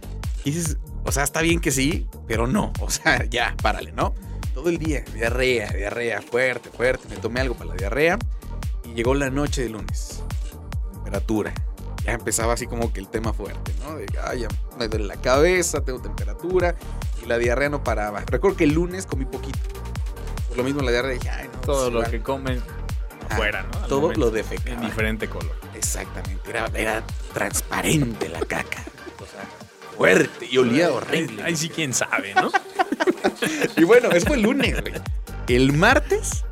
dices, 0.45 0.77
o 1.05 1.13
sea, 1.13 1.23
está 1.25 1.41
bien 1.43 1.61
que 1.61 1.71
sí, 1.71 2.07
pero 2.27 2.47
no. 2.47 2.73
O 2.81 2.91
sea, 2.91 3.25
ya, 3.31 3.55
párale, 3.63 3.93
¿no? 3.93 4.15
Todo 4.55 4.69
el 4.69 4.79
día, 4.79 5.03
diarrea, 5.15 5.71
diarrea, 5.73 6.23
fuerte, 6.23 6.71
fuerte. 6.71 7.09
Me 7.09 7.17
tomé 7.17 7.41
algo 7.41 7.55
para 7.55 7.71
la 7.71 7.77
diarrea. 7.77 8.19
Y 8.85 8.95
llegó 8.95 9.15
la 9.15 9.31
noche 9.31 9.63
de 9.63 9.69
lunes. 9.71 10.23
Temperatura. 10.93 11.53
Ya 12.05 12.13
empezaba 12.13 12.53
así 12.53 12.67
como 12.67 12.93
que 12.93 13.01
el 13.01 13.09
tema 13.09 13.33
fuerte, 13.33 13.73
¿no? 13.83 13.97
De, 13.97 14.07
ay, 14.25 14.41
ya 14.41 14.49
me 14.79 14.89
duele 14.89 15.07
la 15.07 15.17
cabeza, 15.17 15.81
tengo 15.81 16.01
temperatura. 16.01 16.77
Y 17.23 17.27
la 17.27 17.39
diarrea 17.39 17.71
no 17.71 17.83
paraba. 17.83 18.21
Recuerdo 18.27 18.57
que 18.59 18.65
el 18.65 18.75
lunes 18.75 19.07
comí 19.07 19.25
poquito. 19.25 19.59
Por 20.49 20.59
lo 20.59 20.65
mismo 20.65 20.83
la 20.83 20.91
diarrea 20.93 21.13
dije, 21.15 21.31
ay, 21.31 21.49
no. 21.53 21.61
Todo 21.61 21.91
pues, 21.91 22.05
lo 22.05 22.11
que 22.11 22.21
comen 22.23 22.63
afuera, 23.31 23.63
¿no? 23.63 23.79
Al 23.81 23.89
Todo 23.89 24.01
momento. 24.03 24.21
lo 24.21 24.29
En 24.29 24.35
defecaba. 24.35 24.81
diferente 24.83 25.29
color. 25.29 25.57
Exactamente, 25.75 26.51
era, 26.51 26.67
era 26.75 27.03
transparente 27.33 28.29
la 28.29 28.41
caca. 28.41 28.83
O 29.21 29.27
sea, 29.27 29.45
fuerte 29.97 30.47
y 30.51 30.59
olía 30.59 30.91
horrible. 30.93 31.43
Ahí 31.43 31.57
sí, 31.57 31.69
quién 31.69 31.93
sabe, 31.93 32.35
¿no? 32.35 32.51
Y 33.77 33.85
bueno, 33.85 34.11
eso 34.11 34.27
fue 34.27 34.37
el 34.37 34.43
lunes, 34.43 34.81
güey. 34.81 34.95
El 35.49 35.73
martes, 35.73 36.45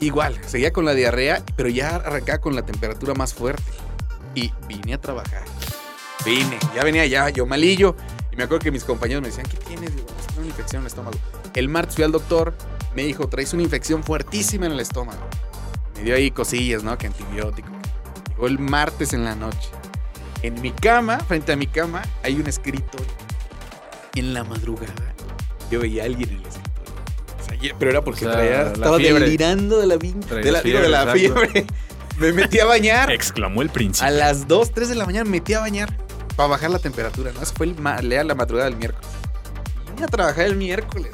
igual, 0.00 0.38
seguía 0.46 0.72
con 0.72 0.84
la 0.84 0.94
diarrea, 0.94 1.42
pero 1.56 1.68
ya 1.68 1.96
arrancaba 1.96 2.40
con 2.40 2.54
la 2.54 2.64
temperatura 2.64 3.14
más 3.14 3.34
fuerte. 3.34 3.62
Y 4.34 4.52
vine 4.66 4.94
a 4.94 5.00
trabajar. 5.00 5.44
Vine, 6.24 6.58
ya 6.74 6.84
venía 6.84 7.06
ya, 7.06 7.28
yo 7.30 7.46
malillo. 7.46 7.96
Y 8.32 8.36
me 8.36 8.44
acuerdo 8.44 8.62
que 8.64 8.70
mis 8.70 8.84
compañeros 8.84 9.22
me 9.22 9.28
decían, 9.28 9.46
¿qué 9.46 9.56
tienes? 9.58 9.94
Digo, 9.94 10.06
"Es 10.08 10.36
una 10.36 10.46
infección 10.46 10.80
en 10.80 10.84
el 10.84 10.86
estómago. 10.88 11.18
El 11.54 11.68
martes 11.68 11.96
fui 11.96 12.04
al 12.04 12.12
doctor, 12.12 12.54
me 12.94 13.02
dijo, 13.02 13.28
traes 13.28 13.52
una 13.52 13.62
infección 13.62 14.02
fuertísima 14.04 14.66
en 14.66 14.72
el 14.72 14.80
estómago. 14.80 15.26
Me 15.96 16.02
dio 16.04 16.14
ahí 16.14 16.30
cosillas, 16.30 16.82
¿no? 16.82 16.96
Que 16.96 17.08
antibiótico. 17.08 17.69
Llegó 18.40 18.46
el 18.48 18.58
martes 18.58 19.12
en 19.12 19.22
la 19.26 19.34
noche. 19.34 19.68
En 20.40 20.62
mi 20.62 20.70
cama, 20.70 21.18
frente 21.20 21.52
a 21.52 21.56
mi 21.56 21.66
cama, 21.66 22.00
hay 22.22 22.36
un 22.36 22.46
escritorio. 22.46 23.06
En 24.14 24.32
la 24.32 24.44
madrugada, 24.44 24.94
yo 25.70 25.78
veía 25.80 26.04
a 26.04 26.06
alguien 26.06 26.30
en 26.30 26.36
el 26.36 26.46
escritorio. 26.46 26.94
O 27.38 27.44
sea, 27.44 27.58
ye- 27.58 27.74
pero 27.78 27.90
era 27.90 28.00
porque 28.02 28.24
O 28.26 28.32
sea, 28.32 28.38
traía, 28.40 28.62
la 28.64 28.72
estaba 28.72 28.96
fiebre. 28.96 29.24
delirando 29.26 29.78
de 29.78 29.86
la, 29.86 29.98
de 29.98 30.06
la, 30.06 30.12
digo, 30.40 30.52
de 30.54 30.62
fiebre, 30.62 30.88
la 30.88 31.02
exacto. 31.02 31.18
fiebre. 31.18 31.66
Me 32.18 32.32
metí 32.32 32.58
a 32.60 32.64
bañar. 32.64 33.10
Exclamó 33.12 33.60
el 33.60 33.68
príncipe. 33.68 34.06
A 34.06 34.10
las 34.10 34.48
2, 34.48 34.72
3 34.72 34.88
de 34.88 34.94
la 34.94 35.04
mañana 35.04 35.24
me 35.24 35.30
metí 35.32 35.52
a 35.54 35.60
bañar 35.60 35.94
para 36.36 36.48
bajar 36.48 36.70
la 36.70 36.78
temperatura, 36.78 37.32
¿no? 37.32 37.42
Eso 37.42 37.52
fue 37.54 37.66
el 37.66 37.78
ma- 37.78 38.00
la 38.00 38.34
madrugada 38.34 38.68
del 38.70 38.76
miércoles. 38.78 39.06
Y 39.86 39.92
vine 39.92 40.04
a 40.04 40.08
trabajar 40.08 40.46
el 40.46 40.56
miércoles. 40.56 41.12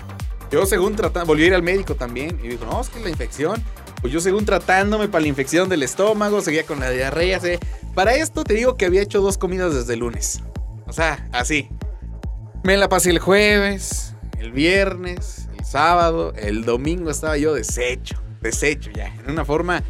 Yo 0.53 0.65
según 0.67 0.95
tratando, 0.95 1.27
volví 1.27 1.43
a 1.43 1.47
ir 1.47 1.55
al 1.55 1.62
médico 1.65 1.97
también 1.97 2.39
y 2.43 2.49
dijo, 2.49 2.65
no, 2.67 2.81
es 2.81 2.89
que 2.89 3.01
la 3.01 3.11
infección. 3.11 3.62
Pues 4.01 4.13
yo 4.13 4.21
según 4.21 4.45
tratándome 4.45 5.09
para 5.09 5.23
la 5.23 5.29
infección 5.29 5.69
del 5.69 5.83
estómago, 5.83 6.41
seguía 6.41 6.65
con 6.65 6.81
la 6.81 6.91
diarrea. 6.91 7.41
se- 7.41 7.59
Para 7.95 8.15
esto 8.15 8.45
te 8.45 8.55
digo 8.55 8.77
que 8.77 8.85
había 8.87 9.03
hecho 9.03 9.21
dos 9.21 9.39
comidas 9.39 9.75
desde 9.75 9.95
el 9.95 10.01
lunes. 10.01 10.41
O 10.87 10.93
sea, 10.93 11.29
así. 11.33 11.69
Me 12.63 12.77
la 12.77 12.89
pasé 12.89 13.11
el 13.11 13.19
jueves, 13.19 14.15
el 14.39 14.53
viernes, 14.53 15.49
el 15.59 15.65
sábado, 15.65 16.33
el 16.37 16.65
domingo 16.65 17.11
estaba 17.11 17.37
yo 17.39 17.55
deshecho, 17.55 18.21
deshecho 18.41 18.91
ya, 18.91 19.07
en 19.25 19.31
una 19.31 19.45
forma 19.45 19.83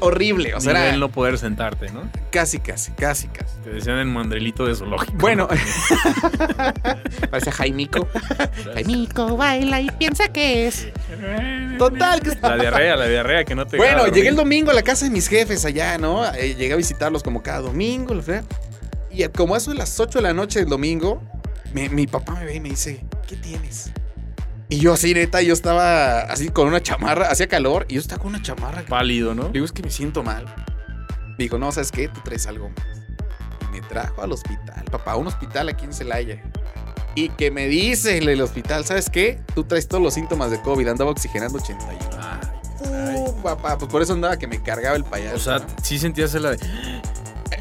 horrible. 0.00 0.54
O 0.54 0.60
sea, 0.60 0.88
era 0.88 0.96
no 0.96 1.08
poder 1.10 1.38
sentarte, 1.38 1.90
¿no? 1.90 2.08
casi, 2.30 2.58
casi, 2.58 2.92
casi, 2.92 3.28
casi. 3.28 3.54
Te 3.64 3.70
decían 3.70 3.98
el 3.98 4.06
mandrelito 4.06 4.66
de 4.66 4.74
zoológico. 4.74 5.14
Bueno, 5.18 5.48
¿no? 5.50 5.56
parece 7.30 7.50
Jaimico. 7.52 8.06
Jaimico 8.74 9.36
baila 9.36 9.80
y 9.80 9.90
piensa 9.90 10.28
que 10.28 10.66
es. 10.68 10.88
Total, 11.78 12.20
que 12.20 12.30
La 12.40 12.56
diarrea, 12.56 12.96
la 12.96 13.06
diarrea 13.06 13.44
que 13.44 13.54
no 13.54 13.66
te 13.66 13.76
Bueno, 13.76 14.06
llegué 14.08 14.28
el 14.28 14.36
domingo 14.36 14.70
a 14.70 14.74
la 14.74 14.82
casa 14.82 15.04
de 15.06 15.10
mis 15.10 15.28
jefes 15.28 15.64
allá, 15.64 15.98
¿no? 15.98 16.24
Eh, 16.34 16.54
llegué 16.54 16.72
a 16.72 16.76
visitarlos 16.76 17.22
como 17.22 17.42
cada 17.42 17.60
domingo, 17.60 18.20
fregada. 18.22 18.46
Y 19.10 19.26
como 19.28 19.56
eso 19.56 19.70
de 19.70 19.76
las 19.78 19.98
8 19.98 20.18
de 20.18 20.22
la 20.22 20.32
noche 20.34 20.60
del 20.60 20.68
domingo, 20.68 21.22
me- 21.72 21.88
mi 21.88 22.06
papá 22.06 22.34
me 22.34 22.44
ve 22.44 22.54
y 22.56 22.60
me 22.60 22.70
dice, 22.70 23.04
¿qué 23.26 23.36
tienes? 23.36 23.90
Y 24.70 24.80
yo 24.80 24.92
así, 24.92 25.14
neta, 25.14 25.40
yo 25.40 25.54
estaba 25.54 26.20
así 26.20 26.50
con 26.50 26.68
una 26.68 26.82
chamarra, 26.82 27.30
hacía 27.30 27.48
calor, 27.48 27.86
y 27.88 27.94
yo 27.94 28.00
estaba 28.00 28.20
con 28.20 28.34
una 28.34 28.42
chamarra. 28.42 28.82
Pálido, 28.82 29.34
¿no? 29.34 29.44
Le 29.44 29.52
digo, 29.52 29.64
es 29.64 29.72
que 29.72 29.82
me 29.82 29.90
siento 29.90 30.22
mal. 30.22 30.44
Me 31.38 31.44
dijo, 31.44 31.56
no, 31.58 31.72
¿sabes 31.72 31.90
qué? 31.90 32.08
Tú 32.08 32.20
traes 32.22 32.46
algo 32.46 32.68
más. 32.68 32.86
Y 33.62 33.72
me 33.72 33.80
trajo 33.80 34.22
al 34.22 34.32
hospital, 34.32 34.84
papá, 34.90 35.12
a 35.12 35.16
un 35.16 35.26
hospital 35.26 35.70
aquí 35.70 35.86
en 35.86 35.94
Celaya. 35.94 36.42
Y 37.14 37.30
que 37.30 37.50
me 37.50 37.66
dice 37.66 38.18
el 38.18 38.40
hospital, 38.42 38.84
¿sabes 38.84 39.08
qué? 39.08 39.40
Tú 39.54 39.64
traes 39.64 39.88
todos 39.88 40.02
los 40.02 40.12
síntomas 40.12 40.50
de 40.50 40.60
COVID, 40.60 40.86
andaba 40.86 41.10
oxigenando 41.10 41.58
81. 41.58 41.98
Uh, 42.80 43.42
papá, 43.42 43.78
pues 43.78 43.90
por 43.90 44.02
eso 44.02 44.12
andaba 44.12 44.36
que 44.36 44.46
me 44.46 44.62
cargaba 44.62 44.96
el 44.96 45.04
payaso. 45.04 45.36
O 45.36 45.38
sea, 45.38 45.58
¿no? 45.60 45.66
sí 45.82 45.98
sentías 45.98 46.34
la 46.34 46.50
de... 46.50 46.58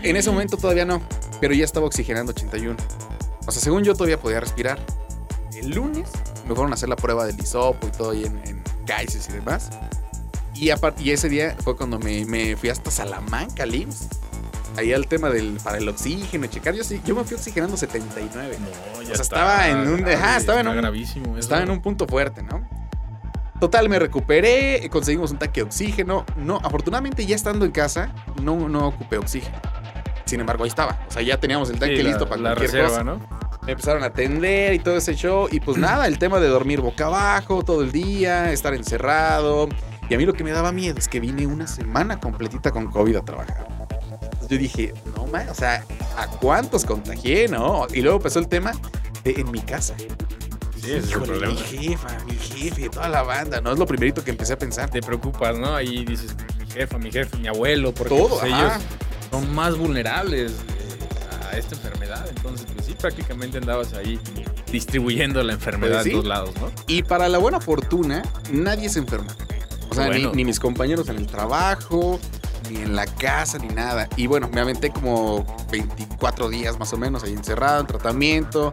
en 0.03 0.15
ese 0.15 0.29
momento 0.29 0.57
todavía 0.57 0.85
no, 0.85 1.01
pero 1.39 1.53
ya 1.53 1.63
estaba 1.63 1.85
oxigenando 1.85 2.33
81. 2.33 2.75
O 3.45 3.51
sea, 3.51 3.61
según 3.61 3.83
yo 3.83 3.93
todavía 3.93 4.19
podía 4.19 4.41
respirar. 4.41 4.77
El 5.59 5.71
lunes 5.71 6.09
me 6.47 6.53
fueron 6.55 6.71
a 6.71 6.75
hacer 6.75 6.89
la 6.89 6.95
prueba 6.95 7.25
del 7.25 7.39
hisopo 7.39 7.87
y 7.87 7.91
todo 7.91 8.11
ahí 8.11 8.25
en, 8.25 8.39
en 8.45 8.61
Kaises 8.85 9.27
y 9.29 9.33
demás. 9.33 9.69
Y, 10.53 10.69
aparte, 10.71 11.03
y 11.03 11.11
ese 11.11 11.29
día 11.29 11.55
fue 11.63 11.75
cuando 11.75 11.99
me, 11.99 12.25
me 12.25 12.55
fui 12.55 12.69
hasta 12.69 12.89
Salamanca, 12.89 13.65
LIMS. 13.65 14.07
Ahí 14.75 14.93
al 14.93 15.07
tema 15.07 15.29
del 15.29 15.57
para 15.63 15.77
el 15.79 15.87
oxígeno, 15.89 16.45
checar. 16.47 16.73
Yo, 16.75 16.83
sí, 16.83 17.01
yo 17.05 17.15
me 17.15 17.23
fui 17.23 17.35
oxigenando 17.35 17.77
79. 17.77 18.57
No, 18.59 19.01
ya 19.01 19.11
O 19.11 19.15
sea, 19.15 19.21
estaba 19.23 19.67
en 19.69 19.77
un- 19.87 19.97
grave, 19.97 20.15
ajá, 20.15 20.37
estaba 20.37 20.59
en 20.61 20.67
un- 20.67 20.77
gravísimo. 20.77 21.29
eso. 21.31 21.39
Estaba 21.39 21.61
en 21.63 21.71
un 21.71 21.81
punto 21.81 22.07
fuerte, 22.07 22.43
¿no? 22.43 22.61
Total, 23.59 23.89
me 23.89 23.97
recuperé, 23.97 24.87
conseguimos 24.91 25.31
un 25.31 25.39
tanque 25.39 25.61
de 25.61 25.65
oxígeno. 25.65 26.25
No, 26.37 26.57
afortunadamente 26.63 27.25
ya 27.25 27.35
estando 27.35 27.65
en 27.65 27.71
casa, 27.71 28.13
no, 28.41 28.69
no 28.69 28.87
ocupé 28.89 29.17
oxígeno. 29.17 29.57
Sin 30.25 30.39
embargo, 30.41 30.63
ahí 30.63 30.69
estaba. 30.69 30.99
O 31.07 31.11
sea, 31.11 31.23
ya 31.23 31.39
teníamos 31.39 31.69
el 31.71 31.79
tanque 31.79 31.97
Sí, 31.97 32.03
la- 32.03 32.09
listo 32.09 32.27
para 32.29 32.41
la 32.41 32.49
cualquier 32.55 32.71
reserva, 32.83 32.89
cosa. 32.89 33.03
¿no? 33.03 33.36
Me 33.67 33.73
empezaron 33.73 34.01
a 34.01 34.07
atender 34.07 34.73
y 34.73 34.79
todo 34.79 34.95
ese 34.97 35.13
show. 35.13 35.49
Y 35.51 35.59
pues 35.59 35.77
nada, 35.77 36.07
el 36.07 36.17
tema 36.17 36.39
de 36.39 36.47
dormir 36.47 36.79
boca 36.79 37.07
abajo 37.07 37.63
todo 37.63 37.81
el 37.81 37.91
día, 37.91 38.51
estar 38.53 38.73
encerrado. 38.73 39.67
Y 40.09 40.15
a 40.15 40.17
mí 40.17 40.25
lo 40.25 40.31
que 40.33 40.45
me 40.45 40.51
daba 40.51 40.71
miedo 40.71 40.97
es 40.97 41.09
que 41.09 41.19
vine 41.19 41.45
una 41.45 41.67
semana 41.67 42.17
completita 42.19 42.71
con 42.71 42.89
COVID 42.89 43.17
a 43.17 43.25
trabajar. 43.25 43.67
Entonces 44.21 44.47
yo 44.47 44.57
dije, 44.57 44.93
no 45.17 45.27
más, 45.27 45.49
o 45.49 45.53
sea, 45.53 45.83
¿a 46.17 46.27
cuántos 46.27 46.85
contagié, 46.85 47.49
no? 47.49 47.87
Y 47.93 48.01
luego 48.01 48.17
empezó 48.17 48.39
el 48.39 48.47
tema 48.47 48.71
de 49.25 49.31
en 49.31 49.51
mi 49.51 49.59
casa. 49.59 49.95
Sí, 49.97 50.05
ese 50.85 50.97
es 50.99 51.03
el 51.03 51.09
Híjole, 51.09 51.25
problema. 51.25 51.53
mi 51.53 51.59
jefa, 51.59 52.17
mi 52.25 52.35
jefe, 52.37 52.87
toda 52.89 53.09
la 53.09 53.23
banda, 53.23 53.59
¿no? 53.59 53.73
Es 53.73 53.79
lo 53.79 53.85
primerito 53.85 54.23
que 54.23 54.31
empecé 54.31 54.53
a 54.53 54.57
pensar. 54.57 54.89
Te 54.89 55.01
preocupas, 55.01 55.57
¿no? 55.57 55.75
Ahí 55.75 56.05
dices, 56.05 56.33
mi 56.57 56.71
jefa, 56.71 56.97
mi 56.97 57.11
jefe, 57.11 57.35
mi 57.35 57.49
abuelo, 57.49 57.93
porque 57.93 58.15
Todo, 58.15 58.39
pues, 58.39 58.43
ellos 58.45 58.71
son 59.29 59.53
más 59.53 59.77
vulnerables 59.77 60.53
eh, 60.53 61.45
a 61.51 61.57
esta 61.57 61.75
enfermedad. 61.75 62.25
Entonces, 62.29 62.65
prácticamente 62.97 63.57
andabas 63.57 63.93
ahí 63.93 64.19
distribuyendo 64.71 65.41
la 65.43 65.53
enfermedad 65.53 65.95
Pues 66.01 66.03
sí. 66.03 66.09
en 66.09 66.15
todos 66.15 66.27
lados, 66.27 66.51
¿no? 66.59 66.71
Y 66.87 67.03
para 67.03 67.29
la 67.29 67.37
buena 67.37 67.59
fortuna, 67.61 68.23
nadie 68.51 68.89
se 68.89 68.99
enfermó. 68.99 69.29
O 69.89 69.95
sea, 69.95 70.07
Bueno. 70.07 70.29
ni, 70.31 70.35
ni 70.37 70.45
mis 70.45 70.59
compañeros 70.59 71.07
en 71.09 71.17
el 71.17 71.27
trabajo, 71.27 72.19
ni 72.69 72.77
en 72.81 72.95
la 72.95 73.05
casa, 73.05 73.57
ni 73.57 73.69
nada. 73.69 74.09
Y 74.17 74.27
bueno, 74.27 74.49
me 74.51 74.59
aventé 74.59 74.89
como 74.89 75.45
24 75.71 76.49
días 76.49 76.77
más 76.77 76.91
o 76.93 76.97
menos 76.97 77.23
ahí 77.23 77.33
encerrado, 77.33 77.79
en 77.81 77.87
tratamiento. 77.87 78.71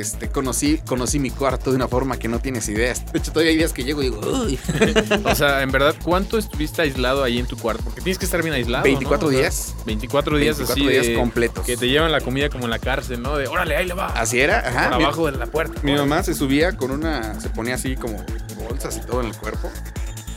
Este, 0.00 0.28
conocí, 0.30 0.78
conocí 0.86 1.18
mi 1.18 1.30
cuarto 1.30 1.70
de 1.70 1.76
una 1.76 1.88
forma 1.88 2.18
que 2.18 2.28
no 2.28 2.38
tienes 2.40 2.68
ideas. 2.68 3.04
De 3.12 3.18
hecho, 3.18 3.32
todavía 3.32 3.50
hay 3.52 3.56
días 3.58 3.72
que 3.72 3.84
llego 3.84 4.02
y 4.02 4.06
digo, 4.10 4.20
uy, 4.20 4.58
O 5.24 5.34
sea, 5.34 5.62
en 5.62 5.70
verdad, 5.72 5.94
¿cuánto 6.02 6.38
estuviste 6.38 6.82
aislado 6.82 7.22
ahí 7.24 7.38
en 7.38 7.46
tu 7.46 7.56
cuarto? 7.56 7.82
Porque 7.84 8.00
tienes 8.00 8.18
que 8.18 8.24
estar 8.24 8.42
bien 8.42 8.54
aislado. 8.54 8.84
24 8.84 9.22
¿no? 9.22 9.28
O 9.28 9.30
sea, 9.30 9.40
días. 9.40 9.74
24 9.86 10.36
días 10.38 10.56
24 10.58 10.72
así. 10.84 10.92
días 10.92 11.06
de- 11.06 11.14
completos. 11.14 11.64
Que 11.66 11.76
te 11.76 11.88
llevan 11.88 12.12
la 12.12 12.20
comida 12.20 12.48
como 12.50 12.64
en 12.64 12.70
la 12.70 12.78
cárcel, 12.78 13.22
¿no? 13.22 13.36
De 13.36 13.46
órale, 13.48 13.76
ahí 13.76 13.86
le 13.86 13.94
va. 13.94 14.06
Así 14.08 14.40
era, 14.40 14.60
ajá. 14.60 14.88
por 14.90 14.98
Mi- 14.98 15.04
abajo 15.04 15.26
de 15.30 15.38
la 15.38 15.46
puerta. 15.46 15.80
Mi 15.82 15.92
mamá 15.94 16.22
se 16.22 16.34
subía 16.34 16.76
con 16.76 16.90
una, 16.90 17.40
se 17.40 17.48
ponía 17.50 17.74
así 17.74 17.96
como 17.96 18.24
bolsas 18.68 18.96
y 18.96 19.00
todo 19.06 19.20
en 19.20 19.26
el 19.28 19.36
cuerpo. 19.36 19.70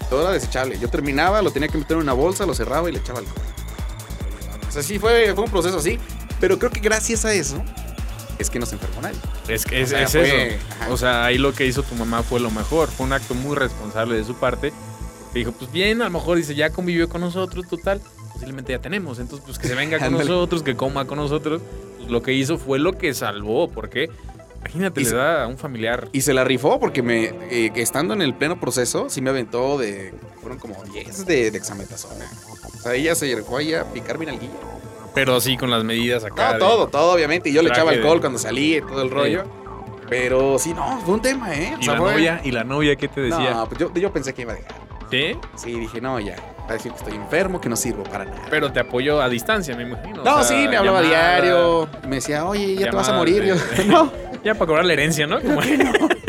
Todo 0.10 0.22
era 0.24 0.32
desechable. 0.32 0.80
Yo 0.80 0.90
terminaba, 0.90 1.42
lo 1.42 1.52
tenía 1.52 1.68
que 1.68 1.78
meter 1.78 1.98
en 1.98 2.04
una 2.04 2.14
bolsa, 2.14 2.46
lo 2.46 2.54
cerraba 2.54 2.90
y 2.90 2.94
le 2.94 3.00
echaba 3.00 3.20
alcohol. 3.20 3.44
O 4.68 4.72
sea, 4.72 4.84
sí 4.84 5.00
fue, 5.00 5.34
fue 5.34 5.44
un 5.46 5.52
proceso 5.52 5.78
así. 5.78 6.00
Pero 6.40 6.60
creo 6.60 6.72
que 6.72 6.80
gracias 6.80 7.26
a 7.26 7.34
eso 7.34 7.64
es 8.40 8.50
que 8.50 8.60
no 8.60 8.66
se 8.66 8.76
enfermó 8.76 9.02
nadie. 9.02 9.18
Es 9.48 9.66
que 9.66 9.82
es, 9.82 9.88
O 9.88 9.90
sea, 9.92 10.04
es 10.04 10.12
fue- 10.12 10.48
eso. 10.56 10.66
ajá. 10.80 10.90
O 10.92 10.98
sea, 10.98 11.26
ahí 11.26 11.38
lo 11.38 11.54
que 11.54 11.66
hizo 11.66 11.84
tu 11.84 11.96
mamá 11.96 12.24
fue 12.24 12.40
lo 12.40 12.52
mejor. 12.52 12.90
Fue 12.90 13.06
un 13.06 13.14
acto 13.14 13.34
muy 13.34 13.56
responsable 13.56 14.16
de 14.16 14.24
su 14.24 14.36
parte. 14.36 14.72
Que 15.34 15.40
dijo, 15.40 15.52
pues 15.52 15.72
bien, 15.72 16.02
a 16.02 16.06
lo 16.06 16.12
mejor 16.12 16.38
dice, 16.38 16.56
ya 16.56 16.70
convivió 16.70 17.10
con 17.10 17.22
nosotros, 17.22 17.68
total. 17.68 18.02
Posiblemente 18.34 18.72
ya 18.74 18.80
tenemos. 18.80 19.20
Entonces, 19.20 19.44
pues 19.46 19.58
que 19.60 19.68
se 19.68 19.76
venga 19.76 20.00
con 20.00 20.12
nosotros, 20.14 20.64
que 20.64 20.76
coma 20.76 21.06
con 21.06 21.18
nosotros. 21.18 21.62
Pues, 21.98 22.10
lo 22.10 22.22
que 22.22 22.34
hizo 22.34 22.58
fue 22.58 22.80
lo 22.80 22.98
que 22.98 23.14
salvó. 23.14 23.70
Porque, 23.70 24.10
imagínate, 24.62 25.02
Y 25.02 25.04
le 25.06 25.10
se- 25.10 25.16
da 25.16 25.44
a 25.44 25.48
un 25.48 25.58
familiar. 25.58 26.08
Y 26.14 26.22
se 26.22 26.34
la 26.34 26.44
rifó 26.44 26.80
porque 26.80 27.02
me, 27.02 27.26
eh, 27.52 27.72
estando 27.76 28.14
en 28.14 28.22
el 28.22 28.34
pleno 28.36 28.60
proceso, 28.60 29.10
sí 29.10 29.22
me 29.22 29.30
aventó 29.32 29.78
de. 29.78 30.14
Fueron 30.42 30.60
como 30.60 30.82
10 30.86 31.26
de, 31.26 31.52
de 31.52 31.58
exametazona. 31.58 32.26
O 32.78 32.82
sea, 32.82 32.94
ella 32.94 33.16
se 33.16 33.28
llegó 33.28 33.58
ahí 33.58 33.74
a 33.74 33.84
picar 33.86 34.18
mi 34.18 34.26
nalguilla. 34.28 34.54
Pero 35.18 35.42
sí, 35.42 35.58
con 35.58 35.72
las 35.72 35.84
medidas 35.84 36.24
acá. 36.24 36.48
No, 36.50 36.54
de- 36.54 36.60
todo, 36.60 36.88
todo, 36.90 37.14
obviamente. 37.14 37.50
Y 37.50 37.54
yo 37.54 37.64
le 37.64 37.70
echaba 37.70 37.90
de- 37.92 37.98
alcohol 37.98 38.20
cuando 38.20 38.38
salí 38.38 38.76
y 38.76 38.82
todo 38.82 39.02
el 39.02 39.10
rollo. 39.10 39.46
Pero 40.10 40.60
sí, 40.60 40.74
no, 40.76 41.00
fue 41.02 41.16
un 41.16 41.22
tema, 41.24 41.54
¿eh? 41.56 41.74
O 41.76 41.80
Y 41.82 41.84
sea, 41.86 41.94
la 41.94 42.00
fue- 42.00 42.12
novia, 42.14 42.42
y 42.44 42.52
la 42.52 42.64
novia, 42.64 42.96
¿qué 42.96 43.08
te 43.08 43.22
decía? 43.22 43.52
No, 43.52 43.66
pues 43.68 43.80
yo, 43.80 43.92
yo 43.94 44.14
pensé 44.14 44.34
que 44.34 44.44
iba 44.44 44.54
a 44.54 44.56
dejar. 44.56 44.76
¿Sí? 45.10 45.36
Sí, 45.56 45.80
dije, 45.80 46.00
no, 46.02 46.20
ya. 46.20 46.36
Va 46.62 46.72
a 46.72 46.74
decir 46.74 46.92
que 46.92 46.98
estoy 47.00 47.16
enfermo, 47.16 47.60
que 47.60 47.68
no 47.70 47.76
sirvo 47.76 48.04
para 48.04 48.26
nada. 48.26 48.42
Pero 48.50 48.72
te 48.72 48.80
apoyó 48.80 49.22
a 49.22 49.28
distancia, 49.30 49.76
me 49.76 49.84
imagino. 49.84 50.24
no, 50.24 50.36
O 50.38 50.44
sea, 50.44 50.58
sí, 50.58 50.68
me 50.68 50.78
hablaba 50.78 51.02
llamada, 51.02 51.38
diario. 51.42 51.90
Me 52.08 52.18
decía, 52.18 52.46
oye, 52.46 52.76
ya 52.76 52.90
te 52.92 52.96
vas 52.96 53.10
a 53.10 53.14
morir. 53.14 53.44
Yo, 53.44 53.56
no, 53.88 54.12
Ya 54.44 54.54
para 54.54 54.68
cobrar 54.68 54.86
la 54.86 54.94
herencia, 54.94 55.26
¿no? 55.26 55.42
Como- 55.42 55.62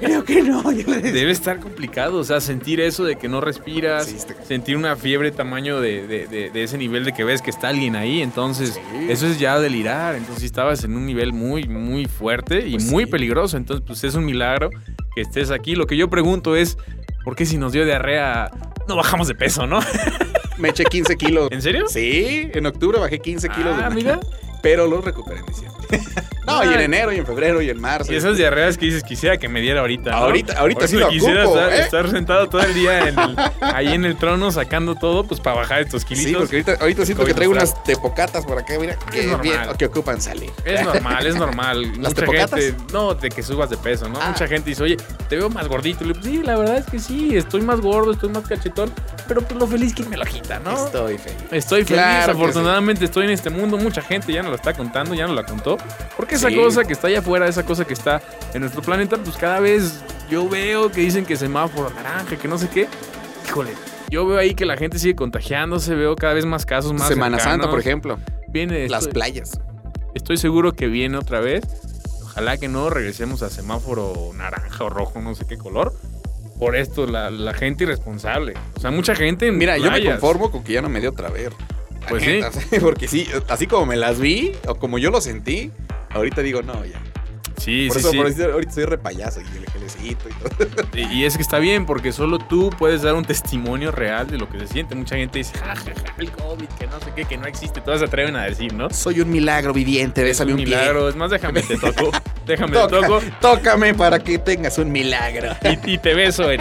creo 0.00 0.24
que 0.24 0.42
no. 0.42 0.62
Yo 0.72 0.86
le 0.88 0.96
decía, 0.96 1.12
Debe 1.12 1.30
estar 1.32 1.60
complicado, 1.60 2.18
o 2.18 2.24
sea, 2.24 2.40
sentir 2.40 2.80
eso 2.80 3.04
de 3.04 3.16
que 3.16 3.28
no 3.28 3.40
respiras, 3.40 4.06
Sí, 4.06 4.16
está- 4.16 4.34
sentir 4.44 4.76
una 4.76 4.96
fiebre 4.96 5.30
tamaño 5.30 5.80
de, 5.80 6.06
de- 6.06 6.26
de- 6.26 6.50
de 6.50 6.62
ese 6.62 6.78
nivel 6.78 7.04
de 7.04 7.12
que 7.12 7.24
ves 7.24 7.42
que 7.42 7.50
está 7.50 7.68
alguien 7.68 7.96
ahí, 7.96 8.20
entonces 8.22 8.74
Sí. 8.92 9.06
eso 9.10 9.26
es 9.26 9.38
ya 9.38 9.58
delirar, 9.60 10.14
entonces 10.16 10.44
estabas 10.44 10.82
en 10.84 10.96
un 10.96 11.06
nivel 11.06 11.32
muy, 11.32 11.64
muy 11.68 12.06
fuerte 12.06 12.66
y 12.66 12.72
Pues 12.72 12.84
muy 12.90 13.04
sí. 13.04 13.10
peligroso, 13.10 13.56
entonces 13.56 13.84
pues 13.86 14.02
es 14.04 14.14
un 14.14 14.24
milagro 14.24 14.70
que 15.14 15.20
estés 15.22 15.50
aquí. 15.50 15.74
Lo 15.76 15.86
que 15.86 15.96
yo 15.96 16.08
pregunto 16.10 16.56
es, 16.56 16.76
¿por 17.24 17.36
qué 17.36 17.46
si 17.46 17.56
nos 17.58 17.72
dio 17.72 17.84
diarrea 17.84 18.50
no 18.88 18.96
bajamos 18.96 19.28
de 19.28 19.34
peso, 19.34 19.66
no? 19.66 19.80
Me 20.58 20.70
eché 20.70 20.84
15 20.84 21.16
kilos. 21.16 21.48
¿En 21.52 21.62
serio? 21.62 21.86
Sí, 21.88 22.50
en 22.52 22.66
octubre 22.66 22.98
bajé 22.98 23.18
15 23.20 23.48
kilos. 23.48 23.74
Ah, 23.80 23.88
de- 23.88 23.94
mira. 23.94 24.20
Pero 24.62 24.86
los 24.86 25.02
recuperé 25.04 25.40
en 25.40 25.46
diciembre. 25.46 25.79
no, 26.46 26.64
y 26.64 26.74
en 26.74 26.80
enero, 26.80 27.12
y 27.12 27.18
en 27.18 27.26
febrero, 27.26 27.60
y 27.62 27.70
en 27.70 27.80
marzo. 27.80 28.12
Y 28.12 28.16
esas 28.16 28.36
diarreas 28.36 28.76
que 28.78 28.86
dices, 28.86 29.02
quisiera 29.02 29.36
que 29.38 29.48
me 29.48 29.60
diera 29.60 29.80
ahorita. 29.80 30.10
¿no? 30.10 30.16
Ahorita- 30.16 30.58
ahorita 30.58 30.88
sí 30.88 30.96
lo 30.96 31.08
quisiera 31.08 31.44
ocupo, 31.44 31.58
estar, 31.60 31.72
¿eh? 31.72 31.80
estar 31.82 32.10
sentado 32.10 32.48
todo 32.48 32.62
el 32.62 32.74
día 32.74 33.08
en 33.08 33.18
el- 33.18 33.36
ahí 33.60 33.88
en 33.92 34.04
el 34.04 34.16
trono 34.16 34.50
sacando 34.52 34.94
todo, 34.94 35.24
pues 35.24 35.40
para 35.40 35.56
bajar 35.56 35.80
estos 35.82 36.04
kilitos. 36.04 36.28
Sí, 36.30 36.34
porque 36.34 36.56
ahorita, 36.56 36.76
ahorita 36.82 37.04
siento 37.06 37.24
que 37.24 37.34
traigo 37.34 37.52
unas 37.52 37.82
tepocatas 37.84 38.44
por 38.44 38.58
acá, 38.58 38.74
mira, 38.78 38.96
que 39.10 39.22
normal. 39.26 39.40
bien, 39.42 39.60
que 39.78 39.86
ocupan 39.86 40.20
salir. 40.20 40.50
Es 40.64 40.84
normal, 40.84 41.26
es 41.26 41.36
normal. 41.36 41.82
¿Las 41.98 41.98
Mucha 41.98 42.14
tepocatas? 42.14 42.60
gente, 42.60 42.84
no, 42.92 43.14
de 43.14 43.28
que 43.28 43.42
subas 43.42 43.70
de 43.70 43.76
peso, 43.76 44.08
¿no? 44.08 44.18
Ah. 44.20 44.28
Mucha 44.30 44.46
gente 44.46 44.70
dice, 44.70 44.82
oye, 44.82 44.96
te 45.28 45.36
veo 45.36 45.48
más 45.50 45.68
gordito. 45.68 46.04
Y 46.04 46.08
le 46.08 46.12
digo, 46.14 46.24
sí, 46.24 46.42
la 46.44 46.56
verdad 46.56 46.78
es 46.78 46.86
que 46.86 46.98
sí, 46.98 47.36
estoy 47.36 47.62
más 47.62 47.80
gordo, 47.80 48.12
estoy 48.12 48.28
más 48.30 48.46
cachetón, 48.46 48.92
pero 49.28 49.42
pues 49.42 49.58
lo 49.58 49.66
feliz 49.66 49.94
que 49.94 50.02
me 50.04 50.16
lo 50.16 50.24
quita, 50.24 50.58
¿no? 50.60 50.86
Estoy 50.86 51.18
feliz. 51.18 51.38
Estoy 51.50 51.84
feliz, 51.84 52.02
Claro 52.02 52.32
afortunadamente 52.32 53.04
estoy 53.04 53.24
en 53.24 53.30
este 53.30 53.50
mundo, 53.50 53.76
mucha 53.76 54.02
gente 54.02 54.32
ya 54.32 54.42
no 54.42 54.50
lo 54.50 54.56
está 54.56 54.72
contando, 54.74 55.14
ya 55.14 55.26
no 55.26 55.34
la 55.34 55.44
contó, 55.44 55.76
porque 56.16 56.34
esa 56.34 56.48
Sí. 56.48 56.56
cosa 56.56 56.84
que 56.84 56.92
está 56.92 57.08
allá 57.08 57.20
afuera, 57.20 57.46
esa 57.48 57.64
cosa 57.64 57.84
que 57.84 57.94
está 57.94 58.20
en 58.54 58.60
nuestro 58.60 58.82
planeta, 58.82 59.16
pues 59.16 59.36
cada 59.36 59.60
vez 59.60 60.00
yo 60.30 60.48
veo 60.48 60.90
que 60.90 61.00
dicen 61.00 61.24
que 61.24 61.36
semáforo 61.36 61.90
naranja, 61.90 62.36
que 62.36 62.48
no 62.48 62.58
sé 62.58 62.68
qué, 62.68 62.88
híjole, 63.48 63.70
yo 64.10 64.26
veo 64.26 64.38
ahí 64.38 64.54
que 64.54 64.66
la 64.66 64.76
gente 64.76 64.98
sigue 64.98 65.14
contagiándose, 65.16 65.94
veo 65.94 66.16
cada 66.16 66.34
vez 66.34 66.44
más 66.46 66.66
casos 66.66 66.92
más 66.92 67.08
Semana 67.08 67.38
Santa, 67.38 67.70
por 67.70 67.78
ejemplo. 67.80 68.18
Viene 68.48 68.88
Las 68.88 69.02
estoy- 69.04 69.12
playas. 69.14 69.60
Estoy 70.14 70.36
seguro 70.36 70.72
que 70.72 70.88
viene 70.88 71.16
otra 71.16 71.40
vez. 71.40 71.62
Ojalá 72.24 72.56
que 72.58 72.66
no 72.68 72.90
regresemos 72.90 73.42
a 73.42 73.50
semáforo 73.50 74.30
naranja 74.34 74.84
o 74.84 74.90
rojo, 74.90 75.20
no 75.20 75.34
sé 75.36 75.46
qué 75.46 75.56
color. 75.56 75.92
Por 76.58 76.76
esto, 76.76 77.06
la, 77.06 77.30
la 77.30 77.54
gente 77.54 77.84
irresponsable. 77.84 78.54
O 78.76 78.80
sea, 78.80 78.90
mucha 78.90 79.14
gente 79.14 79.46
en 79.46 79.56
Mira, 79.56 79.78
yo 79.78 79.90
me 79.90 80.04
conformo 80.04 80.50
con 80.50 80.62
que 80.64 80.72
ya 80.74 80.82
no 80.82 80.88
me 80.88 81.00
dio 81.00 81.10
otra 81.10 81.28
vez. 81.30 81.50
Pues 82.08 82.26
neta, 82.26 82.50
Porque 82.80 83.08
sí, 83.08 83.26
así 83.48 83.66
como 83.66 83.86
me 83.86 83.96
las 83.96 84.18
vi, 84.18 84.52
o 84.66 84.74
como 84.74 84.98
yo 84.98 85.10
lo 85.10 85.20
sentí, 85.20 85.70
ahorita 86.10 86.42
digo, 86.42 86.62
no, 86.62 86.84
ya. 86.84 87.00
Sí, 87.60 87.88
por 87.88 87.96
sí, 87.96 88.00
eso, 88.00 88.10
sí. 88.10 88.16
por 88.16 88.26
eso 88.26 88.44
ahorita 88.52 88.72
soy 88.72 88.84
repayaso 88.86 89.40
y 89.42 89.56
el 89.58 89.70
gelecito 89.70 90.28
y 90.28 90.32
todo. 90.32 90.86
Y, 90.94 91.20
y 91.20 91.24
es 91.24 91.36
que 91.36 91.42
está 91.42 91.58
bien, 91.58 91.86
porque 91.86 92.10
solo 92.12 92.38
tú 92.38 92.70
puedes 92.78 93.02
dar 93.02 93.14
un 93.14 93.24
testimonio 93.24 93.92
real 93.92 94.26
de 94.26 94.38
lo 94.38 94.48
que 94.48 94.58
se 94.60 94.66
siente. 94.66 94.94
Mucha 94.94 95.16
gente 95.16 95.38
dice, 95.38 95.56
ja, 95.58 95.76
ja, 95.76 95.84
ja, 95.84 96.14
el 96.18 96.30
COVID, 96.32 96.66
que 96.78 96.86
no 96.86 96.98
sé 97.00 97.12
qué, 97.14 97.24
que 97.24 97.36
no 97.36 97.46
existe. 97.46 97.80
Todas 97.80 98.00
se 98.00 98.06
atreven 98.06 98.34
a 98.36 98.44
decir, 98.44 98.72
¿no? 98.72 98.88
Soy 98.90 99.20
un 99.20 99.30
milagro 99.30 99.72
viviente, 99.72 100.22
bésame 100.22 100.52
un 100.52 100.60
un, 100.60 100.64
pie. 100.64 100.74
milagro. 100.76 101.08
Es 101.08 101.16
más, 101.16 101.30
déjame 101.30 101.62
te 101.62 101.76
toco. 101.76 102.10
Déjame 102.46 102.72
te 102.72 102.88
toco. 102.88 103.20
tócame 103.40 103.94
para 103.94 104.18
que 104.18 104.38
tengas 104.38 104.76
un 104.78 104.90
milagro. 104.90 105.54
Y, 105.62 105.92
y 105.92 105.98
te 105.98 106.14
beso 106.14 106.50
en 106.50 106.60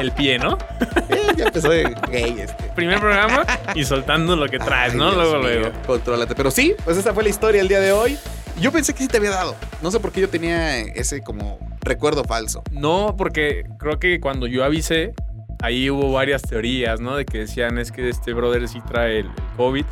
el 0.00 0.12
pie, 0.12 0.38
¿no? 0.38 0.56
Eh, 1.08 1.32
ya 1.38 1.46
empezó 1.46 1.70
de 1.70 1.94
gay 2.10 2.36
este. 2.38 2.64
Primer 2.76 3.00
programa 3.00 3.44
y 3.74 3.82
soltando 3.82 4.36
lo 4.36 4.46
que 4.46 4.58
traes, 4.58 4.92
Ay, 4.92 4.98
¿no? 4.98 5.06
Dios 5.10 5.16
luego, 5.16 5.38
mío, 5.38 5.60
luego. 5.60 5.72
Contrólate. 5.86 6.34
Pero 6.34 6.50
sí, 6.50 6.74
pues 6.84 6.98
esa 6.98 7.14
fue 7.14 7.22
la 7.22 7.30
historia 7.30 7.62
el 7.62 7.68
día 7.68 7.80
de 7.80 7.92
hoy. 7.92 8.18
Yo 8.60 8.72
pensé 8.72 8.92
que 8.92 9.04
sí 9.04 9.08
te 9.08 9.18
había 9.18 9.30
dado. 9.30 9.54
No 9.82 9.90
sé 9.90 10.00
por 10.00 10.10
qué 10.12 10.20
yo 10.20 10.28
tenía 10.28 10.80
ese 10.80 11.22
como 11.22 11.58
recuerdo 11.80 12.24
falso. 12.24 12.62
No, 12.72 13.14
porque 13.16 13.64
creo 13.78 13.98
que 14.00 14.20
cuando 14.20 14.46
yo 14.46 14.64
avisé, 14.64 15.14
ahí 15.62 15.90
hubo 15.90 16.12
varias 16.12 16.42
teorías, 16.42 17.00
¿no? 17.00 17.16
De 17.16 17.24
que 17.24 17.38
decían, 17.38 17.78
es 17.78 17.92
que 17.92 18.08
este 18.08 18.32
brother 18.32 18.68
sí 18.68 18.80
trae 18.86 19.20
el, 19.20 19.26
el 19.26 19.56
COVID. 19.56 19.84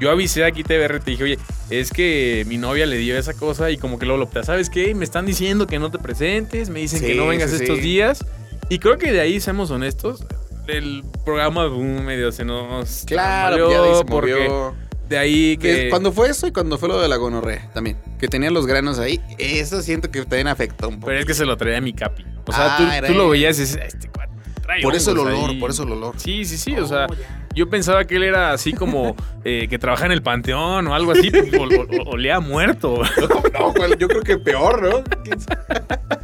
Yo 0.00 0.10
avisé 0.10 0.44
aquí 0.44 0.62
TBR, 0.62 1.00
te 1.00 1.10
dije, 1.10 1.24
oye, 1.24 1.38
es 1.70 1.90
que 1.90 2.44
mi 2.46 2.56
novia 2.56 2.86
le 2.86 2.96
dio 2.96 3.18
esa 3.18 3.34
cosa 3.34 3.70
y 3.70 3.78
como 3.78 3.98
que 3.98 4.06
luego 4.06 4.18
lo 4.18 4.24
opta, 4.26 4.44
¿sabes 4.44 4.70
qué? 4.70 4.94
Me 4.94 5.04
están 5.04 5.26
diciendo 5.26 5.66
que 5.66 5.80
no 5.80 5.90
te 5.90 5.98
presentes, 5.98 6.70
me 6.70 6.80
dicen 6.80 7.00
que 7.00 7.16
no 7.16 7.26
vengas 7.26 7.50
sí, 7.50 7.56
estos 7.62 7.78
sí. 7.78 7.82
días. 7.82 8.24
Y 8.68 8.78
creo 8.78 8.98
que 8.98 9.10
de 9.10 9.20
ahí, 9.20 9.40
seamos 9.40 9.70
honestos, 9.72 10.24
el 10.68 11.02
programa 11.24 11.66
boom, 11.66 12.04
medio 12.04 12.30
se 12.30 12.44
nos 12.44 13.04
Claro, 13.06 13.70
ya 13.70 13.98
se 13.98 14.04
porque 14.04 14.34
movió. 14.34 14.74
De 15.08 15.18
ahí 15.18 15.56
que... 15.56 15.88
Cuando 15.90 16.12
fue 16.12 16.28
eso 16.30 16.46
y 16.46 16.52
cuando 16.52 16.76
fue 16.78 16.88
lo 16.88 17.00
de 17.00 17.08
la 17.08 17.16
gonorrea 17.16 17.70
también. 17.72 17.96
Que 18.18 18.28
tenían 18.28 18.54
los 18.54 18.66
granos 18.66 18.98
ahí. 18.98 19.20
Eso 19.38 19.80
siento 19.82 20.10
que 20.10 20.20
también 20.22 20.48
afectó 20.48 20.88
un 20.88 20.96
poco. 20.96 21.06
Pero 21.06 21.20
es 21.20 21.26
que 21.26 21.34
se 21.34 21.44
lo 21.46 21.56
traía 21.56 21.80
mi 21.80 21.92
capi. 21.92 22.24
O 22.46 22.52
sea, 22.52 22.76
Ah, 22.78 23.02
tú, 23.06 23.14
lo 23.14 23.28
veías 23.30 23.56
y 23.58 23.62
dices, 23.62 23.80
este 23.86 24.08
cuate 24.08 24.32
trae 24.62 24.82
Por 24.82 24.94
eso 24.94 25.12
el 25.12 25.18
olor, 25.18 25.50
ahí". 25.50 25.58
por 25.60 25.70
eso 25.70 25.82
el 25.84 25.92
olor. 25.92 26.14
Sí, 26.18 26.44
sí, 26.44 26.56
sí. 26.58 26.76
O 26.76 26.86
sea, 26.86 27.06
yo 27.54 27.68
pensaba 27.70 28.04
que 28.04 28.16
él 28.16 28.22
era 28.22 28.52
así 28.52 28.72
como 28.72 29.16
eh, 29.44 29.66
que 29.68 29.78
trabaja 29.78 30.06
en 30.06 30.12
el 30.12 30.22
panteón 30.22 30.86
o 30.86 30.94
algo 30.94 31.12
así. 31.12 31.30
o- 31.58 31.62
o- 31.62 32.10
olía 32.10 32.36
a 32.36 32.40
muerto. 32.40 33.00
No, 33.58 33.74
yo 33.96 34.06
creo 34.08 34.22
que 34.22 34.38
peor, 34.38 34.82
¿no? 34.82 35.02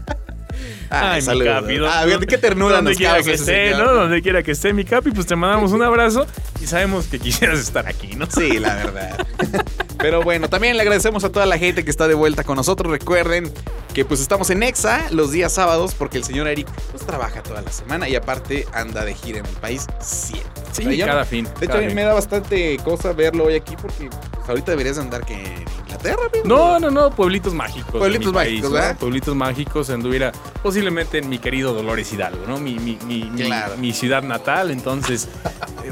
¿Quién 0.88 1.22
sabe? 1.22 1.32
Ay, 1.32 1.38
mi 1.38 1.44
capi. 1.44 1.78
¿no? 1.78 1.86
Ah, 1.86 2.04
qué 2.26 2.38
ternura 2.38 2.76
Donde 2.76 2.90
nos 2.92 2.98
quiera 2.98 3.22
que 3.22 3.32
esté, 3.32 3.72
señor. 3.72 3.86
¿no? 3.86 3.94
Donde 3.94 4.22
quiera 4.22 4.42
que 4.42 4.52
esté 4.52 4.72
mi 4.72 4.84
capi, 4.84 5.10
pues 5.10 5.26
te 5.26 5.36
mandamos 5.36 5.72
un 5.72 5.82
abrazo 5.82 6.26
y 6.62 6.66
sabemos 6.66 7.06
que 7.06 7.18
quisieras 7.18 7.58
estar 7.58 7.86
aquí, 7.86 8.14
¿no? 8.16 8.26
Sí, 8.30 8.58
la 8.58 8.74
verdad. 8.74 9.26
Pero 9.98 10.22
bueno, 10.22 10.48
también 10.48 10.76
le 10.76 10.82
agradecemos 10.82 11.24
a 11.24 11.32
toda 11.32 11.46
la 11.46 11.58
gente 11.58 11.84
que 11.84 11.90
está 11.90 12.08
de 12.08 12.14
vuelta 12.14 12.44
con 12.44 12.56
nosotros. 12.56 12.90
Recuerden 12.90 13.52
que 13.94 14.04
pues 14.04 14.20
estamos 14.20 14.50
en 14.50 14.62
Exa 14.62 15.06
los 15.10 15.30
días 15.30 15.52
sábados 15.52 15.94
porque 15.94 16.18
el 16.18 16.24
señor 16.24 16.48
Eric 16.48 16.68
pues 16.90 17.06
trabaja 17.06 17.42
toda 17.42 17.62
la 17.62 17.70
semana 17.70 18.08
y 18.08 18.16
aparte 18.16 18.66
anda 18.72 19.04
de 19.04 19.14
gira 19.14 19.38
en 19.38 19.46
el 19.46 19.56
país 19.56 19.86
siempre. 20.00 20.63
O 20.74 20.82
sea, 20.82 20.90
Sí, 20.90 20.98
cada 20.98 21.24
fin. 21.24 21.44
De 21.44 21.50
hecho, 21.50 21.66
cada 21.68 21.78
a 21.78 21.80
mí 21.82 21.86
fin. 21.86 21.94
me 21.94 22.02
da 22.02 22.14
bastante 22.14 22.76
cosa 22.84 23.12
verlo 23.12 23.44
hoy 23.44 23.54
aquí 23.54 23.76
porque 23.80 24.08
pues, 24.10 24.48
ahorita 24.48 24.72
deberías 24.72 24.98
andar 24.98 25.24
que 25.24 25.34
en 25.34 25.64
Inglaterra, 25.84 26.22
amigo. 26.32 26.44
No, 26.46 26.80
no, 26.80 26.90
no, 26.90 27.10
pueblitos 27.10 27.54
mágicos. 27.54 27.92
Pueblitos 27.92 28.32
país, 28.32 28.50
mágicos, 28.54 28.70
¿no? 28.70 28.74
¿verdad? 28.74 28.96
Pueblitos 28.98 29.36
mágicos 29.36 29.90
anduviera 29.90 30.32
posiblemente 30.62 31.18
en 31.18 31.28
mi 31.28 31.38
querido 31.38 31.72
Dolores 31.74 32.12
Hidalgo, 32.12 32.44
¿no? 32.48 32.58
Mi, 32.58 32.74
mi, 32.80 32.98
mi, 33.06 33.22
Claro. 33.44 33.76
mi 33.76 33.92
ciudad 33.92 34.22
natal, 34.24 34.70
entonces. 34.72 35.28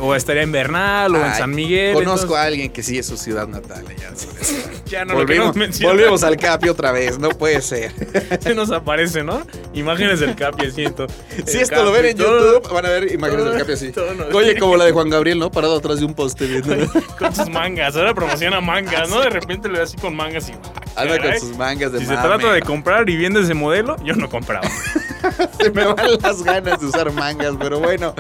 o 0.01 0.15
estaría 0.17 0.43
en 0.43 0.51
Bernal 0.51 1.15
o 1.15 1.25
en 1.25 1.35
San 1.35 1.51
Miguel. 1.51 1.93
Conozco 1.95 2.13
entonces, 2.23 2.37
a 2.39 2.43
alguien 2.45 2.73
que 2.73 2.83
sí 2.83 2.99
es 2.99 3.07
su 3.07 3.17
ciudad 3.17 3.47
natal. 3.47 3.85
allá. 3.89 4.11
Ya 4.93 5.07
no 5.07 5.13
lo 5.15 5.21
volvemos, 5.21 5.27
queremos 5.53 5.57
mencionar. 5.57 5.97
volvemos 5.97 6.23
al 6.23 6.37
Capi 6.37 6.69
otra 6.69 6.93
vez, 6.93 7.19
no 7.19 7.31
puede 7.31 7.63
ser. 7.63 7.93
Se 8.43 8.55
nos 8.55 8.71
aparece, 8.71 9.23
¿no? 9.23 9.41
Imágenes 9.73 10.21
del 10.21 10.35
Capi, 10.37 10.71
siento. 10.71 11.07
Si 11.47 11.57
esto 11.59 11.83
lo 11.83 11.93
ven 11.93 12.05
en 12.07 12.17
todo- 12.19 12.57
YouTube, 12.61 12.73
van 12.75 12.85
a 12.85 12.89
ver 12.91 13.11
imágenes 13.11 13.45
del 13.47 13.59
Capi 13.59 13.73
así. 13.73 13.93
Oye, 14.35 14.59
como 14.59 14.72
la 14.77 14.85
de 14.85 14.93
Juan 14.93 15.11
Gabriel, 15.11 15.39
¿no? 15.39 15.51
Parado 15.51 15.77
atrás 15.77 15.99
de 16.01 16.05
un 16.07 16.15
poste. 16.15 16.47
viendo. 16.47 16.75
Con 17.19 17.35
sus 17.35 17.49
mangas, 17.49 17.97
ahora 17.97 18.15
promociona 18.15 18.61
mangas, 18.61 19.09
¿no? 19.09 19.21
De 19.21 19.31
repente 19.31 19.69
lo 19.69 19.75
ve 19.75 19.83
así 19.83 19.97
con 19.97 20.15
mangas 20.15 20.49
y. 20.49 20.53
ah, 20.53 21.03
Anda 21.03 21.19
con 21.21 21.39
sus 21.39 21.57
mangas 21.57 21.93
de 21.93 21.99
Si 22.01 22.07
se 22.07 22.15
trata 22.15 22.53
de 22.53 22.63
comprar 22.63 23.09
y 23.09 23.17
viene 23.17 23.41
ese 23.41 23.55
modelo, 23.55 23.97
yo 24.05 24.15
no 24.15 24.29
compraba. 24.29 24.69
Se 25.61 25.71
me 25.71 25.85
van 25.85 26.19
las 26.21 26.43
ganas 26.43 26.81
de 26.81 26.87
usar 26.87 27.13
mangas, 27.13 27.55
pero 27.61 27.79
bueno. 27.79 28.13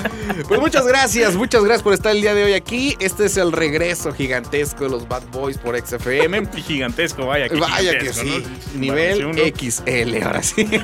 Pues 0.46 0.60
muchas 0.60 0.86
gracias, 0.86 1.34
muchas 1.34 1.64
gracias 1.64 1.82
por 1.82 1.94
estar 1.94 2.14
el 2.14 2.22
día 2.22 2.32
de 2.34 2.44
hoy 2.44 2.52
aquí. 2.52 2.96
Este 3.00 3.24
es 3.26 3.36
el 3.36 3.50
regreso 3.50 4.12
gigantesco 4.12 4.84
de 4.84 4.90
los 4.90 5.08
Bad 5.08 5.24
Boys 5.32 5.58
por 5.58 5.76
XFM. 5.76 6.48
Y 6.56 6.62
gigantesco, 6.62 7.26
vaya 7.26 7.48
que 7.48 7.56
Vaya 7.56 7.98
que 7.98 8.12
sí, 8.12 8.44
¿no? 8.74 8.80
nivel 8.80 9.26
uno. 9.26 9.42
XL, 9.42 10.22
ahora 10.22 10.42
sí. 10.44 10.68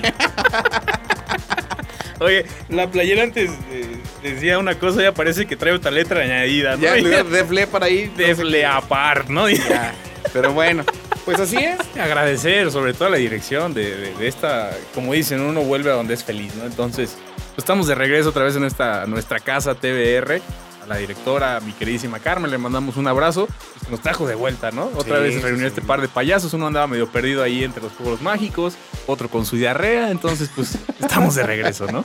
Oye, 2.20 2.44
la 2.68 2.90
playera 2.90 3.22
antes 3.22 3.50
eh, 3.70 3.97
decía 4.22 4.58
una 4.58 4.78
cosa, 4.78 5.02
ya 5.02 5.12
parece 5.12 5.46
que 5.46 5.56
trae 5.56 5.72
otra 5.72 5.90
letra 5.90 6.20
añadida, 6.22 6.76
¿no? 6.76 6.82
Ya 6.82 6.96
en 6.98 7.04
lugar 7.04 7.24
de 7.26 7.36
Def 7.38 7.50
Leppard 7.50 7.82
ahí. 7.84 8.12
Def 8.16 8.38
Leppard, 8.40 9.28
¿no? 9.28 9.48
Ya, 9.48 9.94
Pero 10.32 10.52
bueno, 10.52 10.84
pues 11.24 11.38
así 11.40 11.56
es. 11.56 11.78
agradecer 12.00 12.70
sobre 12.70 12.92
todo 12.94 13.08
a 13.08 13.10
la 13.12 13.16
dirección 13.18 13.74
de, 13.74 13.96
de- 13.96 14.14
de 14.14 14.28
esta, 14.28 14.70
como 14.94 15.12
dicen, 15.12 15.40
uno 15.40 15.62
vuelve 15.62 15.90
a 15.90 15.94
donde 15.94 16.14
es 16.14 16.24
feliz, 16.24 16.54
¿no? 16.56 16.64
Entonces, 16.64 17.16
pues, 17.36 17.58
estamos 17.58 17.86
de 17.86 17.94
regreso 17.94 18.28
otra 18.30 18.44
vez 18.44 18.56
en 18.56 18.64
esta, 18.64 19.06
nuestra 19.06 19.40
casa 19.40 19.74
TBR. 19.74 20.40
La 20.88 20.96
directora, 20.96 21.60
mi 21.60 21.72
queridísima 21.72 22.18
Carmen, 22.18 22.50
le 22.50 22.56
mandamos 22.56 22.96
un 22.96 23.06
abrazo. 23.06 23.46
Pues, 23.46 23.90
nos 23.90 24.00
trajo 24.00 24.26
de 24.26 24.34
vuelta, 24.34 24.70
¿no? 24.70 24.86
Otra 24.96 25.18
Sí, 25.18 25.22
vez 25.22 25.42
reunió 25.42 25.60
sí. 25.60 25.66
este 25.66 25.82
par 25.82 26.00
de 26.00 26.08
payasos. 26.08 26.54
Uno 26.54 26.66
andaba 26.66 26.86
medio 26.86 27.06
perdido 27.08 27.42
ahí 27.42 27.62
entre 27.62 27.82
los 27.82 27.92
pueblos 27.92 28.22
mágicos, 28.22 28.74
otro 29.06 29.28
con 29.28 29.44
su 29.44 29.56
diarrea. 29.56 30.10
Entonces, 30.10 30.50
pues, 30.56 30.78
estamos 31.00 31.34
de 31.34 31.42
regreso, 31.42 31.86
¿no? 31.92 32.04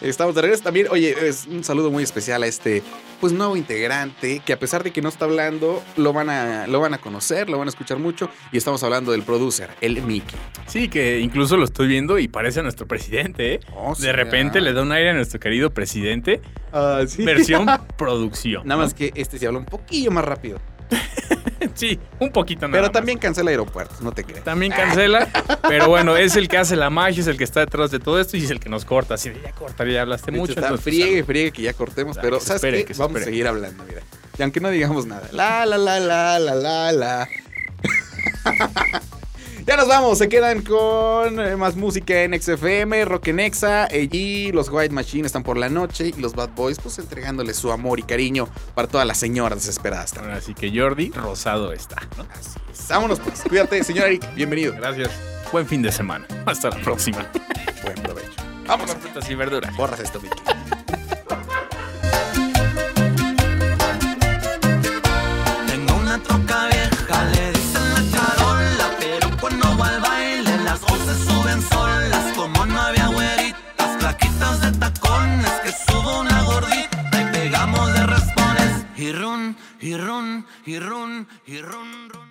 Estamos 0.00 0.34
de 0.34 0.40
regreso 0.42 0.62
también. 0.62 0.86
Oye, 0.90 1.14
es 1.28 1.46
un 1.46 1.62
saludo 1.62 1.90
muy 1.90 2.02
especial 2.02 2.42
a 2.42 2.46
este 2.46 2.82
pues 3.20 3.32
nuevo 3.32 3.56
integrante 3.56 4.40
que 4.44 4.52
a 4.52 4.58
pesar 4.58 4.82
de 4.82 4.90
que 4.90 5.00
no 5.00 5.08
está 5.08 5.26
hablando, 5.26 5.80
lo 5.96 6.12
van 6.12 6.28
a, 6.28 6.66
lo 6.66 6.80
van 6.80 6.92
a 6.94 6.98
conocer, 6.98 7.48
lo 7.48 7.56
van 7.58 7.68
a 7.68 7.70
escuchar 7.70 7.98
mucho. 7.98 8.28
Y 8.50 8.56
estamos 8.56 8.82
hablando 8.82 9.12
del 9.12 9.22
producer, 9.22 9.70
el 9.80 10.02
Mickey. 10.02 10.36
Sí, 10.66 10.88
que 10.88 11.20
incluso 11.20 11.56
lo 11.56 11.64
estoy 11.64 11.86
viendo 11.86 12.18
y 12.18 12.26
parece 12.26 12.60
a 12.60 12.62
nuestro 12.64 12.88
presidente, 12.88 13.54
¿eh? 13.54 13.60
Oh, 13.76 13.94
De 13.94 14.12
repente 14.12 14.58
ah. 14.58 14.62
le 14.62 14.72
da 14.72 14.82
un 14.82 14.90
aire 14.90 15.10
a 15.10 15.14
nuestro 15.14 15.38
querido 15.38 15.70
presidente. 15.70 16.40
Ah, 16.72 17.00
sí. 17.06 17.24
Versión 17.24 17.66
producción. 17.98 18.66
Nada 18.66 18.82
más 18.82 18.94
que 18.94 19.12
este 19.14 19.38
se 19.38 19.46
habla 19.46 19.58
un 19.60 19.66
poquillo 19.66 20.10
más 20.10 20.24
rápido. 20.24 20.58
Sí, 21.74 21.98
un 22.18 22.30
poquito 22.30 22.62
nada 22.62 22.72
Pero 22.72 22.82
más. 22.82 22.92
también 22.92 23.18
cancela 23.18 23.50
aeropuertos, 23.50 24.02
no 24.02 24.12
te 24.12 24.24
creas. 24.24 24.44
También 24.44 24.72
cancela, 24.72 25.28
pero 25.68 25.88
bueno, 25.88 26.16
es 26.16 26.34
el 26.36 26.48
que 26.48 26.58
hace 26.58 26.74
la 26.76 26.90
magia, 26.90 27.20
es 27.22 27.28
el 27.28 27.38
que 27.38 27.44
está 27.44 27.60
detrás 27.60 27.90
de 27.92 27.98
todo 28.00 28.20
esto 28.20 28.36
y 28.36 28.44
es 28.44 28.50
el 28.50 28.58
que 28.60 28.68
nos 28.68 28.84
corta. 28.84 29.14
Así 29.14 29.30
de 29.30 29.40
ya 29.40 29.52
corta, 29.52 29.84
ya 29.86 30.02
hablaste 30.02 30.32
De 30.32 30.36
hecho, 30.36 30.40
mucho. 30.42 30.52
está 30.52 30.66
entonces, 30.66 30.84
pues, 30.84 30.96
friegue, 30.96 31.24
friegue 31.24 31.52
que 31.52 31.62
ya 31.62 31.72
cortemos, 31.72 32.18
Ah, 32.18 32.20
pero 32.20 32.38
que 32.40 32.44
¿sabes 32.44 32.62
espere, 32.62 32.78
qué? 32.78 32.84
que 32.86 32.94
se 32.94 33.00
Vamos 33.00 33.14
a 33.14 33.18
espere. 33.20 33.32
seguir 33.32 33.46
hablando, 33.48 33.84
mira. 33.84 34.02
Y 34.38 34.42
aunque 34.42 34.60
no 34.60 34.68
digamos 34.70 35.06
nada. 35.06 35.28
La, 35.32 35.64
la, 35.64 35.78
la, 35.78 35.98
la, 36.00 36.38
la, 36.40 36.54
la, 36.56 36.92
la. 36.92 37.28
Ya 39.66 39.76
nos 39.76 39.88
vamos, 39.88 40.18
se 40.18 40.28
quedan 40.28 40.62
con 40.62 41.40
eh, 41.40 41.56
más 41.56 41.76
música 41.76 42.22
en 42.22 42.40
XFM, 42.40 43.04
Rock 43.04 43.28
en 43.28 43.40
Exa, 43.40 43.88
y 43.92 44.52
los 44.52 44.68
White 44.68 44.92
Machine 44.94 45.26
están 45.26 45.42
por 45.42 45.56
la 45.56 45.68
noche 45.68 46.08
y 46.16 46.20
los 46.20 46.34
Bad 46.34 46.50
Boys 46.50 46.78
pues 46.78 46.98
entregándoles 46.98 47.56
su 47.56 47.70
amor 47.70 47.98
y 47.98 48.02
cariño 48.02 48.48
para 48.74 48.88
todas 48.88 49.06
las 49.06 49.18
señoras 49.18 49.58
desesperadas 49.58 50.12
también. 50.12 50.36
Así 50.36 50.54
que 50.54 50.72
Jordi, 50.76 51.10
rosado 51.10 51.72
está. 51.72 51.96
¿no? 52.16 52.24
Así 52.38 52.58
es. 52.72 52.88
Vámonos 52.88 53.20
pues, 53.20 53.42
cuídate, 53.48 53.82
señor 53.84 54.06
Eric, 54.06 54.34
bienvenido. 54.34 54.74
Gracias. 54.74 55.10
Buen 55.52 55.66
fin 55.66 55.82
de 55.82 55.92
semana. 55.92 56.26
Hasta 56.46 56.70
la 56.70 56.76
próxima. 56.76 57.30
Buen 57.82 57.96
provecho. 58.02 58.42
Vámonos, 58.66 58.94
Frutas 58.96 59.28
y 59.28 59.34
verduras. 59.34 59.76
borras 59.76 60.00
esto, 60.00 60.18
Vicky. 60.20 60.36
Y 79.02 79.12
run, 79.12 79.56
y 79.80 79.96
run, 79.96 80.46
y 80.64 80.78
run, 80.78 81.26
y 81.46 81.58
run, 81.60 82.08
run. 82.08 82.22